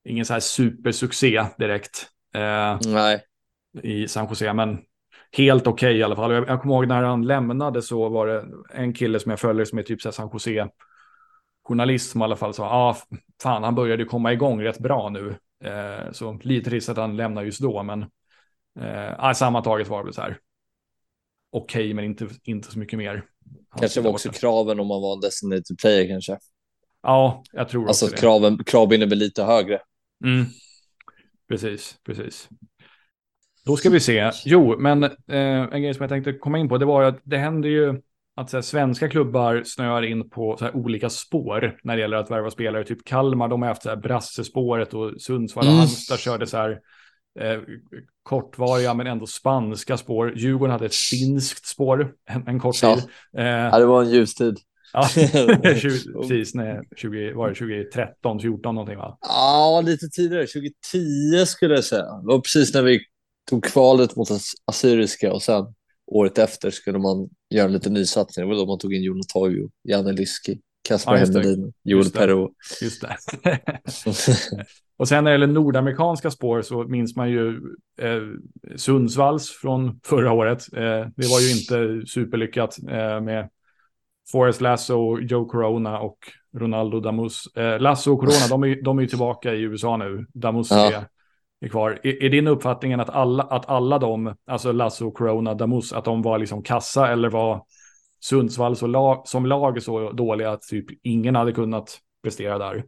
ingen 0.04 0.24
så 0.24 0.32
här 0.32 0.40
supersuccé 0.40 1.44
direkt. 1.58 2.06
Eh, 2.34 2.78
Nej. 2.86 3.22
I 3.82 4.08
San 4.08 4.26
Jose, 4.28 4.52
men 4.52 4.78
helt 5.32 5.66
okej 5.66 5.88
okay 5.88 5.98
i 5.98 6.02
alla 6.02 6.16
fall. 6.16 6.32
Jag, 6.32 6.48
jag 6.48 6.62
kommer 6.62 6.74
ihåg 6.74 6.88
när 6.88 7.02
han 7.02 7.26
lämnade 7.26 7.82
så 7.82 8.08
var 8.08 8.26
det 8.26 8.44
en 8.74 8.94
kille 8.94 9.20
som 9.20 9.30
jag 9.30 9.40
följer 9.40 9.64
som 9.64 9.78
är 9.78 9.82
typ 9.82 10.00
så 10.00 10.08
här 10.08 10.12
San 10.12 10.30
Jose 10.32 10.68
journalist 11.64 12.10
som 12.10 12.20
i 12.20 12.24
alla 12.24 12.36
fall 12.36 12.54
sa, 12.54 12.64
ah, 12.64 12.96
fan, 13.42 13.62
han 13.62 13.74
började 13.74 14.04
komma 14.04 14.32
igång 14.32 14.62
rätt 14.62 14.78
bra 14.78 15.08
nu. 15.08 15.36
Eh, 15.64 16.12
så 16.12 16.38
lite 16.42 16.70
trist 16.70 16.88
att 16.88 16.96
han 16.96 17.16
lämnar 17.16 17.42
just 17.42 17.60
då, 17.60 17.82
men 17.82 18.02
eh, 18.80 19.32
sammantaget 19.32 19.88
var 19.88 20.04
det 20.04 20.12
så 20.12 20.22
här 20.22 20.38
okej, 21.52 21.84
okay, 21.84 21.94
men 21.94 22.04
inte, 22.04 22.28
inte 22.44 22.72
så 22.72 22.78
mycket 22.78 22.98
mer. 22.98 23.24
Kanske 23.78 24.00
var 24.00 24.10
också 24.10 24.28
borta. 24.28 24.38
kraven 24.38 24.80
om 24.80 24.86
man 24.86 25.02
var 25.02 25.12
en 25.12 25.20
designated 25.20 25.78
player 25.78 26.08
kanske. 26.08 26.38
Ja, 27.02 27.42
jag 27.52 27.68
tror 27.68 27.88
alltså, 27.88 28.04
också 28.04 28.16
det. 28.16 28.20
Kraven, 28.20 28.64
kraven 28.64 29.02
är 29.02 29.06
väl 29.06 29.18
lite 29.18 29.44
högre. 29.44 29.80
Mm. 30.24 30.44
Precis, 31.48 31.96
precis. 32.04 32.48
Då 33.64 33.76
ska 33.76 33.90
vi 33.90 34.00
se. 34.00 34.30
Jo, 34.44 34.78
men 34.78 35.04
eh, 35.04 35.10
en 35.72 35.82
grej 35.82 35.94
som 35.94 36.02
jag 36.02 36.10
tänkte 36.10 36.32
komma 36.32 36.58
in 36.58 36.68
på, 36.68 36.78
det 36.78 36.84
var 36.84 37.02
ju 37.02 37.08
att 37.08 37.20
det 37.24 37.38
händer 37.38 37.68
ju 37.68 38.00
att 38.36 38.50
så 38.50 38.56
här, 38.56 38.62
svenska 38.62 39.08
klubbar 39.08 39.62
snöar 39.64 40.02
in 40.02 40.30
på 40.30 40.56
så 40.56 40.64
här, 40.64 40.76
olika 40.76 41.10
spår 41.10 41.78
när 41.82 41.96
det 41.96 42.00
gäller 42.00 42.16
att 42.16 42.30
värva 42.30 42.50
spelare. 42.50 42.84
Typ 42.84 43.04
Kalmar, 43.04 43.48
de 43.48 43.62
har 43.62 43.68
haft 43.68 43.82
så 43.82 43.88
här, 43.88 43.96
brassespåret 43.96 44.94
och 44.94 45.20
Sundsvall 45.20 45.64
och 45.64 45.70
mm. 45.70 45.78
Halmstad 45.78 46.18
körde 46.18 46.46
så 46.46 46.56
här 46.56 46.80
eh, 47.40 47.60
kortvariga 48.22 48.94
men 48.94 49.06
ändå 49.06 49.26
spanska 49.26 49.96
spår. 49.96 50.32
Djurgården 50.36 50.72
hade 50.72 50.86
ett 50.86 50.94
finskt 50.94 51.66
spår 51.66 52.12
en, 52.24 52.48
en 52.48 52.60
kort 52.60 52.74
tid. 52.74 53.04
Eh, 53.38 53.44
ja, 53.44 53.78
det 53.78 53.86
var 53.86 54.02
en 54.02 54.10
ljus 54.10 54.34
tid. 54.34 54.56
Ja, 54.94 55.08
20, 55.08 55.62
precis, 55.62 56.54
nej, 56.54 56.80
20, 56.96 57.32
var 57.32 57.48
det 57.48 57.54
2013, 57.54 58.40
14 58.40 58.74
någonting 58.74 58.98
va? 58.98 59.18
Ja, 59.20 59.82
lite 59.84 60.08
tidigare, 60.08 60.46
2010 60.46 61.46
skulle 61.46 61.74
jag 61.74 61.84
säga. 61.84 62.02
Det 62.02 62.26
var 62.26 62.40
precis 62.40 62.74
när 62.74 62.82
vi 62.82 63.00
tog 63.50 63.64
kvalet 63.64 64.16
mot 64.16 64.28
Assyriska 64.64 65.32
och 65.32 65.42
sen 65.42 65.64
året 66.06 66.38
efter 66.38 66.70
skulle 66.70 66.98
man 66.98 67.28
göra 67.50 67.66
en 67.66 67.72
liten 67.72 67.92
nysatsning. 67.92 68.46
Det 68.46 68.54
var 68.54 68.60
då 68.60 68.66
man 68.66 68.78
tog 68.78 68.94
in 68.94 69.02
Jon 69.02 69.20
Toivo, 69.32 69.70
Janne 69.88 70.12
Lyski, 70.12 70.60
Kasper 70.82 71.12
ja, 71.12 71.18
Hemmelin, 71.18 71.72
Joel 71.82 72.10
Perro. 72.10 72.50
Just 72.82 73.02
det. 73.02 73.16
Och 74.96 75.08
sen 75.08 75.24
när 75.24 75.30
det 75.30 75.34
gäller 75.34 75.46
nordamerikanska 75.46 76.30
spår 76.30 76.62
så 76.62 76.84
minns 76.84 77.16
man 77.16 77.30
ju 77.30 77.60
eh, 78.00 78.22
Sundsvalls 78.76 79.50
från 79.50 80.00
förra 80.04 80.32
året. 80.32 80.62
Eh, 80.72 81.06
det 81.16 81.26
var 81.30 81.40
ju 81.40 81.50
inte 81.50 82.06
superlyckat 82.06 82.78
eh, 82.88 83.20
med 83.20 83.48
Forrest 84.32 84.60
Lasso, 84.60 85.18
Joe 85.18 85.44
Corona 85.44 85.98
och 85.98 86.18
Ronaldo 86.56 87.00
Damus. 87.00 87.56
Eh, 87.56 87.80
Lasso 87.80 88.12
och 88.12 88.20
Corona, 88.20 88.48
de 88.48 88.62
är, 88.64 88.82
de 88.82 88.98
är 88.98 89.02
ju 89.02 89.08
tillbaka 89.08 89.54
i 89.54 89.60
USA 89.60 89.96
nu. 89.96 90.26
Damus 90.34 90.70
ja. 90.70 90.92
är, 90.92 91.04
är, 91.60 91.68
kvar. 91.68 92.00
Är, 92.02 92.22
är, 92.22 92.30
din 92.30 92.46
uppfattningen 92.46 93.00
att 93.00 93.10
alla, 93.10 93.42
att 93.42 93.68
alla 93.68 93.98
de, 93.98 94.36
alltså 94.46 94.72
Lasso, 94.72 95.10
Corona, 95.10 95.54
Damus, 95.54 95.92
att 95.92 96.04
de 96.04 96.22
var 96.22 96.38
liksom 96.38 96.62
kassa 96.62 97.12
eller 97.12 97.28
var 97.28 97.64
Sundsvall 98.24 98.76
så 98.76 98.86
lag, 98.86 99.28
som 99.28 99.46
lag 99.46 99.82
så 99.82 100.12
dåliga 100.12 100.50
att 100.50 100.62
typ 100.62 100.86
ingen 101.02 101.34
hade 101.34 101.52
kunnat 101.52 101.98
prestera 102.22 102.58
där? 102.58 102.84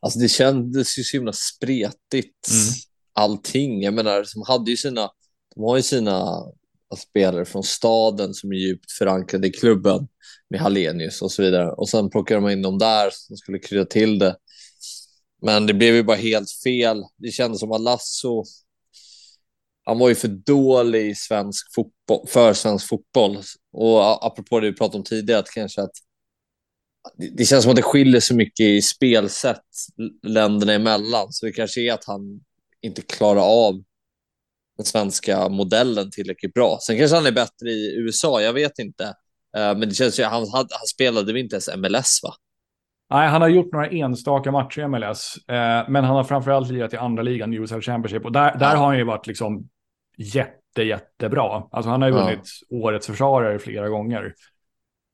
Alltså 0.00 0.18
det 0.18 0.28
kändes 0.28 0.98
ju 0.98 1.02
så 1.02 1.16
himla 1.16 1.32
spretigt 1.32 2.48
mm. 2.50 2.74
allting. 3.12 3.82
Jag 3.82 3.94
menar, 3.94 4.26
de 4.34 4.52
hade 4.52 4.70
ju 4.70 4.76
sina, 4.76 5.10
de 5.54 5.64
har 5.64 5.76
ju 5.76 5.82
sina 5.82 6.42
spelare 6.96 7.44
från 7.44 7.62
staden 7.62 8.34
som 8.34 8.52
är 8.52 8.56
djupt 8.56 8.92
förankrade 8.92 9.46
i 9.48 9.52
klubben 9.52 10.08
med 10.50 10.60
Hallenius 10.60 11.22
och 11.22 11.32
så 11.32 11.42
vidare. 11.42 11.72
Och 11.72 11.88
sen 11.88 12.10
plockade 12.10 12.40
de 12.40 12.50
in 12.50 12.62
dem 12.62 12.78
där 12.78 13.10
som 13.12 13.36
skulle 13.36 13.58
krydda 13.58 13.84
till 13.84 14.18
det. 14.18 14.36
Men 15.42 15.66
det 15.66 15.74
blev 15.74 15.94
ju 15.94 16.02
bara 16.02 16.16
helt 16.16 16.50
fel. 16.64 17.04
Det 17.16 17.30
kändes 17.30 17.60
som 17.60 17.72
att 17.72 17.80
Lasso, 17.80 18.44
han 19.86 19.98
var 19.98 20.08
ju 20.08 20.14
för 20.14 20.28
dålig 20.28 21.10
i 21.10 21.14
svensk 21.14 21.74
fotboll, 21.74 22.26
för 22.28 22.52
svensk 22.52 22.88
fotboll. 22.88 23.38
Och 23.72 24.26
apropå 24.26 24.60
det 24.60 24.70
vi 24.70 24.76
pratade 24.76 24.98
om 24.98 25.04
tidigare, 25.04 25.40
att 25.40 25.50
kanske 25.50 25.82
att 25.82 25.92
det 27.16 27.44
känns 27.44 27.62
som 27.62 27.70
att 27.70 27.76
det 27.76 27.82
skiljer 27.82 28.20
så 28.20 28.34
mycket 28.34 28.66
i 28.66 28.82
spelsätt 28.82 29.62
länderna 30.22 30.72
emellan, 30.72 31.32
så 31.32 31.46
det 31.46 31.52
kanske 31.52 31.80
är 31.80 31.92
att 31.92 32.04
han 32.06 32.40
inte 32.80 33.02
klarar 33.02 33.40
av 33.40 33.82
den 34.76 34.86
svenska 34.86 35.48
modellen 35.48 36.10
tillräckligt 36.10 36.54
bra. 36.54 36.78
Sen 36.86 36.98
kanske 36.98 37.16
han 37.16 37.26
är 37.26 37.32
bättre 37.32 37.70
i 37.70 37.96
USA, 37.96 38.40
jag 38.40 38.52
vet 38.52 38.78
inte. 38.78 39.14
men 39.54 39.80
det 39.80 39.94
känns 39.94 40.20
ju, 40.20 40.24
han, 40.24 40.40
han, 40.52 40.66
han 40.70 40.86
spelade 40.94 41.32
väl 41.32 41.42
inte 41.42 41.54
ens 41.54 41.76
MLS 41.76 42.20
va? 42.22 42.34
Nej, 43.10 43.28
han 43.28 43.42
har 43.42 43.48
gjort 43.48 43.72
några 43.72 43.88
enstaka 43.88 44.52
matcher 44.52 44.80
i 44.80 44.88
MLS, 44.88 45.36
eh, 45.48 45.88
men 45.88 46.04
han 46.04 46.16
har 46.16 46.24
framförallt 46.24 46.70
lirat 46.70 46.94
i 46.94 46.96
andra 46.96 47.22
ligan, 47.22 47.54
USL 47.54 47.80
Championship, 47.80 48.24
och 48.24 48.32
där, 48.32 48.58
där 48.58 48.76
har 48.76 48.86
han 48.86 48.98
ju 48.98 49.04
varit 49.04 49.26
liksom 49.26 49.68
jätte, 50.16 50.82
jättebra. 50.82 51.68
Alltså 51.70 51.90
han 51.90 52.02
har 52.02 52.08
ju 52.08 52.14
vunnit 52.14 52.48
ja. 52.68 52.76
årets 52.76 53.06
försvarare 53.06 53.58
flera 53.58 53.88
gånger. 53.88 54.34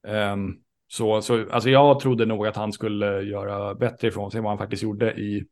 Um, 0.06 0.58
så, 0.88 1.22
så 1.22 1.50
alltså 1.50 1.70
jag 1.70 2.00
trodde 2.00 2.26
nog 2.26 2.46
att 2.46 2.56
han 2.56 2.72
skulle 2.72 3.22
göra 3.22 3.74
bättre 3.74 4.08
ifrån 4.08 4.30
sig 4.30 4.38
än 4.38 4.44
vad 4.44 4.50
han 4.50 4.58
faktiskt 4.58 4.82
gjorde 4.82 5.12
i, 5.12 5.44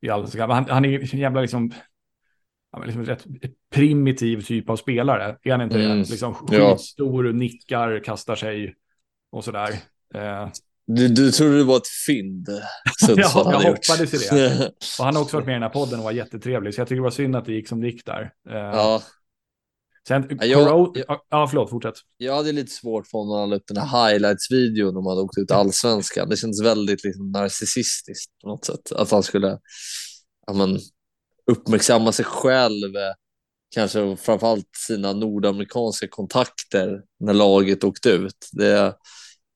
i 0.00 0.10
allsvenskan. 0.10 0.50
Han, 0.50 0.66
han 0.68 0.84
är 0.84 1.14
jävla 1.14 1.40
liksom, 1.40 1.72
liksom 2.84 3.04
rätt 3.04 3.24
primitiv 3.74 4.42
typ 4.42 4.70
av 4.70 4.76
spelare. 4.76 5.36
Är 5.42 5.50
han 5.50 5.60
inte 5.60 5.82
mm. 5.82 5.98
det? 5.98 6.10
Liksom 6.10 6.34
skitstor, 6.34 7.26
ja. 7.26 7.32
nickar, 7.32 8.04
kastar 8.04 8.34
sig 8.34 8.74
och 9.30 9.44
sådär. 9.44 9.70
Uh, 10.14 10.48
du, 10.94 11.08
du 11.08 11.32
trodde 11.32 11.58
det 11.58 11.64
var 11.64 11.76
ett 11.76 11.88
fynd? 12.06 12.48
ja, 13.08 13.14
jag 13.16 13.60
hoppades 13.60 14.14
i 14.14 14.18
det. 14.30 14.72
Och 14.98 15.04
han 15.04 15.16
har 15.16 15.22
också 15.22 15.36
varit 15.36 15.46
med 15.46 15.52
i 15.52 15.54
den 15.54 15.62
här 15.62 15.70
podden 15.70 15.98
och 15.98 16.04
var 16.04 16.12
jättetrevlig, 16.12 16.74
så 16.74 16.80
jag 16.80 16.88
tycker 16.88 16.96
det 16.96 17.02
var 17.02 17.10
synd 17.10 17.36
att 17.36 17.44
det 17.44 17.52
gick 17.52 17.68
som 17.68 17.80
det 17.80 17.86
gick 17.86 18.06
där. 18.06 18.22
Uh, 18.22 18.56
ja. 18.56 19.02
Sen, 20.08 20.38
jag, 20.40 20.68
Corona, 20.68 20.92
jag, 21.08 21.20
ja, 21.30 21.48
förlåt, 21.48 21.70
fortsätt. 21.70 21.94
Jag 22.16 22.36
hade 22.36 22.52
lite 22.52 22.72
svårt 22.72 23.06
för 23.06 23.18
honom 23.18 23.34
när 23.34 23.40
han 23.40 23.50
la 23.50 23.56
upp 23.56 23.66
den 23.66 23.76
här 23.76 24.08
highlights-videon 24.08 24.96
om 24.96 25.06
han 25.06 25.16
hade 25.16 25.22
åkt 25.22 25.38
ut 25.38 25.50
allsvenskan. 25.50 26.28
Det 26.28 26.36
känns 26.36 26.62
väldigt 26.62 27.04
liksom, 27.04 27.30
narcissistiskt 27.30 28.32
på 28.42 28.48
något 28.48 28.64
sätt. 28.64 28.92
Att 28.92 29.10
han 29.10 29.22
skulle 29.22 29.58
ja, 30.46 30.52
men, 30.52 30.78
uppmärksamma 31.50 32.12
sig 32.12 32.24
själv, 32.24 32.94
kanske 33.74 34.16
framförallt 34.16 34.70
sina 34.86 35.12
nordamerikanska 35.12 36.08
kontakter 36.08 37.02
när 37.20 37.34
laget 37.34 37.84
åkte 37.84 38.10
ut. 38.10 38.48
Det, 38.52 38.94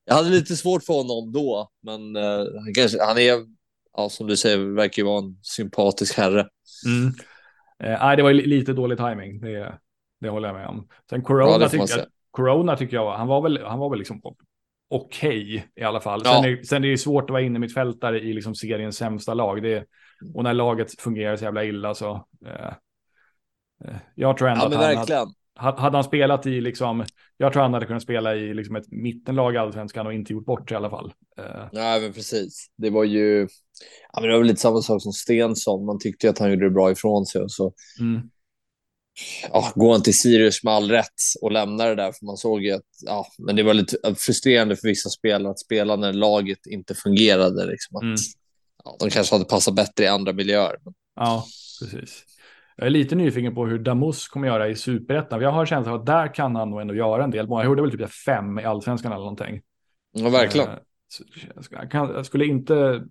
jag 0.05 0.15
hade 0.15 0.29
lite 0.29 0.55
svårt 0.55 0.83
för 0.83 0.93
honom 0.93 1.31
då, 1.31 1.69
men 1.83 2.15
uh, 2.15 2.61
han, 2.63 2.73
kanske, 2.75 3.03
han 3.03 3.17
är, 3.17 3.45
ja, 3.97 4.09
som 4.09 4.27
du 4.27 4.37
säger, 4.37 4.57
verkar 4.57 5.01
ju 5.01 5.05
vara 5.05 5.25
en 5.25 5.39
sympatisk 5.41 6.17
herre. 6.17 6.47
Mm. 6.85 7.13
Eh, 7.83 8.15
det 8.15 8.23
var 8.23 8.33
lite 8.33 8.73
dålig 8.73 8.97
timing. 8.97 9.41
Det, 9.41 9.79
det 10.19 10.29
håller 10.29 10.47
jag 10.47 10.55
med 10.55 10.67
om. 10.67 10.87
Sen 11.09 11.21
Corona, 11.21 11.63
ja, 11.63 11.69
tycker, 11.69 11.97
jag, 11.97 12.07
Corona 12.31 12.77
tycker 12.77 12.95
jag, 12.95 13.17
han 13.17 13.27
var 13.27 13.41
väl, 13.41 13.63
han 13.65 13.79
var 13.79 13.89
väl 13.89 13.99
liksom 13.99 14.21
okej 14.89 15.43
okay, 15.43 15.61
i 15.75 15.83
alla 15.83 16.01
fall. 16.01 16.21
Ja. 16.25 16.33
Sen, 16.33 16.51
är, 16.51 16.63
sen 16.63 16.83
är 16.83 16.87
det 16.89 16.97
svårt 16.97 17.23
att 17.23 17.29
vara 17.29 17.41
inne 17.41 17.59
mitt 17.59 17.73
fältare 17.73 18.19
i 18.19 18.33
liksom 18.33 18.55
seriens 18.55 18.97
sämsta 18.97 19.33
lag. 19.33 19.63
Det, 19.63 19.85
och 20.33 20.43
när 20.43 20.53
laget 20.53 21.01
fungerar 21.01 21.37
så 21.37 21.43
jävla 21.43 21.65
illa 21.65 21.93
så. 21.93 22.27
Eh, 22.45 22.65
eh 23.85 23.95
jag 24.15 24.37
tror 24.37 24.49
ändå 24.49 24.63
ja, 24.63 24.67
att 24.67 24.73
han 24.73 24.95
verkligen. 24.95 25.19
Hade, 25.19 25.31
hade 25.55 25.97
han 25.97 26.03
spelat 26.03 26.45
i 26.45 26.61
liksom, 26.61 27.05
jag 27.37 27.53
tror 27.53 27.61
han 27.61 27.73
hade 27.73 27.85
kunnat 27.85 28.03
spela 28.03 28.35
i 28.35 28.53
liksom 28.53 28.75
ett 28.75 28.91
mittenlag 28.91 29.55
i 29.55 29.57
allsvenskan 29.57 30.07
och 30.07 30.13
inte 30.13 30.33
gjort 30.33 30.45
bort 30.45 30.69
sig 30.69 30.75
i 30.75 30.77
alla 30.77 30.89
fall. 30.89 31.13
Eh. 31.37 31.67
Nej, 31.71 32.01
men 32.01 32.13
precis. 32.13 32.67
Det 32.77 32.89
var 32.89 33.03
ju, 33.03 33.47
ja, 34.13 34.21
men 34.21 34.29
det 34.29 34.37
var 34.37 34.43
lite 34.43 34.61
samma 34.61 34.81
sak 34.81 35.01
som 35.01 35.13
Stensson. 35.13 35.85
Man 35.85 35.99
tyckte 35.99 36.29
att 36.29 36.39
han 36.39 36.49
gjorde 36.49 36.65
det 36.65 36.71
bra 36.71 36.91
ifrån 36.91 37.25
sig 37.25 37.41
och 37.41 37.51
så. 37.51 37.73
Mm 37.99 38.29
ja, 39.51 39.71
går 39.75 39.91
han 39.91 40.03
till 40.03 40.19
Sirius 40.19 40.63
med 40.63 40.73
all 40.73 40.91
rätt 40.91 41.21
och 41.41 41.51
lämnar 41.51 41.87
det 41.87 41.95
där, 41.95 42.11
för 42.11 42.25
man 42.25 42.37
såg 42.37 42.63
ju 42.63 42.71
att 42.71 42.85
ja, 43.05 43.27
men 43.37 43.55
det 43.55 43.63
var 43.63 43.73
lite 43.73 44.15
frustrerande 44.15 44.75
för 44.75 44.87
vissa 44.87 45.09
spelare 45.09 45.51
att 45.51 45.59
spela 45.59 45.95
när 45.95 46.13
laget 46.13 46.65
inte 46.65 46.95
fungerade. 46.95 47.65
Liksom, 47.65 47.95
att, 47.95 48.03
mm. 48.03 48.15
ja, 48.83 48.97
de 48.99 49.09
kanske 49.09 49.35
hade 49.35 49.45
passat 49.45 49.73
bättre 49.75 50.03
i 50.03 50.07
andra 50.07 50.33
miljöer. 50.33 50.75
Ja, 51.15 51.45
precis. 51.81 52.23
Jag 52.75 52.85
är 52.85 52.89
lite 52.89 53.15
nyfiken 53.15 53.55
på 53.55 53.65
hur 53.65 53.79
Damus 53.79 54.27
kommer 54.27 54.47
göra 54.47 54.69
i 54.69 54.75
superettan. 54.75 55.41
Jag 55.41 55.51
har 55.51 55.65
känslan 55.65 55.95
att 55.95 56.05
där 56.05 56.33
kan 56.33 56.55
han 56.55 56.69
nog 56.69 56.81
ändå 56.81 56.95
göra 56.95 57.23
en 57.23 57.31
del. 57.31 57.45
Jag 57.49 57.63
hörde 57.63 57.81
väl 57.81 57.91
typ 57.91 58.09
fem 58.09 58.59
i 58.59 58.63
allsvenskan 58.63 59.11
eller 59.11 59.21
någonting. 59.21 59.61
Ja, 60.11 60.29
verkligen. 60.29 60.67
Eh, 60.67 60.75
jag, 61.91 62.25
skulle 62.25 62.45
inte 62.45 63.03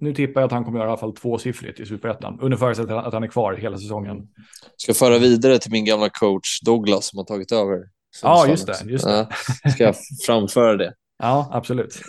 nu 0.00 0.14
tippar 0.14 0.40
jag 0.40 0.46
att 0.46 0.52
han 0.52 0.64
kommer 0.64 0.78
göra 0.78 0.88
i 0.88 0.90
alla 0.90 1.00
fall 1.00 1.16
tvåsiffrigt 1.16 1.80
i 1.80 1.86
superettan, 1.86 2.38
under 2.40 2.56
förutsättning 2.56 2.98
att 2.98 3.12
han 3.12 3.22
är 3.22 3.28
kvar 3.28 3.54
hela 3.54 3.78
säsongen. 3.78 4.28
Ska 4.76 4.94
föra 4.94 5.18
vidare 5.18 5.58
till 5.58 5.72
min 5.72 5.84
gamla 5.84 6.08
coach 6.10 6.60
Douglas 6.60 7.06
som 7.06 7.18
har 7.18 7.24
tagit 7.24 7.52
över. 7.52 7.78
Ja, 8.22 8.46
just 8.48 8.66
det. 8.66 8.76
Just 8.84 9.04
det. 9.04 9.28
Ja, 9.64 9.70
ska 9.70 9.84
jag 9.84 9.94
framföra 10.26 10.76
det? 10.76 10.94
Ja, 11.18 11.48
absolut. 11.52 12.02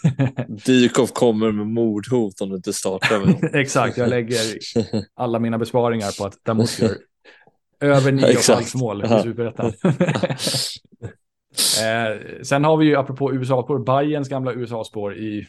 Dykhoff 0.65 1.13
kommer 1.13 1.51
med 1.51 1.67
mordhot 1.67 2.41
om 2.41 2.49
du 2.49 2.55
inte 2.55 2.73
startar. 2.73 3.55
Exakt, 3.55 3.97
jag 3.97 4.09
lägger 4.09 4.39
alla 5.15 5.39
mina 5.39 5.57
besparingar 5.57 6.17
på 6.19 6.25
att 6.25 6.45
Damus 6.45 6.79
gör 6.79 6.91
över 7.79 8.11
nio 8.11 8.37
och 8.37 8.55
halvt 8.55 8.75
mål 8.75 9.05
i 9.05 9.07
superettan. 9.07 9.73
eh, 11.79 12.43
sen 12.43 12.63
har 12.63 12.77
vi 12.77 12.85
ju, 12.85 12.95
apropå 12.95 13.33
USA-spår, 13.33 13.79
Bayerns 13.79 14.29
gamla 14.29 14.53
USA-spår 14.53 15.17
i 15.17 15.47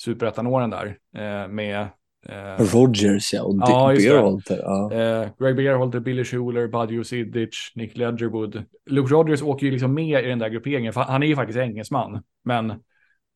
superettan-åren 0.00 0.70
där 0.70 0.96
eh, 1.16 1.48
med 1.48 1.80
eh, 2.28 2.64
Rogers 2.74 3.32
ja, 3.32 3.42
och 3.42 3.56
ja, 3.60 3.92
Beerholter. 3.96 4.58
Ja. 4.58 4.92
Eh, 4.92 5.28
Greg 5.38 5.56
Beerholter, 5.56 6.00
Billy 6.00 6.24
Schuler, 6.24 6.68
Buddy 6.68 7.04
Sidic, 7.04 7.72
Nick 7.74 7.96
Ledgerwood. 7.96 8.64
Luke 8.86 9.14
Rogers 9.14 9.42
åker 9.42 9.66
ju 9.66 9.72
liksom 9.72 9.94
med 9.94 10.24
i 10.24 10.28
den 10.28 10.38
där 10.38 10.48
grupperingen, 10.48 10.92
för 10.92 11.00
han 11.00 11.22
är 11.22 11.26
ju 11.26 11.36
faktiskt 11.36 11.58
engelsman. 11.58 12.22
Men 12.44 12.72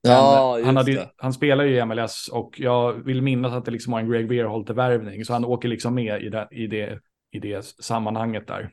Ja, 0.03 0.61
han, 0.64 0.76
hade, 0.76 1.11
han, 1.16 1.32
spelar 1.32 1.64
ju 1.64 1.76
i 1.76 1.84
MLS 1.84 2.28
och 2.32 2.61
jag 2.61 2.92
vill 2.92 3.22
minnas 3.22 3.53
att 3.53 3.64
det 3.64 3.70
liksom 3.70 3.92
var 3.92 4.00
en 4.00 4.11
Greg 4.11 4.28
Beerholter-värvning, 4.28 5.24
så 5.24 5.32
han 5.32 5.44
åker 5.44 5.68
liksom 5.68 5.94
med 5.94 6.22
i 6.22 6.28
det, 6.28 6.48
i 6.50 6.66
det, 6.66 7.00
i 7.30 7.38
det 7.38 7.64
sammanhanget 7.64 8.46
där. 8.46 8.70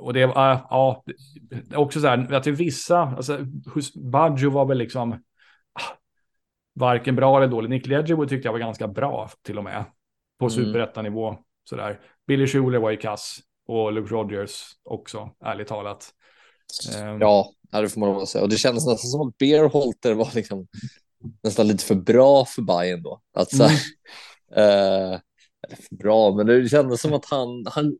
Och 0.00 0.12
det, 0.12 0.26
var, 0.26 0.52
uh, 0.52 0.66
ja, 0.70 1.04
också 1.74 2.00
så 2.00 2.06
här, 2.06 2.34
att 2.34 2.42
till 2.42 2.52
vissa, 2.52 2.98
alltså, 2.98 3.38
Baggio 3.94 4.50
var 4.50 4.66
väl 4.66 4.78
liksom, 4.78 5.18
varken 6.76 7.16
bra 7.16 7.36
eller 7.36 7.48
dålig. 7.48 7.70
Nick 7.70 7.86
Ledgerwood 7.86 8.28
tyckte 8.28 8.48
jag 8.48 8.52
var 8.52 8.58
ganska 8.58 8.88
bra 8.88 9.30
till 9.42 9.58
och 9.58 9.64
med. 9.64 9.84
På 10.38 10.44
mm. 10.44 10.50
superettanivå. 10.50 11.36
Sådär. 11.64 12.00
Billy 12.26 12.46
Schuler 12.46 12.78
var 12.78 12.90
ju 12.90 12.96
kass. 12.96 13.38
Och 13.68 13.92
Luke 13.92 14.14
Rogers 14.14 14.62
också, 14.84 15.30
ärligt 15.44 15.68
talat. 15.68 16.10
Um, 17.02 17.20
ja, 17.20 17.50
det 17.82 17.88
får 17.88 18.00
man 18.00 18.08
lov 18.08 18.22
att 18.22 18.28
säga. 18.28 18.42
Och 18.42 18.50
det 18.50 18.56
kändes 18.56 18.86
nästan 18.86 19.10
som 19.10 19.28
att 19.28 19.38
Beerholter 19.38 20.14
var 20.14 20.30
liksom 20.34 20.66
nästan 21.42 21.68
lite 21.68 21.84
för 21.84 21.94
bra 21.94 22.44
för 22.44 22.62
Bayern 22.62 23.02
då. 23.02 23.20
Att 23.34 23.50
så, 23.50 23.64
mm. 23.64 23.76
uh, 25.12 25.18
för 25.88 25.96
bra, 25.96 26.34
men 26.34 26.46
det 26.46 26.68
kändes 26.68 27.00
som 27.00 27.12
att 27.12 27.24
han, 27.24 27.66
han 27.66 27.98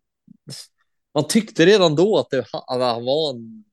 man 1.14 1.26
tyckte 1.28 1.66
redan 1.66 1.94
då 1.94 2.18
att, 2.18 2.30
det, 2.30 2.38
att 2.52 2.80
han 2.80 3.04
var 3.04 3.30
en, 3.30 3.64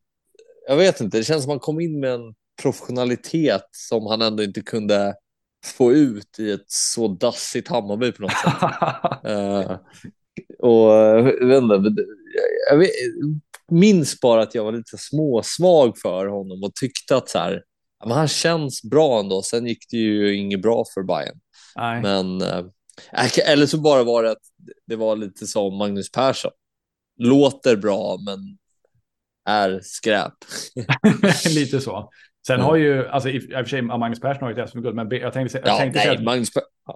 jag 0.68 0.78
vet 0.78 1.02
inte, 1.02 1.18
det 1.18 1.24
känns 1.24 1.44
som 1.44 1.52
att 1.52 1.54
han 1.54 1.60
kom 1.60 1.80
in 1.80 2.00
med 2.00 2.12
en 2.12 2.36
professionalitet 2.62 3.68
som 3.72 4.08
han 4.08 4.22
ändå 4.22 4.44
inte 4.44 4.62
kunde 4.62 5.16
få 5.66 5.94
ut 5.94 6.40
i 6.40 6.52
ett 6.52 6.66
så 6.68 7.08
dassigt 7.08 7.68
Hammarby 7.68 8.12
på 8.12 8.22
något 8.22 8.32
sätt. 8.32 8.54
uh, 9.32 9.78
och 10.60 10.92
jag 10.92 11.24
vet 11.24 11.64
inte, 11.64 12.06
jag 12.70 12.78
vet, 12.78 12.90
minns 13.74 14.20
bara 14.20 14.42
att 14.42 14.56
jag 14.56 14.64
var 14.64 14.72
lite 14.72 14.98
småsvag 14.98 15.98
för 15.98 16.28
honom 16.28 16.64
och 16.64 16.76
tyckte 16.76 17.18
att 17.18 17.30
så 17.30 17.40
här, 17.40 17.64
men 18.06 18.18
han 18.18 18.28
känns 18.28 18.84
bra 18.84 19.20
ändå. 19.20 19.42
Sen 19.42 19.68
gick 19.68 19.86
det 19.90 19.98
ju 19.98 20.36
inget 20.36 20.62
bra 20.62 20.86
för 20.94 21.04
Bayern. 21.04 21.40
Nej. 21.76 22.02
Men, 22.02 22.42
uh, 22.42 22.66
eller 23.46 23.66
så 23.66 23.78
bara 23.78 24.04
var 24.04 24.24
det 24.24 24.32
att 24.32 24.44
det 24.88 24.96
var 24.96 25.16
lite 25.16 25.48
som 25.48 25.78
Magnus 25.78 26.12
Persson. 26.12 26.52
Låter 27.20 27.76
bra, 27.76 28.18
men 28.26 28.58
är 29.50 29.80
skräp. 29.84 30.34
lite 31.50 31.82
så. 31.82 32.10
Sen 32.48 32.60
har 32.60 32.76
ju, 32.76 33.08
alltså 33.08 33.30
i, 33.30 33.38
och 33.38 33.52
för 33.52 33.66
sig 33.66 33.82
Magnus 33.82 34.20
Persson 34.20 34.44
har 34.44 34.52
ju 34.52 34.64
ett 34.64 34.70
SM-guld, 34.70 34.96
men 34.96 35.10
jag 35.10 35.34
tänkte, 35.34 35.58
jag, 35.58 35.68
ja, 35.68 35.78
tänkte 35.78 35.98
nej, 35.98 36.06
säga 36.06 36.18
att, 36.18 36.24
Magnus... 36.24 36.50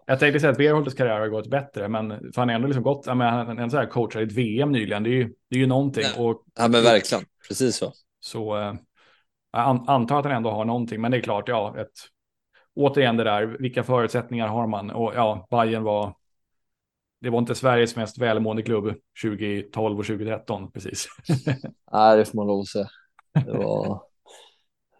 jag 0.05 0.19
tänkte 0.19 0.39
säga 0.39 0.51
att 0.51 0.57
Berholters 0.57 0.95
karriär 0.95 1.19
har 1.19 1.27
gått 1.27 1.49
bättre, 1.49 1.87
men 1.87 2.09
för 2.09 2.41
han 2.41 2.49
har 2.49 2.55
ändå 2.55 2.67
liksom 2.67 2.83
gått, 2.83 3.05
men 3.05 3.21
han 3.21 3.59
en 3.59 3.71
så 3.71 3.77
här 3.77 3.85
coachar 3.85 4.19
i 4.19 4.23
ett 4.23 4.31
VM 4.31 4.71
nyligen, 4.71 5.03
det 5.03 5.09
är 5.09 5.11
ju, 5.11 5.33
det 5.49 5.55
är 5.55 5.59
ju 5.59 5.67
någonting. 5.67 6.03
Ja, 6.15 6.23
och, 6.23 6.43
ja 6.59 6.67
men 6.67 6.83
verkligen, 6.83 7.23
precis 7.47 7.75
så. 7.75 7.93
Så 8.19 8.57
äh, 8.57 8.73
jag 9.51 9.85
antar 9.87 10.19
att 10.19 10.25
han 10.25 10.33
ändå 10.33 10.51
har 10.51 10.65
någonting, 10.65 11.01
men 11.01 11.11
det 11.11 11.17
är 11.17 11.21
klart, 11.21 11.49
ja, 11.49 11.75
ett, 11.79 11.93
återigen 12.75 13.17
det 13.17 13.23
där, 13.23 13.45
vilka 13.59 13.83
förutsättningar 13.83 14.47
har 14.47 14.67
man? 14.67 14.91
Och 14.91 15.13
ja, 15.15 15.47
Bayern 15.51 15.83
var, 15.83 16.15
det 17.21 17.29
var 17.29 17.39
inte 17.39 17.55
Sveriges 17.55 17.95
mest 17.95 18.17
välmående 18.17 18.63
klubb 18.63 18.93
2012 19.23 19.99
och 19.99 20.05
2013 20.05 20.71
precis. 20.71 21.07
Nej, 21.91 22.17
det 22.17 22.25
får 22.25 22.35
man 22.35 22.47
lov 22.47 22.59
att 22.59 22.67
säga. 22.67 22.87
Det 23.45 23.57
var... 23.57 24.01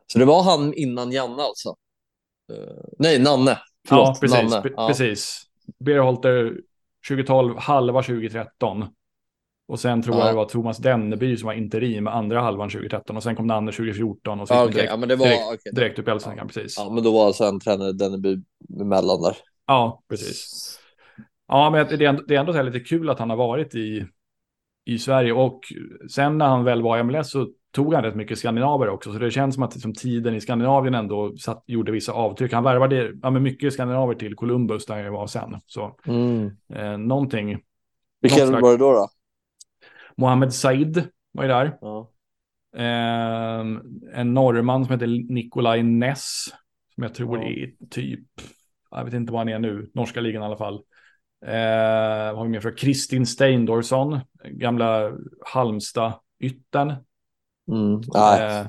Så 0.08 0.20
det 0.20 0.26
var 0.26 0.44
han 0.44 0.74
innan 0.74 1.12
Janne 1.12 1.44
alltså? 1.44 1.70
Uh, 2.52 2.84
nej, 3.00 3.20
Nanne. 3.20 3.60
Förlåt, 3.88 4.08
ja, 4.08 4.18
precis. 4.22 4.52
Nanne. 4.52 4.70
Ja. 4.78 4.88
precis. 4.88 5.42
Berholter 5.80 6.58
2012, 7.10 7.58
halva 7.58 8.04
2013. 8.04 8.86
Och 9.68 9.80
sen 9.80 10.02
tror 10.02 10.16
ja. 10.16 10.22
jag 10.22 10.32
det 10.32 10.36
var 10.36 10.46
Thomas 10.46 10.78
Denneby 10.78 11.38
som 11.38 11.48
var 11.48 11.54
interim 11.54 12.08
andra 12.08 12.42
halvan 12.42 12.70
2013 12.70 13.18
och 13.18 13.24
sen 13.24 13.36
kom 13.36 13.48
Nanne 13.48 13.72
2014 13.72 14.40
och 14.40 14.48
så 14.48 14.64
okay, 14.64 14.74
direkt, 14.74 14.90
ja, 14.90 14.98
men 14.98 15.10
det 15.10 15.16
var, 15.16 15.26
direkt, 15.26 15.46
okay, 15.48 15.72
direkt 15.72 16.00
upp 16.00 16.08
i 16.08 16.12
Allsvenskan, 16.12 16.48
precis. 16.48 16.78
Ja, 16.78 16.90
men 16.90 17.04
då 17.04 17.12
var 17.12 17.34
sen 17.34 17.60
tränare 17.60 17.94
Denneby 17.94 18.38
emellan 18.82 19.22
där. 19.22 19.38
Ja, 19.68 20.04
precis. 20.10 20.80
Ja, 21.48 21.70
men 21.70 21.88
det 21.88 22.06
är 22.06 22.10
ändå, 22.10 22.24
det 22.28 22.36
är 22.36 22.40
ändå 22.40 22.62
lite 22.62 22.80
kul 22.80 23.10
att 23.10 23.20
han 23.20 23.30
har 23.30 23.38
varit 23.38 23.76
i, 23.76 24.06
i 24.86 25.00
Sverige 25.00 25.32
och 25.32 25.60
sen 26.12 26.38
när 26.38 26.48
han 26.48 26.64
väl 26.64 26.82
var 26.82 26.98
i 26.98 27.04
MLS 27.04 27.32
så 27.32 27.48
tog 27.78 27.94
han 27.94 28.04
rätt 28.04 28.16
mycket 28.16 28.38
skandinaver 28.40 28.90
också. 28.90 29.14
Så 29.14 29.20
det 29.20 29.32
känns 29.32 29.56
som 29.56 29.64
att 29.64 29.76
liksom, 29.76 29.94
tiden 29.94 30.36
i 30.36 30.42
Skandinavien 30.42 30.96
ändå 30.96 31.38
satt, 31.38 31.64
gjorde 31.68 31.92
vissa 31.92 32.12
avtryck. 32.12 32.54
Han 32.54 32.64
värvade 32.64 33.14
ja, 33.22 33.30
med 33.30 33.42
mycket 33.42 33.74
skandinaver 33.74 34.14
till 34.16 34.36
Columbus 34.36 34.86
där 34.86 34.98
jag 34.98 35.12
var 35.12 35.28
sen. 35.28 35.56
Så 35.66 35.96
Mm. 36.08 36.52
eh, 36.74 36.98
någonting. 36.98 37.60
Vilka 38.22 38.38
Någon 38.38 38.48
slags- 38.48 38.62
var 38.64 38.72
det 38.72 38.78
då? 38.78 38.92
då? 38.94 39.08
Mohammed 40.16 40.54
Said 40.54 41.04
var 41.32 41.44
ju 41.44 41.48
där. 41.50 41.78
Ja. 41.82 42.12
Eh, 42.78 43.60
en 44.14 44.34
norrman 44.34 44.86
som 44.86 44.94
heter 44.94 45.34
Nikolaj 45.34 45.84
Ness. 45.84 46.46
Som 46.96 47.04
jag 47.04 47.14
tror 47.14 47.38
Ja. 47.38 47.44
är 47.50 47.72
typ, 47.90 48.28
jag 48.92 49.06
vet 49.06 49.14
inte 49.14 49.32
vad 49.32 49.40
han 49.42 49.50
är 49.50 49.60
nu, 49.60 49.92
norska 49.94 50.22
ligan 50.22 50.42
i 50.42 50.46
alla 50.46 50.58
fall. 50.58 50.76
Eh, 51.46 52.36
har 52.38 52.44
vi 52.44 52.50
mer 52.50 52.60
för? 52.60 52.78
Kristin 52.78 53.26
Steindorsson, 53.26 54.20
gamla 54.44 55.12
Halmstad-yttern. 55.46 56.94
Mm. 57.72 58.02
Nej, 58.14 58.60
Eh, 58.60 58.68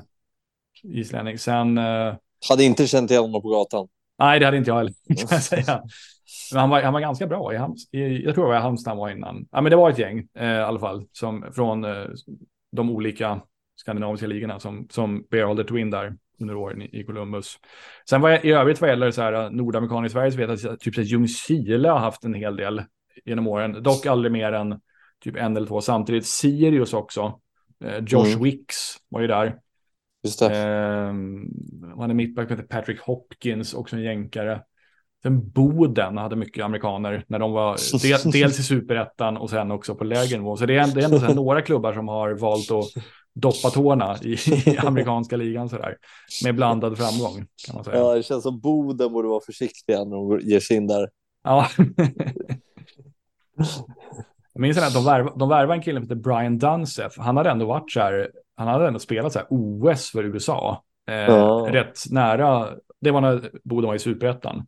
islänning. 0.83 1.37
Sen, 1.37 1.77
eh, 1.77 2.15
hade 2.49 2.63
inte 2.63 2.87
känt 2.87 3.11
igen 3.11 3.23
honom 3.23 3.41
på 3.41 3.49
gatan. 3.49 3.87
nej 4.19 4.39
det 4.39 4.45
hade 4.45 4.57
inte 4.57 4.69
jag 4.69 4.77
heller, 4.77 4.93
kan 5.07 5.27
jag 5.29 5.43
säga. 5.43 5.81
Men 6.51 6.59
han 6.59 6.69
var, 6.69 6.81
han 6.81 6.93
var 6.93 6.99
ganska 6.99 7.27
bra 7.27 7.53
i, 7.53 7.57
Halms, 7.57 7.93
i 7.93 8.23
jag 8.23 8.35
tror 8.35 8.43
det 8.45 8.49
var 8.49 8.57
i 8.57 8.61
Halmstad 8.61 8.91
han 8.91 8.97
var 8.97 9.09
innan. 9.09 9.45
Ja, 9.51 9.61
men 9.61 9.69
det 9.69 9.75
var 9.75 9.89
ett 9.89 9.97
gäng 9.99 10.27
eh, 10.37 10.51
i 10.51 10.59
alla 10.59 10.79
fall, 10.79 11.05
som, 11.11 11.45
från 11.51 11.83
eh, 11.83 12.05
de 12.71 12.89
olika 12.89 13.41
skandinaviska 13.75 14.27
ligorna 14.27 14.59
som, 14.59 14.87
som 14.89 15.23
Bear 15.31 15.63
Twin 15.63 15.89
där 15.89 16.15
under 16.41 16.55
åren 16.55 16.81
i, 16.81 16.99
i 16.99 17.03
Columbus. 17.03 17.57
Sen 18.09 18.21
vad 18.21 18.31
jag, 18.33 18.45
i 18.45 18.51
övrigt 18.51 18.81
vad 18.81 18.89
gäller 18.89 19.11
så 19.11 19.21
här, 19.21 19.33
eh, 19.33 19.49
nordamerikaner 19.49 20.07
i 20.07 20.09
Sverige 20.09 20.31
så 20.31 20.37
vet 20.37 20.63
jag 20.63 20.73
att 20.73 20.79
typ 20.79 20.97
Ljungskile 20.97 21.89
har 21.89 21.99
haft 21.99 22.23
en 22.23 22.33
hel 22.33 22.55
del 22.55 22.83
genom 23.25 23.47
åren, 23.47 23.83
dock 23.83 24.05
aldrig 24.05 24.31
mer 24.31 24.51
än 24.51 24.79
typ 25.23 25.35
en 25.35 25.57
eller 25.57 25.67
två 25.67 25.81
samtidigt. 25.81 26.27
Sirius 26.27 26.93
också, 26.93 27.21
eh, 27.21 27.33
Josh 28.07 28.27
Mm. 28.27 28.43
Wicks 28.43 28.95
var 29.09 29.21
ju 29.21 29.27
där. 29.27 29.55
Just 30.23 30.39
det. 30.39 30.55
Ehm, 30.55 31.45
han 31.97 32.09
är 32.09 32.13
mittback 32.13 32.47
som 32.47 32.57
heter 32.57 32.67
Patrick 32.75 32.99
Hopkins, 33.01 33.73
också 33.73 33.95
en 33.95 34.01
jänkare. 34.01 34.61
Sen 35.23 35.51
Boden 35.51 36.17
hade 36.17 36.35
mycket 36.35 36.65
amerikaner 36.65 37.23
när 37.27 37.39
de 37.39 37.51
var 37.51 38.01
del, 38.01 38.31
dels 38.31 38.59
i 38.59 38.63
superettan 38.63 39.37
och 39.37 39.49
sen 39.49 39.71
också 39.71 39.95
på 39.95 40.03
lägre 40.03 40.37
nivå. 40.37 40.57
Så 40.57 40.65
det 40.65 40.77
är, 40.77 40.95
det 40.95 41.01
är 41.01 41.05
ändå 41.05 41.33
några 41.33 41.61
klubbar 41.61 41.93
som 41.93 42.07
har 42.07 42.31
valt 42.31 42.71
att 42.71 42.85
doppa 43.33 43.69
tårna 43.69 44.17
i, 44.21 44.33
i 44.65 44.77
amerikanska 44.83 45.37
ligan 45.37 45.69
sådär. 45.69 45.97
Med 46.43 46.55
blandad 46.55 46.97
framgång 46.97 47.35
kan 47.67 47.75
man 47.75 47.83
säga. 47.83 47.97
Ja, 47.97 48.15
det 48.15 48.23
känns 48.23 48.43
som 48.43 48.59
Boden 48.59 49.13
borde 49.13 49.27
vara 49.27 49.41
försiktiga 49.45 50.03
när 50.03 50.15
de 50.15 50.39
ger 50.39 50.59
sig 50.59 50.77
in 50.77 50.87
där. 50.87 51.09
Ja. 51.43 51.67
Jag 54.59 54.61
minns 54.61 54.77
att 54.77 54.93
de 54.93 55.05
värvade, 55.05 55.39
de 55.39 55.49
värvade 55.49 55.73
en 55.73 55.81
kille 55.81 55.99
som 55.99 56.03
heter 56.03 56.15
Brian 56.15 56.57
Dunseth. 56.57 57.21
Han 57.21 57.37
hade 57.37 57.49
ändå 57.49 57.65
varit 57.65 57.91
så 57.91 57.99
här, 57.99 58.31
han 58.55 58.67
hade 58.67 58.87
ändå 58.87 58.99
spelat 58.99 59.33
så 59.33 59.39
här 59.39 59.47
OS 59.49 60.11
för 60.11 60.23
USA. 60.23 60.83
Eh, 61.09 61.15
Ja. 61.15 61.67
Rätt 61.71 61.99
nära, 62.11 62.69
det 63.01 63.11
var 63.11 63.21
när 63.21 63.49
Boden 63.63 63.87
var 63.87 63.95
i 63.95 63.99
superettan. 63.99 64.67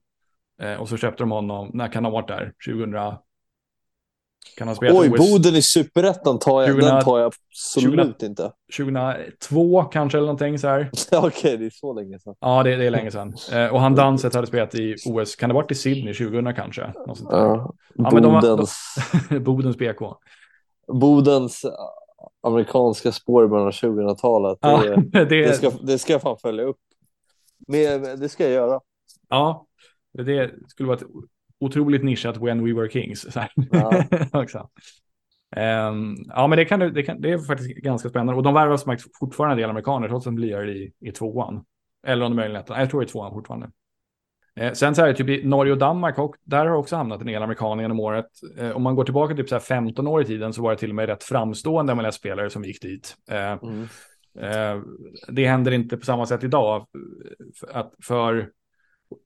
Eh, 0.62 0.82
och 0.82 0.90
så 0.90 0.98
köpte 0.98 1.24
de 1.24 1.32
honom, 1.32 1.72
när 1.74 1.88
kan 1.88 2.06
han 2.06 2.14
ha 2.14 2.22
varit 2.22 2.28
där? 2.28 2.54
2000? 2.68 2.94
Kan 4.58 4.68
han 4.68 4.76
spela 4.76 5.00
Oj, 5.00 5.10
OS? 5.10 5.18
Boden 5.32 5.56
i 5.56 5.62
superettan 5.62 6.40
tar 6.40 6.62
jag, 6.62 6.70
20 6.72 6.82
den 6.82 7.04
tar 7.04 7.20
jag 7.20 7.34
absolut 7.52 8.24
inte. 8.24 8.52
2002 8.78 9.84
kanske 9.84 10.18
eller 10.18 10.28
någonting 10.28 10.60
så 10.60 10.68
här. 10.68 10.90
Okej, 11.12 11.58
det 11.58 11.66
är 11.66 11.70
så 11.70 11.94
länge 11.94 12.20
sedan. 12.20 12.36
Ja, 12.40 12.64
det, 12.64 12.76
det 12.76 12.86
är 12.86 12.92
länge 12.92 13.12
sedan. 13.12 13.34
Eh, 13.52 13.68
och 13.74 13.80
han 13.80 13.96
Dunseth 13.96 14.36
hade 14.36 14.48
spelat 14.48 14.76
i 14.76 14.96
OS, 15.06 15.36
kan 15.36 15.50
det 15.50 15.54
ha 15.56 15.62
varit 15.62 15.72
i 15.72 15.76
Sydney 15.76 16.14
2000 16.14 16.56
kanske? 16.56 16.94
Något 17.08 17.18
sånt. 17.18 17.30
Ja. 17.32 17.74
Ja, 17.96 18.10
men 18.14 18.24
de 18.24 18.34
har- 18.34 18.42
Bodens, 18.42 18.96
Bodens 19.42 19.78
BK. 19.78 20.02
Bodens 20.88 21.66
äh, 21.66 21.72
amerikanska 22.44 23.12
spår 23.12 23.46
i 23.46 23.48
början 23.48 23.68
av 23.68 23.74
2000-talet. 23.74 24.58
Ja, 24.62 24.84
Det, 24.84 24.96
det, 25.26 25.26
det, 25.26 25.54
ska, 25.54 25.70
det 25.70 26.00
ska 26.00 26.14
jag 26.14 26.22
fan 26.22 26.38
följa 26.38 26.64
upp. 26.64 26.78
Men, 27.68 28.20
det 28.20 28.30
ska 28.30 28.44
jag 28.44 28.54
göra. 28.54 28.80
Ja, 29.30 29.66
det 30.14 30.52
skulle 30.68 30.88
vara 30.88 30.98
ett 30.98 31.04
otroligt 31.62 32.04
nischat 32.04 32.38
When 32.38 32.66
We 32.66 32.74
Were 32.74 32.90
Kings. 32.90 33.34
Så 33.34 33.40
här. 33.40 33.52
Ja. 33.72 34.04
Ehm, 35.56 36.16
ja, 36.28 36.48
men 36.48 36.58
det, 36.58 36.66
kan, 36.66 36.80
det, 36.80 37.04
kan, 37.04 37.22
det 37.22 37.32
är 37.32 37.38
faktiskt 37.38 37.76
ganska 37.76 38.10
spännande. 38.10 38.34
Och 38.34 38.44
de 38.44 38.54
värvar 38.54 38.78
som 38.78 38.92
sagt 38.92 39.18
fortfarande 39.20 39.54
en 39.54 39.58
del 39.58 39.70
amerikaner, 39.70 40.08
trots 40.08 40.28
att 40.28 40.32
de 40.32 40.36
blir 40.36 40.70
i, 40.70 40.94
i 41.00 41.12
tvåan. 41.12 41.66
Eller 42.08 42.26
om 42.26 42.32
de 42.32 42.36
möjligen 42.36 42.62
ettan. 42.62 42.80
Jag 42.80 42.90
tror 42.90 43.02
det 43.02 43.06
är 43.06 43.08
tvåan 43.08 43.34
fortfarande. 43.34 43.72
Eh, 44.56 44.74
sen 44.74 44.96
så 44.96 45.02
här, 45.02 45.14
typ 45.14 45.30
i 45.30 45.44
Norge 45.44 45.72
och 45.72 45.78
Danmark, 45.78 46.20
och 46.20 46.36
där 46.44 46.66
har 46.66 46.76
också 46.76 46.96
hamnat 46.96 47.22
en 47.22 47.28
del 47.28 47.44
amerikaner 47.44 47.84
genom 47.84 48.00
året. 48.00 48.26
Eh, 48.58 48.72
om 48.72 48.84
man 48.84 48.96
går 48.96 49.04
tillbaka 49.04 49.36
typ 49.36 49.50
så 49.50 49.56
här 49.56 49.60
15 49.60 50.08
år 50.08 50.22
i 50.22 50.26
tiden 50.26 50.54
så 50.54 50.62
var 50.62 50.72
det 50.72 50.78
till 50.78 50.90
och 50.90 50.96
med 50.96 51.06
rätt 51.06 51.24
framstående 51.24 51.96
MLS-spelare 51.96 52.50
som 52.50 52.64
gick 52.64 52.82
dit. 52.82 53.16
Eh, 53.32 53.58
Mm. 53.64 53.88
Eh, 54.40 54.82
det 55.28 55.48
händer 55.48 55.72
inte 55.72 55.98
på 55.98 56.06
samma 56.06 56.26
sätt 56.26 56.44
idag. 56.44 56.88
För 57.60 57.78
Att 57.78 57.94
för, 58.04 58.50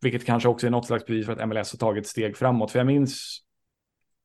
vilket 0.02 0.26
kanske 0.26 0.50
också 0.50 0.68
är 0.68 0.72
något 0.72 0.88
slags 0.88 1.06
bevis 1.06 1.26
för 1.26 1.34
att 1.34 1.48
MLS 1.48 1.72
har 1.72 1.78
tagit 1.78 2.08
steg 2.08 2.38
framåt. 2.38 2.72
För 2.72 2.80
jag 2.80 2.86
minns 2.86 3.40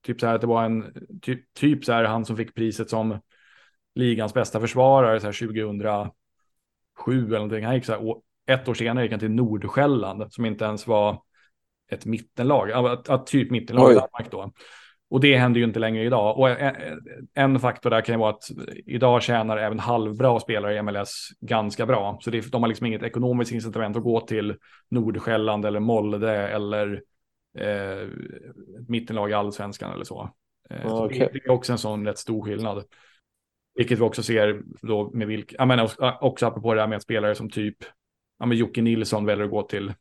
typ 0.02 0.20
så 0.20 0.26
här 0.26 0.34
att 0.34 0.40
det 0.40 0.46
var 0.46 0.64
en 0.64 0.94
typ, 1.22 1.54
typ 1.54 1.84
så 1.84 1.92
här 1.92 2.04
han 2.04 2.24
som 2.24 2.36
fick 2.36 2.54
priset 2.54 2.90
som 2.90 3.18
ligans 3.94 4.34
bästa 4.34 4.60
försvarare 4.60 5.20
så 5.20 5.26
här 5.26 5.32
2007 5.32 6.10
eller 7.06 7.38
någonting. 7.38 7.64
Han 7.64 7.74
gick 7.74 7.84
så 7.84 7.92
här, 7.92 8.14
ett 8.46 8.68
år 8.68 8.74
senare 8.74 9.04
gick 9.04 9.12
han 9.12 9.20
till 9.20 9.30
Nordsjälland 9.30 10.32
som 10.32 10.44
inte 10.44 10.64
ens 10.64 10.86
var 10.86 11.22
ett 11.90 12.06
mittenlag, 12.06 12.70
Ja, 12.70 12.92
ett, 12.92 13.08
ett 13.08 13.26
typ 13.26 13.50
mittenlag 13.50 13.92
i. 13.92 13.94
Danmark 13.94 14.30
då. 14.30 14.52
Och 15.10 15.20
det 15.20 15.36
händer 15.36 15.60
ju 15.60 15.66
inte 15.66 15.78
längre 15.78 16.04
idag. 16.04 16.38
Och 16.38 16.50
en, 16.50 16.74
en 17.34 17.60
faktor 17.60 17.90
där 17.90 18.00
kan 18.00 18.14
ju 18.14 18.18
vara 18.18 18.30
att 18.30 18.50
idag 18.86 19.22
tjänar 19.22 19.56
även 19.56 19.78
halvbra 19.78 20.40
spelare 20.40 20.76
i 20.76 20.82
MLS 20.82 21.28
ganska 21.40 21.86
bra. 21.86 22.18
Så 22.20 22.30
det, 22.30 22.52
de 22.52 22.62
har 22.62 22.68
liksom 22.68 22.86
inget 22.86 23.02
ekonomiskt 23.02 23.52
incitament 23.52 23.96
att 23.96 24.02
gå 24.02 24.20
till 24.20 24.56
Nordsjälland 24.88 25.64
eller 25.64 25.80
Molde 25.80 26.48
eller 26.48 27.02
eh, 27.58 28.08
mittenlag 28.88 29.30
i 29.30 29.34
allsvenskan 29.34 29.92
eller 29.92 30.04
så. 30.04 30.30
Eh, 30.70 30.88
så 30.88 31.08
det, 31.08 31.18
det 31.18 31.44
är 31.44 31.50
också 31.50 31.72
en 31.72 31.78
sån 31.78 32.06
rätt 32.06 32.18
stor 32.18 32.44
skillnad. 32.44 32.84
Vilket 33.74 33.98
vi 33.98 34.02
också 34.02 34.22
ser 34.22 34.62
då 34.82 35.10
med 35.14 35.26
vilka, 35.26 35.56
jag 35.58 35.68
menar 35.68 35.84
också- 35.84 36.18
också 36.20 36.46
apropå 36.46 36.74
det 36.74 36.80
här 36.80 36.88
med 36.88 36.96
att 36.96 37.02
spelare 37.02 37.34
som 37.34 37.50
typ, 37.50 37.76
ja 38.38 38.46
men 38.46 38.58
Jocke 38.58 38.82
Nilsson 38.82 39.26
väljer 39.26 39.44
att 39.44 39.50
gå 39.50 39.62
till 39.62 39.92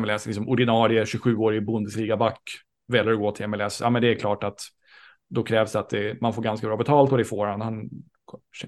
MLS, 0.00 0.26
liksom 0.26 0.48
ordinarie 0.48 1.04
27-årig 1.04 1.66
Bundesliga-back 1.66 2.40
väljer 2.88 3.12
att 3.12 3.18
gå 3.18 3.32
till 3.32 3.46
MLS. 3.46 3.80
Ja 3.80 3.90
men 3.90 4.02
det 4.02 4.08
är 4.08 4.14
klart 4.14 4.44
att 4.44 4.60
då 5.28 5.42
krävs 5.42 5.72
det 5.72 5.78
att 5.78 5.90
det, 5.90 6.20
man 6.20 6.32
får 6.32 6.42
ganska 6.42 6.66
bra 6.66 6.76
betalt 6.76 7.12
och 7.12 7.18
det 7.18 7.24
får 7.24 7.46
han. 7.46 7.60
Han 7.60 7.90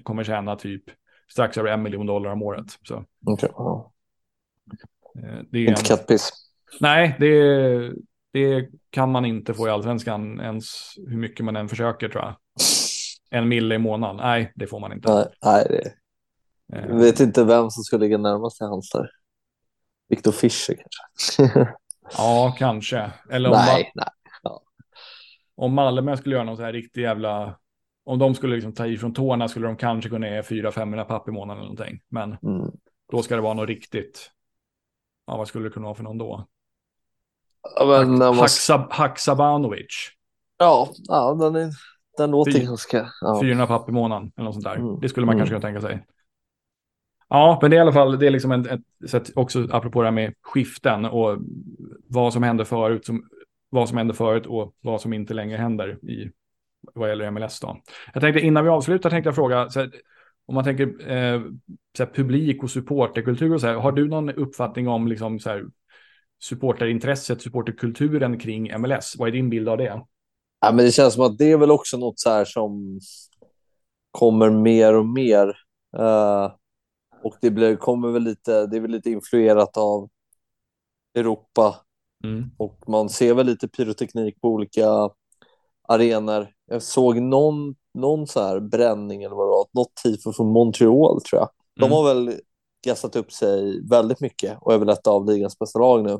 kommer 0.03 0.23
tjäna 0.23 0.55
typ 0.55 0.83
strax 1.31 1.57
över 1.57 1.69
en 1.69 1.83
miljon 1.83 2.05
dollar 2.05 2.31
om 2.31 2.43
året. 2.43 2.65
Så 2.87 3.05
Okej, 3.25 3.49
ja. 3.53 3.91
eh, 5.23 5.39
det 5.51 5.59
är 5.59 5.69
Inte 5.69 5.83
kattpiss. 5.83 6.29
nej, 6.79 7.15
det, 7.19 7.93
det 8.33 8.69
kan 8.89 9.11
man 9.11 9.25
inte 9.25 9.53
få 9.53 9.67
i 9.67 9.71
allsvenskan 9.71 10.39
ens 10.39 10.93
hur 11.07 11.17
mycket 11.17 11.45
man 11.45 11.55
än 11.55 11.69
försöker 11.69 12.09
tror 12.09 12.23
jag. 12.23 12.35
En 13.31 13.47
mille 13.47 13.75
i 13.75 13.77
månaden, 13.77 14.15
nej 14.17 14.51
det 14.55 14.67
får 14.67 14.79
man 14.79 14.93
inte. 14.93 15.13
Nej, 15.13 15.25
nej 15.43 15.65
det, 15.69 15.93
Eh, 16.73 16.85
jag 16.87 16.95
vet 16.95 17.19
inte 17.19 17.43
vem 17.43 17.69
som 17.69 17.83
skulle 17.83 18.05
ligga 18.05 18.17
närmast 18.17 18.57
till 18.57 18.67
hans 18.67 18.89
där. 18.89 19.09
Viktor 20.09 20.31
Fischer 20.31 20.75
kanske? 20.75 21.67
Ja, 22.17 22.55
kanske. 22.57 23.11
Eller 23.29 23.49
om, 23.49 23.55
nej, 23.55 23.91
nej. 23.95 24.05
om 25.55 25.73
Malmö 25.73 26.17
skulle 26.17 26.35
göra 26.35 26.45
någon 26.45 26.57
så 26.57 26.63
här 26.63 26.73
riktig 26.73 27.01
jävla... 27.01 27.55
Om 28.03 28.19
de 28.19 28.35
skulle 28.35 28.55
liksom 28.55 28.73
ta 28.73 28.85
i 28.85 28.97
från 28.97 29.13
tårna 29.13 29.47
skulle 29.47 29.67
de 29.67 29.75
kanske 29.77 30.09
kunna 30.09 30.27
ge 30.29 30.41
400-500 30.41 31.03
papp 31.03 31.27
i 31.27 31.31
månaden 31.31 31.63
eller 31.63 31.71
någonting. 31.73 31.99
Men 32.09 32.37
Mm. 32.43 32.71
då 33.11 33.21
ska 33.23 33.35
det 33.35 33.41
vara 33.41 33.53
något 33.53 33.67
riktigt. 33.67 34.31
Ja, 35.27 35.37
vad 35.37 35.47
skulle 35.47 35.65
det 35.69 35.73
kunna 35.73 35.85
vara 35.85 35.95
för 35.95 36.03
någon 36.03 36.17
då? 36.17 36.47
Ja, 37.75 37.85
men, 37.85 38.15
när 38.15 38.25
man... 38.27 38.35
Haksab 38.35 38.91
Haksabanovic. 38.91 40.09
ja, 40.57 40.89
ja 41.07 41.33
den, 41.33 41.55
är, 41.55 41.69
den 42.17 42.31
låter 42.31 42.51
Fy- 42.51 42.65
ganska... 42.65 43.09
Ja. 43.21 43.39
400 43.41 43.67
papp 43.67 43.89
i 43.89 43.91
månaden 43.91 44.31
eller 44.35 44.45
något 44.45 44.53
sånt 44.53 44.65
där. 44.65 44.75
Mm. 44.75 44.99
Det 44.99 45.09
skulle 45.09 45.25
man 45.25 45.33
Mm. 45.35 45.39
kanske 45.47 45.55
kunna 45.55 45.73
tänka 45.73 45.87
sig. 45.87 46.05
Ja, 47.29 47.59
men 47.61 47.71
det 47.71 47.77
är 47.77 47.77
i 47.77 47.81
alla 47.81 47.93
fall, 47.93 48.19
det 48.19 48.27
är 48.27 48.31
liksom 48.31 48.51
en, 48.51 48.65
ett 48.69 49.09
sätt 49.09 49.31
också 49.35 49.67
apropå 49.71 50.01
det 50.01 50.07
här 50.07 50.11
med 50.11 50.33
skiften 50.41 51.05
och 51.05 51.37
vad 52.09 52.33
som 52.33 52.43
hände 52.43 52.65
förut, 52.65 53.05
som, 53.05 53.29
vad 53.69 53.89
som 53.89 53.97
hände 53.97 54.13
förut 54.13 54.45
och 54.45 54.75
vad 54.81 55.01
som 55.01 55.13
inte 55.13 55.33
längre 55.33 55.57
händer 55.57 56.05
i 56.05 56.31
vad 56.93 57.09
gäller 57.09 57.31
MLS 57.31 57.59
då. 57.59 57.81
Jag 58.13 58.21
tänkte 58.21 58.41
innan 58.41 58.63
vi 58.63 58.69
avslutar 58.69 59.09
tänkte 59.09 59.27
jag 59.27 59.35
fråga, 59.35 59.69
så 59.69 59.79
här, 59.79 59.91
om 60.45 60.55
man 60.55 60.63
tänker 60.63 61.11
eh, 61.11 61.41
så 61.97 62.03
här, 62.03 62.13
publik 62.13 62.63
och 62.63 62.71
supporterkultur 62.71 63.53
och 63.53 63.61
så 63.61 63.67
här, 63.67 63.73
har 63.73 63.91
du 63.91 64.07
någon 64.07 64.29
uppfattning 64.29 64.87
om 64.87 65.07
liksom 65.07 65.39
så 65.39 65.49
här, 65.49 65.65
supporterintresset, 66.43 67.41
supporterkulturen 67.41 68.39
kring 68.39 68.79
MLS? 68.79 69.15
Vad 69.17 69.27
är 69.27 69.31
din 69.31 69.49
bild 69.49 69.69
av 69.69 69.77
det? 69.77 70.01
Ja, 70.61 70.71
men 70.71 70.77
det 70.77 70.91
känns 70.91 71.13
som 71.13 71.23
att 71.23 71.37
det 71.37 71.51
är 71.51 71.57
väl 71.57 71.71
också 71.71 71.97
något 71.97 72.19
så 72.19 72.29
här 72.29 72.45
som 72.45 72.99
kommer 74.11 74.49
mer 74.49 74.95
och 74.95 75.05
mer. 75.05 75.47
Uh, 75.97 76.51
och 77.23 77.35
det 77.41 77.51
blir, 77.51 77.75
kommer 77.75 78.11
väl 78.11 78.23
lite, 78.23 78.67
det 78.67 78.77
är 78.77 78.81
väl 78.81 78.91
lite 78.91 79.09
influerat 79.09 79.77
av 79.77 80.09
Europa 81.15 81.75
Mm. 82.23 82.51
och 82.57 82.83
man 82.87 83.09
ser 83.09 83.33
väl 83.33 83.45
lite 83.45 83.67
pyroteknik 83.67 84.41
på 84.41 84.47
olika 84.49 85.09
arenor. 85.87 86.47
Jag 86.65 86.81
såg 86.83 87.21
någon 87.21 87.75
någon 87.93 88.27
så 88.27 88.43
här 88.43 88.59
bränning 88.59 89.23
eller 89.23 89.35
vad 89.35 89.45
det 89.47 89.51
var, 89.51 89.67
något 89.73 89.95
tifo 90.03 90.33
från 90.33 90.47
Montreal 90.47 91.21
tror 91.21 91.39
jag. 91.41 91.49
De 91.75 91.85
Mm. 91.85 91.91
har 91.97 92.03
väl 92.15 92.33
gassat 92.85 93.15
upp 93.15 93.31
sig 93.31 93.87
väldigt 93.89 94.21
mycket 94.21 94.57
och 94.61 94.73
är 94.73 94.77
väl 94.77 94.89
ett 94.89 95.07
av 95.07 95.25
ligans 95.25 95.59
bästa 95.59 95.79
lag 95.79 96.03
nu. 96.03 96.19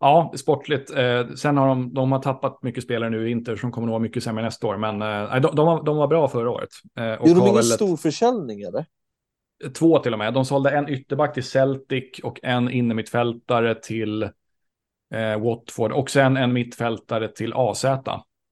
Ja, 0.00 0.32
sportligt. 0.36 0.90
Eh, 0.90 1.28
sen 1.28 1.56
har 1.56 1.68
de, 1.68 1.94
de 1.94 2.12
har 2.12 2.18
tappat 2.18 2.62
mycket 2.62 2.84
spelare 2.84 3.10
nu 3.10 3.28
i 3.28 3.30
Inter 3.30 3.56
som 3.56 3.72
kommer 3.72 3.86
att 3.88 3.90
vara 3.90 3.98
mycket 4.02 4.22
sämre 4.24 4.44
nästa 4.44 4.66
år. 4.66 4.76
Men 4.76 5.02
eh, 5.02 5.40
de, 5.40 5.56
de, 5.56 5.66
var, 5.66 5.82
de 5.84 5.96
var 5.96 6.06
bra 6.08 6.28
förra 6.28 6.50
året. 6.50 6.68
Eh, 6.98 7.12
och 7.12 7.28
Gjorde 7.28 7.40
de 7.40 7.42
ingen 7.42 7.54
väl 7.54 7.58
ett- 7.64 7.66
stor 7.74 7.96
försäljning 7.96 8.60
eller? 8.62 8.86
Två 9.74 9.98
till 9.98 10.12
och 10.12 10.18
med. 10.18 10.34
De 10.34 10.44
sålde 10.44 10.70
en 10.70 10.88
ytterback 10.88 11.34
till 11.34 11.44
Celtic 11.44 12.20
och 12.24 12.40
en 12.42 12.70
innermittfältare 12.70 13.74
till 13.74 14.28
eh, 15.12 15.40
Watford. 15.40 15.92
Och 15.92 16.10
sen 16.10 16.36
en 16.36 16.52
mittfältare 16.52 17.28
till 17.28 17.52
AZ 17.56 17.84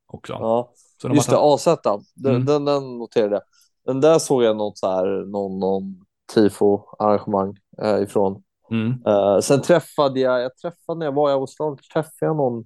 också. 0.07 0.33
Ja, 0.33 0.73
Så 1.03 1.09
de 1.09 1.15
just 1.15 1.31
har 1.31 1.37
det, 1.37 1.43
AZ. 1.55 1.79
Den, 2.15 2.35
Mm. 2.35 2.45
den, 2.47 2.65
den 2.65 2.99
noterade 2.99 3.35
jag. 3.35 3.43
Den 3.85 4.01
där 4.01 4.19
såg 4.19 4.43
jag 4.43 4.57
något 4.57 4.79
så 4.79 4.91
här, 4.91 5.27
någon, 5.27 5.59
någon 5.59 6.05
tifo-arrangemang 6.35 7.57
eh, 7.83 8.03
ifrån. 8.03 8.43
Mm. 8.71 9.03
Eh, 9.07 9.39
sen 9.41 9.63
träffade 9.63 10.21
jag, 10.21 10.41
jag 10.43 10.57
träffade 10.57 10.99
när 10.99 11.07
jag 11.07 11.13
var 11.13 11.31
i 11.31 11.33
Australien, 11.33 11.79
träffade 11.93 12.27
jag 12.27 12.37
någon, 12.37 12.65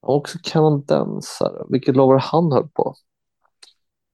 också 0.00 0.38
kanadensare, 0.42 1.64
vilket 1.68 1.96
lag 1.96 2.06
var 2.06 2.14
det 2.14 2.20
han 2.20 2.52
höll 2.52 2.68
på? 2.68 2.94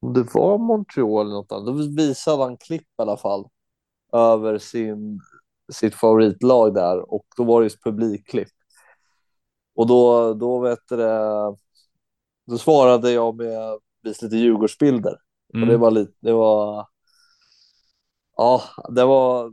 Om 0.00 0.12
det 0.14 0.34
var 0.34 0.58
Montreal 0.58 1.26
eller 1.26 1.34
något 1.34 1.52
annat, 1.52 1.66
då 1.66 1.72
visade 2.02 2.42
han 2.42 2.56
klipp 2.56 2.82
i 2.82 3.02
alla 3.02 3.16
fall 3.16 3.48
över 4.12 4.58
sin, 4.58 5.20
sitt 5.72 5.94
favoritlag 5.94 6.74
där 6.74 7.14
och 7.14 7.26
då 7.36 7.44
var 7.44 7.60
det 7.60 7.64
just 7.66 7.84
publikklipp. 7.84 8.48
Och 9.78 9.86
då, 9.86 10.34
då 10.34 10.58
vet 10.58 10.88
det, 10.88 11.56
då 12.46 12.58
svarade 12.58 13.10
jag 13.10 13.36
med 13.36 13.78
visa 14.02 14.26
lite 14.26 14.36
Djurgårdsbilder. 14.36 15.12
Och 15.52 15.58
det 15.58 15.64
Mm. 15.66 15.80
var 15.80 15.90
lite, 15.90 16.12
det 16.20 16.32
var, 16.32 16.86
ja, 18.36 18.62
det 18.88 19.04
var 19.04 19.52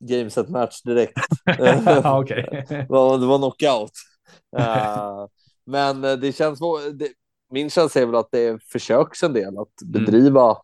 game 0.00 0.30
set 0.30 0.48
match 0.48 0.82
direkt. 0.82 1.18
Okej. 2.04 2.66
Det 2.68 2.86
var, 2.88 3.18
det 3.18 3.26
var 3.26 3.38
knockout. 3.38 3.92
Eh, 4.58 5.26
men 5.64 6.00
det 6.02 6.36
känns, 6.36 6.58
det, 6.94 7.08
min 7.50 7.70
känsla 7.70 8.00
är 8.02 8.06
väl 8.06 8.14
att 8.14 8.30
det 8.32 8.62
försöks 8.62 9.22
en 9.22 9.32
del 9.32 9.58
att 9.58 9.72
bedriva 9.84 10.56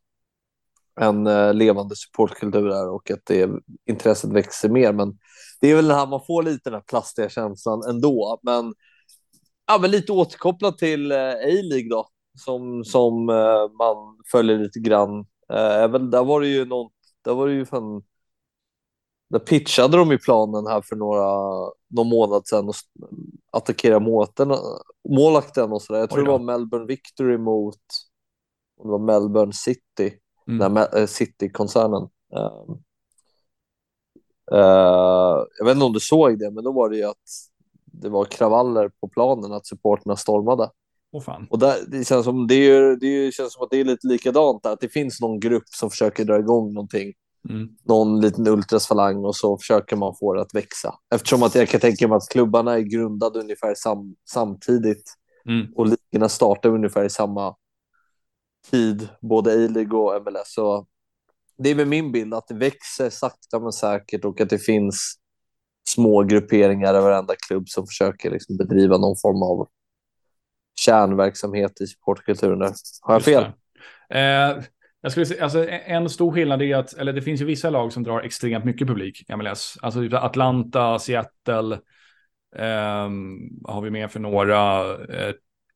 en 1.01 1.27
eh, 1.27 1.55
levande 1.55 1.97
supportkultur 1.97 2.69
där 2.69 2.89
och 2.89 3.11
att 3.11 3.21
det, 3.27 3.51
intresset 3.87 4.33
växer 4.33 4.69
mer. 4.69 4.93
Men 4.93 5.19
det 5.61 5.69
är 5.69 5.77
väl 5.77 5.89
det 5.89 5.95
här 5.95 6.07
man 6.07 6.25
får 6.27 6.43
lite 6.43 6.71
den 6.71 6.75
här 6.75 6.85
plastiga 6.89 7.29
känslan 7.29 7.83
ändå. 7.89 8.41
Men, 8.43 8.75
ja, 9.67 9.79
men 9.79 9.91
lite 9.91 10.13
återkopplat 10.13 10.79
till 10.79 11.13
eh, 11.13 11.19
A-League 11.29 11.89
då, 11.91 12.09
som, 12.39 12.85
som 12.85 13.29
eh, 13.29 13.71
man 13.79 14.19
följer 14.33 14.59
lite 14.59 14.81
grann. 14.81 15.27
Väl, 15.49 16.11
där 16.11 16.25
var 16.25 16.41
det 16.41 16.49
ju 16.49 16.65
någon, 16.65 16.91
där 17.25 17.35
var 17.35 17.49
det 17.49 17.55
ju 17.55 17.67
fan 17.67 18.03
där 19.33 19.39
pitchade 19.39 19.97
de 19.97 20.11
ju 20.11 20.19
planen 20.19 20.67
här 20.67 20.81
för 20.81 20.97
några, 20.97 21.27
någon 21.89 22.09
månad 22.09 22.47
sedan 22.47 22.69
och 22.69 22.75
attackera 23.51 24.01
målvakten, 24.01 24.55
målvakten 25.09 25.73
och 25.73 25.83
sådär. 25.83 26.01
Jag 26.01 26.11
tror 26.11 26.25
det 26.25 26.31
var 26.31 26.39
Melbourne 26.39 26.87
Victory 26.87 27.39
mot 27.39 27.81
om 28.81 28.89
det 28.89 28.93
var 28.93 28.99
Melbourne 28.99 29.53
City, 29.53 30.19
Mm. 30.49 30.77
eh, 30.77 31.07
City-koncernen. 31.07 32.03
Ehm, 32.37 32.77
eh, 34.53 35.39
jag 35.59 35.65
vet 35.65 35.75
inte 35.75 35.85
om 35.85 35.93
du 35.93 36.01
såg 36.01 36.39
det, 36.39 36.51
men 36.51 36.65
då 36.65 36.73
var 36.73 36.89
det 36.91 36.97
ju 36.97 37.05
att 37.05 37.17
det 37.85 38.09
var 38.09 38.25
kravaller 38.25 38.89
på 39.01 39.09
planen, 39.09 39.53
att 39.53 39.67
supporterna 39.67 40.17
stormade. 40.17 40.71
Åh 41.13 41.23
fan. 41.23 41.47
Och 41.51 41.59
där, 41.59 41.77
det, 41.89 42.07
känns 42.07 42.25
som, 42.25 42.47
det, 42.47 42.55
är, 42.55 42.97
det 42.97 43.07
är, 43.07 43.31
känns 43.31 43.53
som 43.53 43.63
att 43.65 43.71
det 43.71 43.81
är 43.81 43.85
lite 43.85 44.07
likadant 44.07 44.63
där, 44.63 44.73
att 44.73 44.81
det 44.81 44.89
finns 44.89 45.21
någon 45.21 45.41
grupp 45.41 45.69
som 45.69 45.91
försöker 45.91 46.25
dra 46.25 46.39
igång 46.39 46.73
någonting 46.73 47.13
Mm. 47.51 47.69
någon 47.85 48.21
liten 48.21 48.49
ultrasfalang 48.49 49.25
och 49.25 49.37
så 49.37 49.59
försöker 49.59 49.97
man 49.97 50.15
få 50.21 50.35
det 50.35 50.41
att 50.43 50.55
växa. 50.55 50.95
Eftersom 51.15 51.43
att 51.43 51.55
jag 51.55 51.69
kan 51.69 51.81
tänka 51.81 52.09
mig 52.09 52.17
att 52.17 52.29
klubbarna 52.29 52.75
är 52.75 52.81
grundade 52.81 53.41
ungefär 53.41 53.75
sam 53.75 54.15
samtidigt 54.31 55.15
Mm. 55.49 55.67
och 55.77 55.87
ligorna 55.87 56.29
startar 56.29 56.69
ungefär 56.71 57.05
i 57.05 57.11
samma 57.11 57.55
tid, 58.71 59.09
både 59.21 59.53
A-League 59.53 59.99
och 59.99 60.23
MLS. 60.23 60.55
Så 60.55 60.87
det 61.59 61.71
är 61.71 61.75
väl 61.75 61.87
min 61.87 62.13
bild 62.13 62.35
att 62.35 62.49
det 62.49 62.55
växer 62.55 63.11
sakta 63.11 63.61
men 63.61 63.73
säkert 63.73 64.25
och 64.25 64.41
att 64.41 64.51
det 64.51 64.59
finns 64.59 65.15
små 65.89 66.23
grupperingar 66.23 66.99
i 66.99 67.01
varenda 67.01 67.35
klubb 67.49 67.69
som 67.69 67.87
försöker 67.87 68.31
liksom 68.31 68.57
bedriva 68.57 68.99
någon 68.99 69.17
form 69.23 69.43
av 69.43 69.69
kärnverksamhet 70.81 71.81
i 71.81 71.87
supportkulturen. 71.87 72.59
där. 72.59 72.73
Har 73.01 73.15
jag 73.15 73.23
fel? 73.23 73.45
Eh, 74.11 74.65
jag 75.01 75.13
skulle 75.13 75.27
säga, 75.27 75.43
alltså, 75.43 75.69
en 75.69 76.11
stor 76.11 76.33
skillnad 76.33 76.63
är 76.63 76.77
att, 76.77 76.93
eller 76.93 77.13
det 77.13 77.23
finns 77.23 77.41
ju 77.41 77.45
vissa 77.45 77.71
lag 77.71 77.93
som 77.93 78.03
drar 78.03 78.21
extremt 78.21 78.65
mycket 78.65 78.89
publik 78.89 79.31
i 79.31 79.37
MLS. 79.37 79.79
Alltså 79.83 80.01
typ 80.01 80.13
Atlanta, 80.13 80.99
Seattle, 80.99 81.79
vad 83.61 83.75
har 83.75 83.81
vi 83.83 83.91
med 83.91 84.11
för 84.11 84.21
några? 84.21 84.93
Eh, 84.93 85.35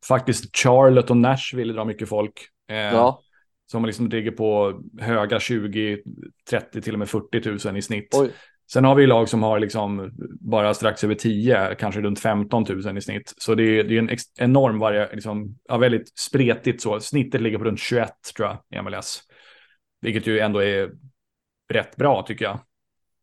faktiskt 0.08 0.56
Charlotte 0.56 1.10
och 1.10 1.16
Nashville 1.16 1.72
drar 1.72 1.84
mycket 1.84 2.08
folk. 2.08 2.48
Eh, 2.68 2.76
Ja. 2.76 3.22
Som 3.70 3.84
liksom 3.84 4.08
ligger 4.08 4.30
på 4.30 4.80
höga 5.00 5.40
20, 5.40 6.02
30, 6.50 6.82
till 6.82 6.92
och 6.92 6.98
med 6.98 7.08
40 7.08 7.68
000 7.68 7.76
i 7.76 7.82
snitt. 7.82 8.08
Oj. 8.14 8.30
Sen 8.72 8.84
har 8.84 8.94
vi 8.94 9.06
lag 9.06 9.28
som 9.28 9.42
har 9.42 9.58
liksom 9.60 10.10
bara 10.40 10.74
strax 10.74 11.04
över 11.04 11.14
10, 11.14 11.74
kanske 11.78 12.00
runt 12.00 12.20
15 12.20 12.64
000 12.68 12.98
i 12.98 13.00
snitt. 13.00 13.34
Så 13.36 13.54
det 13.54 13.62
är, 13.62 13.84
det 13.84 13.94
är 13.94 13.98
en 13.98 14.08
ex- 14.10 14.38
enorm 14.40 14.78
varia, 14.78 15.08
liksom, 15.12 15.58
ja, 15.68 15.76
väldigt 15.76 16.18
spretigt 16.18 16.82
så. 16.82 17.00
Snittet 17.00 17.40
ligger 17.40 17.58
på 17.58 17.64
runt 17.64 17.80
21 17.80 18.10
tror 18.36 18.48
jag 18.48 18.80
i 18.80 18.82
MLS. 18.82 19.20
Vilket 20.00 20.26
ju 20.26 20.38
ändå 20.38 20.58
är 20.62 20.90
rätt 21.72 21.96
bra 21.96 22.22
tycker 22.22 22.44
jag. 22.44 22.60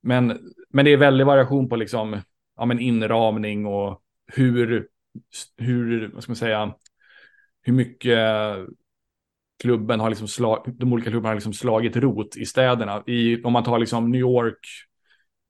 Men, 0.02 0.40
men 0.70 0.86
det 0.86 0.92
är 0.94 0.98
väldig 0.98 1.26
variation 1.26 1.70
på 1.70 1.76
liksom, 1.76 2.22
ja, 2.58 2.66
men 2.66 2.80
inramning 2.80 3.66
och 3.66 4.02
hur, 4.34 4.88
hur, 5.58 6.12
vad 6.14 6.24
ska 6.24 6.30
man 6.30 6.36
säga, 6.36 6.74
hur 7.62 7.74
mycket 7.74 8.20
klubben 9.64 10.00
har 10.00 10.10
liksom 10.10 10.28
slag, 10.28 10.76
de 10.80 10.94
olika 10.94 11.10
klubbarna 11.10 11.30
har 11.30 11.36
liksom 11.36 11.54
slagit 11.54 11.96
rot 11.96 12.38
i 12.38 12.46
städerna. 12.46 13.04
I, 13.08 13.44
om 13.44 13.54
man 13.54 13.64
tar 13.64 13.80
liksom 13.80 14.12
New 14.12 14.22
York 14.22 14.68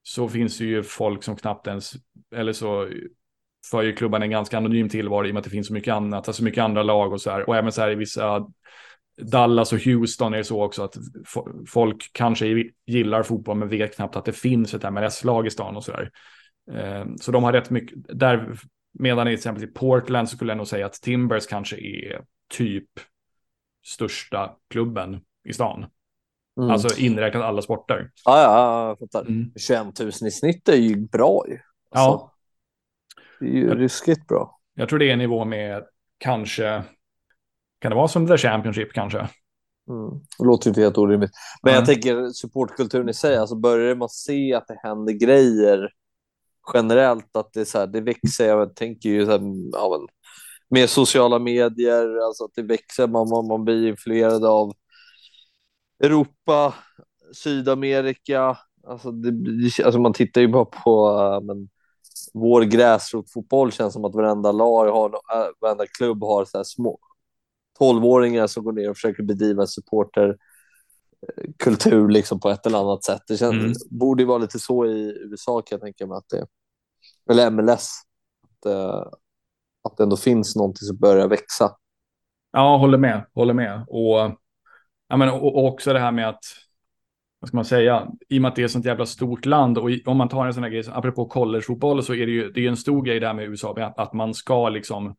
så 0.03 0.29
finns 0.29 0.57
det 0.57 0.65
ju 0.65 0.83
folk 0.83 1.23
som 1.23 1.35
knappt 1.35 1.67
ens, 1.67 1.93
eller 2.35 2.53
så 2.53 2.89
för 3.71 3.83
ju 3.83 3.93
klubban 3.93 4.23
en 4.23 4.29
ganska 4.29 4.57
anonym 4.57 4.89
tillvaro 4.89 5.25
i 5.25 5.29
och 5.29 5.33
med 5.33 5.39
att 5.39 5.43
det 5.43 5.49
finns 5.49 5.67
så 5.67 5.73
mycket 5.73 5.93
annat, 5.93 6.27
alltså 6.27 6.43
mycket 6.43 6.63
andra 6.63 6.83
lag 6.83 7.13
och 7.13 7.21
så 7.21 7.31
här. 7.31 7.49
Och 7.49 7.55
även 7.55 7.71
så 7.71 7.81
här 7.81 7.91
i 7.91 7.95
vissa 7.95 8.47
Dallas 9.17 9.73
och 9.73 9.79
Houston 9.79 10.33
är 10.33 10.37
det 10.37 10.43
så 10.43 10.63
också 10.63 10.83
att 10.83 10.97
folk 11.67 12.09
kanske 12.13 12.69
gillar 12.85 13.23
fotboll 13.23 13.57
men 13.57 13.69
vet 13.69 13.95
knappt 13.95 14.15
att 14.15 14.25
det 14.25 14.33
finns 14.33 14.73
ett 14.73 14.93
MLS-lag 14.93 15.47
i 15.47 15.49
stan 15.49 15.75
och 15.75 15.83
så 15.83 15.91
där. 15.91 16.11
Eh, 16.71 17.05
så 17.19 17.31
de 17.31 17.43
har 17.43 17.53
rätt 17.53 17.69
mycket, 17.69 17.97
där, 18.17 18.57
medan 18.99 19.27
i 19.27 19.33
exempel 19.33 19.63
i 19.63 19.67
Portland 19.67 20.29
så 20.29 20.35
skulle 20.35 20.51
jag 20.51 20.57
nog 20.57 20.67
säga 20.67 20.85
att 20.85 20.93
Timbers 20.93 21.47
kanske 21.47 21.75
är 21.75 22.21
typ 22.49 22.89
största 23.83 24.55
klubben 24.69 25.21
i 25.49 25.53
stan. 25.53 25.85
Mm. 26.57 26.69
Alltså 26.69 27.01
inräknat 27.01 27.43
alla 27.43 27.61
sporter. 27.61 28.11
Ja, 28.25 28.41
ja, 28.41 28.53
ja, 28.53 28.87
jag 28.87 28.99
fattar. 28.99 29.21
Mm. 29.21 29.51
21 29.55 29.99
000 29.99 30.09
i 30.09 30.31
snitt 30.31 30.69
är 30.69 30.75
ju 30.75 30.95
bra 30.95 31.43
ju. 31.47 31.59
Ja. 31.91 31.99
Alltså, 31.99 32.29
Det 33.39 33.45
är 33.45 33.49
ju 33.51 33.67
Ja. 33.67 33.75
ruskigt 33.75 34.27
bra. 34.27 34.59
Jag 34.73 34.89
tror 34.89 34.99
det 34.99 35.09
är 35.09 35.13
en 35.13 35.19
nivå 35.19 35.45
med 35.45 35.83
kanske, 36.17 36.83
kan 37.79 37.89
det 37.89 37.95
vara 37.95 38.07
som 38.07 38.27
The 38.27 38.37
Championship 38.37 38.93
kanske? 38.93 39.17
Mm. 39.89 40.09
Det 40.39 40.45
låter 40.45 40.69
inte 40.69 40.81
helt 40.81 40.97
orimligt. 40.97 41.31
Men 41.63 41.71
Nej. 41.71 41.79
jag 41.79 41.85
tänker 41.85 42.29
supportkulturen 42.29 43.09
i 43.09 43.13
sig, 43.13 43.37
alltså 43.37 43.55
börjar 43.55 43.95
man 43.95 44.09
se 44.09 44.53
att 44.53 44.67
det 44.67 44.79
händer 44.83 45.13
grejer 45.13 45.89
generellt, 46.73 47.35
att 47.35 47.53
det, 47.53 47.61
är 47.61 47.65
så 47.65 47.79
här, 47.79 47.87
det 47.87 48.01
växer, 48.01 48.47
jag 48.47 48.75
tänker 48.75 49.09
ju 49.09 49.25
så 49.25 49.31
här, 49.31 49.39
ja, 49.71 49.97
men, 49.99 50.07
med 50.73 50.89
sociala 50.89 51.39
medier, 51.39 52.17
alltså 52.25 52.43
att 52.45 52.51
det 52.55 52.61
växer, 52.61 53.07
man, 53.07 53.29
man, 53.29 53.47
man 53.47 53.65
blir 53.65 53.87
influerad 53.87 54.45
av 54.45 54.73
Europa, 56.03 56.73
Sydamerika, 57.33 58.57
alltså, 58.87 59.11
det, 59.11 59.83
alltså 59.85 59.99
man 59.99 60.13
tittar 60.13 60.41
ju 60.41 60.47
bara 60.47 60.65
på 60.65 61.19
äh, 61.19 61.41
men, 61.41 61.69
vår 62.33 62.61
gräsrotfotboll 62.61 63.71
känns 63.71 63.93
som 63.93 64.05
att 64.05 64.15
varenda 64.15 64.51
lag 64.51 64.91
har, 64.91 65.09
äh, 65.09 65.47
varenda 65.59 65.85
klubb 65.87 66.23
har 66.23 66.45
så 66.45 66.57
här 66.57 66.63
små 66.63 66.99
12-åringar 67.79 68.47
som 68.47 68.63
går 68.63 68.71
ner 68.71 68.89
och 68.89 68.95
försöker 68.95 69.23
bedriva 69.23 69.67
supporterkultur 69.67 72.09
liksom 72.09 72.39
på 72.39 72.49
ett 72.49 72.65
eller 72.65 72.79
annat 72.79 73.03
sätt. 73.03 73.21
Det 73.27 73.37
känns, 73.37 73.53
Mm. 73.53 73.73
borde 73.99 74.23
ju 74.23 74.27
vara 74.27 74.37
lite 74.37 74.59
så 74.59 74.85
i 74.85 75.17
USA 75.21 75.61
kan 75.61 75.75
jag 75.75 75.81
tänka 75.81 76.07
mig 76.07 76.17
att 76.17 76.29
det 76.29 76.45
eller 77.29 77.49
MLS, 77.51 77.89
att, 78.43 78.65
eh, 78.65 79.03
att 79.83 79.97
det 79.97 80.03
ändå 80.03 80.17
finns 80.17 80.55
någonting 80.55 80.85
som 80.85 80.97
börjar 80.97 81.27
växa. 81.27 81.71
Ja, 82.51 82.77
håller 82.77 82.97
med, 82.97 83.25
håller 83.33 83.53
med. 83.53 83.85
Och, 83.87 84.37
ja, 85.07 85.17
men, 85.17 85.29
och, 85.29 85.65
också 85.65 85.93
det 85.93 85.99
här 85.99 86.11
med 86.11 86.29
att, 86.29 86.43
vad 87.39 87.47
ska 87.47 87.57
man 87.57 87.65
säga, 87.65 88.07
i 88.29 88.37
och 88.37 88.41
med 88.41 88.49
att 88.49 88.55
det 88.55 88.61
är 88.61 88.65
ett 88.65 88.71
sånt 88.71 88.85
jävla 88.85 89.05
stort 89.05 89.45
land 89.45 89.77
och 89.77 89.91
i, 89.91 90.03
om 90.05 90.17
man 90.17 90.29
tar 90.29 90.45
en 90.45 90.53
sån 90.53 90.63
här 90.63 90.69
grej, 90.69 90.83
apropå 90.91 91.25
collegefotboll 91.25 92.03
så 92.03 92.13
är 92.13 92.25
det 92.25 92.31
ju 92.31 92.51
det 92.51 92.65
är 92.65 92.69
en 92.69 92.77
stor 92.77 93.03
grej 93.03 93.19
där 93.19 93.33
med 93.33 93.45
USA, 93.45 93.75
att, 93.77 93.99
att 93.99 94.13
man 94.13 94.33
ska 94.33 94.69
liksom 94.69 95.15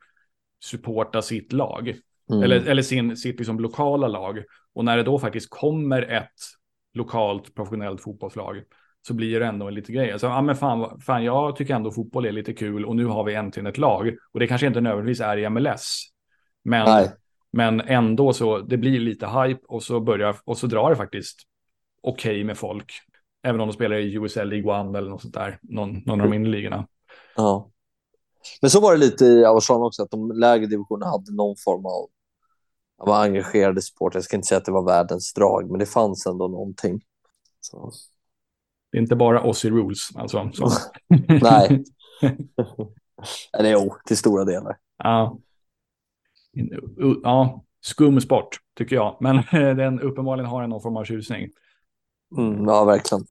supporta 0.64 1.22
sitt 1.22 1.52
lag. 1.52 1.94
Mm. 2.30 2.42
Eller, 2.42 2.66
eller 2.66 2.82
sin, 2.82 3.16
sitt 3.16 3.38
liksom 3.38 3.60
lokala 3.60 4.08
lag. 4.08 4.42
Och 4.74 4.84
när 4.84 4.96
det 4.96 5.02
då 5.02 5.18
faktiskt 5.18 5.50
kommer 5.50 6.02
ett 6.02 6.30
lokalt 6.94 7.54
professionellt 7.54 8.00
fotbollslag 8.00 8.62
så 9.06 9.14
blir 9.14 9.40
det 9.40 9.46
ändå 9.46 9.68
en 9.68 9.74
liten 9.74 9.94
grej. 9.94 10.12
Alltså, 10.12 10.26
ja, 10.26 10.42
men 10.42 10.56
fan, 10.56 11.00
fan, 11.00 11.24
jag 11.24 11.56
tycker 11.56 11.74
ändå 11.74 11.90
fotboll 11.90 12.26
är 12.26 12.32
lite 12.32 12.52
kul 12.52 12.84
och 12.84 12.96
nu 12.96 13.06
har 13.06 13.24
vi 13.24 13.34
äntligen 13.34 13.66
ett 13.66 13.78
lag. 13.78 14.16
Och 14.32 14.40
det 14.40 14.46
kanske 14.46 14.66
inte 14.66 14.80
nödvändigtvis 14.80 15.20
är 15.20 15.36
i 15.36 15.48
MLS. 15.48 16.02
Men, 16.62 17.08
men 17.52 17.80
ändå 17.80 18.32
så, 18.32 18.58
det 18.58 18.76
blir 18.76 19.00
lite 19.00 19.26
hype 19.26 19.60
och 19.68 19.82
så 19.82 20.00
börjar, 20.00 20.36
och 20.44 20.58
så 20.58 20.66
drar 20.66 20.90
det 20.90 20.96
faktiskt 20.96 21.42
okej 22.02 22.32
okay 22.32 22.44
med 22.44 22.58
folk. 22.58 22.92
Även 23.42 23.60
om 23.60 23.68
de 23.68 23.74
spelar 23.74 23.96
i 23.96 24.14
USL 24.14 24.48
League 24.48 24.80
One 24.80 24.98
eller 24.98 25.10
något 25.10 25.22
sånt 25.22 25.34
där, 25.34 25.58
någon, 25.62 25.92
någon 26.06 26.20
av 26.20 26.26
de 26.26 26.30
mindre 26.30 26.52
ligorna. 26.52 26.86
Ja. 27.36 27.70
Men 28.60 28.70
så 28.70 28.80
var 28.80 28.92
det 28.92 28.98
lite 28.98 29.24
i 29.24 29.44
Australien 29.44 29.86
också, 29.86 30.02
att 30.02 30.10
de 30.10 30.32
lägre 30.32 30.66
divisionerna 30.66 31.10
hade 31.10 31.34
någon 31.34 31.56
form 31.64 31.86
av, 31.86 32.08
av 32.98 33.10
engagerade 33.10 33.82
supportrar. 33.82 34.18
Jag 34.18 34.24
ska 34.24 34.36
inte 34.36 34.48
säga 34.48 34.58
att 34.58 34.64
det 34.64 34.72
var 34.72 34.84
världens 34.84 35.34
drag, 35.34 35.70
men 35.70 35.78
det 35.78 35.86
fanns 35.86 36.26
ändå 36.26 36.48
någonting. 36.48 37.00
Så. 37.60 37.92
Det 38.94 38.98
är 38.98 39.02
inte 39.02 39.16
bara 39.16 39.40
Aussie 39.40 39.70
Rules 39.70 40.16
alltså. 40.16 40.50
Nej. 41.28 41.84
Eller 43.58 43.72
jo, 43.72 43.96
till 44.06 44.16
stora 44.16 44.44
delar. 44.44 44.76
Ja. 44.98 45.38
Ja, 47.22 47.64
skum 47.80 48.20
sport 48.20 48.48
tycker 48.78 48.96
jag. 48.96 49.16
Men 49.20 49.36
den 49.76 50.00
uppenbarligen 50.00 50.50
har 50.50 50.66
någon 50.66 50.82
form 50.82 50.96
av 50.96 51.04
tjusning. 51.04 51.50
Mm, 52.36 52.64
ja, 52.64 52.84
verkligen. 52.84 53.24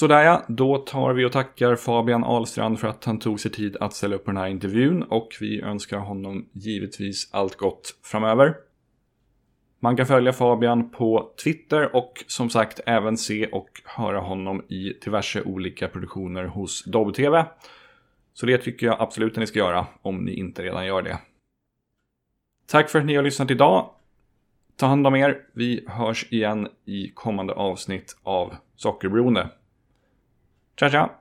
Sådär 0.00 0.24
ja, 0.24 0.44
då 0.48 0.78
tar 0.78 1.12
vi 1.12 1.24
och 1.24 1.32
tackar 1.32 1.76
Fabian 1.76 2.24
Ahlstrand 2.24 2.80
för 2.80 2.88
att 2.88 3.04
han 3.04 3.18
tog 3.18 3.40
sig 3.40 3.50
tid 3.50 3.76
att 3.80 3.94
ställa 3.94 4.16
upp 4.16 4.24
på 4.24 4.30
den 4.30 4.40
här 4.40 4.48
intervjun 4.48 5.02
och 5.02 5.28
vi 5.40 5.60
önskar 5.60 5.98
honom 5.98 6.48
givetvis 6.52 7.28
allt 7.32 7.56
gott 7.56 7.98
framöver. 8.02 8.54
Man 9.80 9.96
kan 9.96 10.06
följa 10.06 10.32
Fabian 10.32 10.90
på 10.90 11.32
Twitter 11.44 11.96
och 11.96 12.24
som 12.26 12.50
sagt 12.50 12.80
även 12.86 13.16
se 13.16 13.46
och 13.46 13.68
höra 13.84 14.20
honom 14.20 14.64
i 14.68 14.92
diverse 15.04 15.42
olika 15.42 15.88
produktioner 15.88 16.44
hos 16.44 16.84
Dobb-TV. 16.84 17.46
Så 18.34 18.46
det 18.46 18.58
tycker 18.58 18.86
jag 18.86 18.96
absolut 19.00 19.32
att 19.32 19.38
ni 19.38 19.46
ska 19.46 19.58
göra 19.58 19.86
om 20.02 20.24
ni 20.24 20.34
inte 20.34 20.62
redan 20.62 20.86
gör 20.86 21.02
det. 21.02 21.18
Tack 22.66 22.90
för 22.90 22.98
att 22.98 23.06
ni 23.06 23.16
har 23.16 23.22
lyssnat 23.22 23.50
idag. 23.50 23.90
Ta 24.76 24.86
hand 24.86 25.06
om 25.06 25.16
er. 25.16 25.42
Vi 25.52 25.84
hörs 25.88 26.32
igen 26.32 26.68
i 26.84 27.08
kommande 27.14 27.52
avsnitt 27.52 28.16
av 28.22 28.54
Sockerberoende. 28.76 29.48
Ciao 30.80 30.88
ciao。 30.88 31.19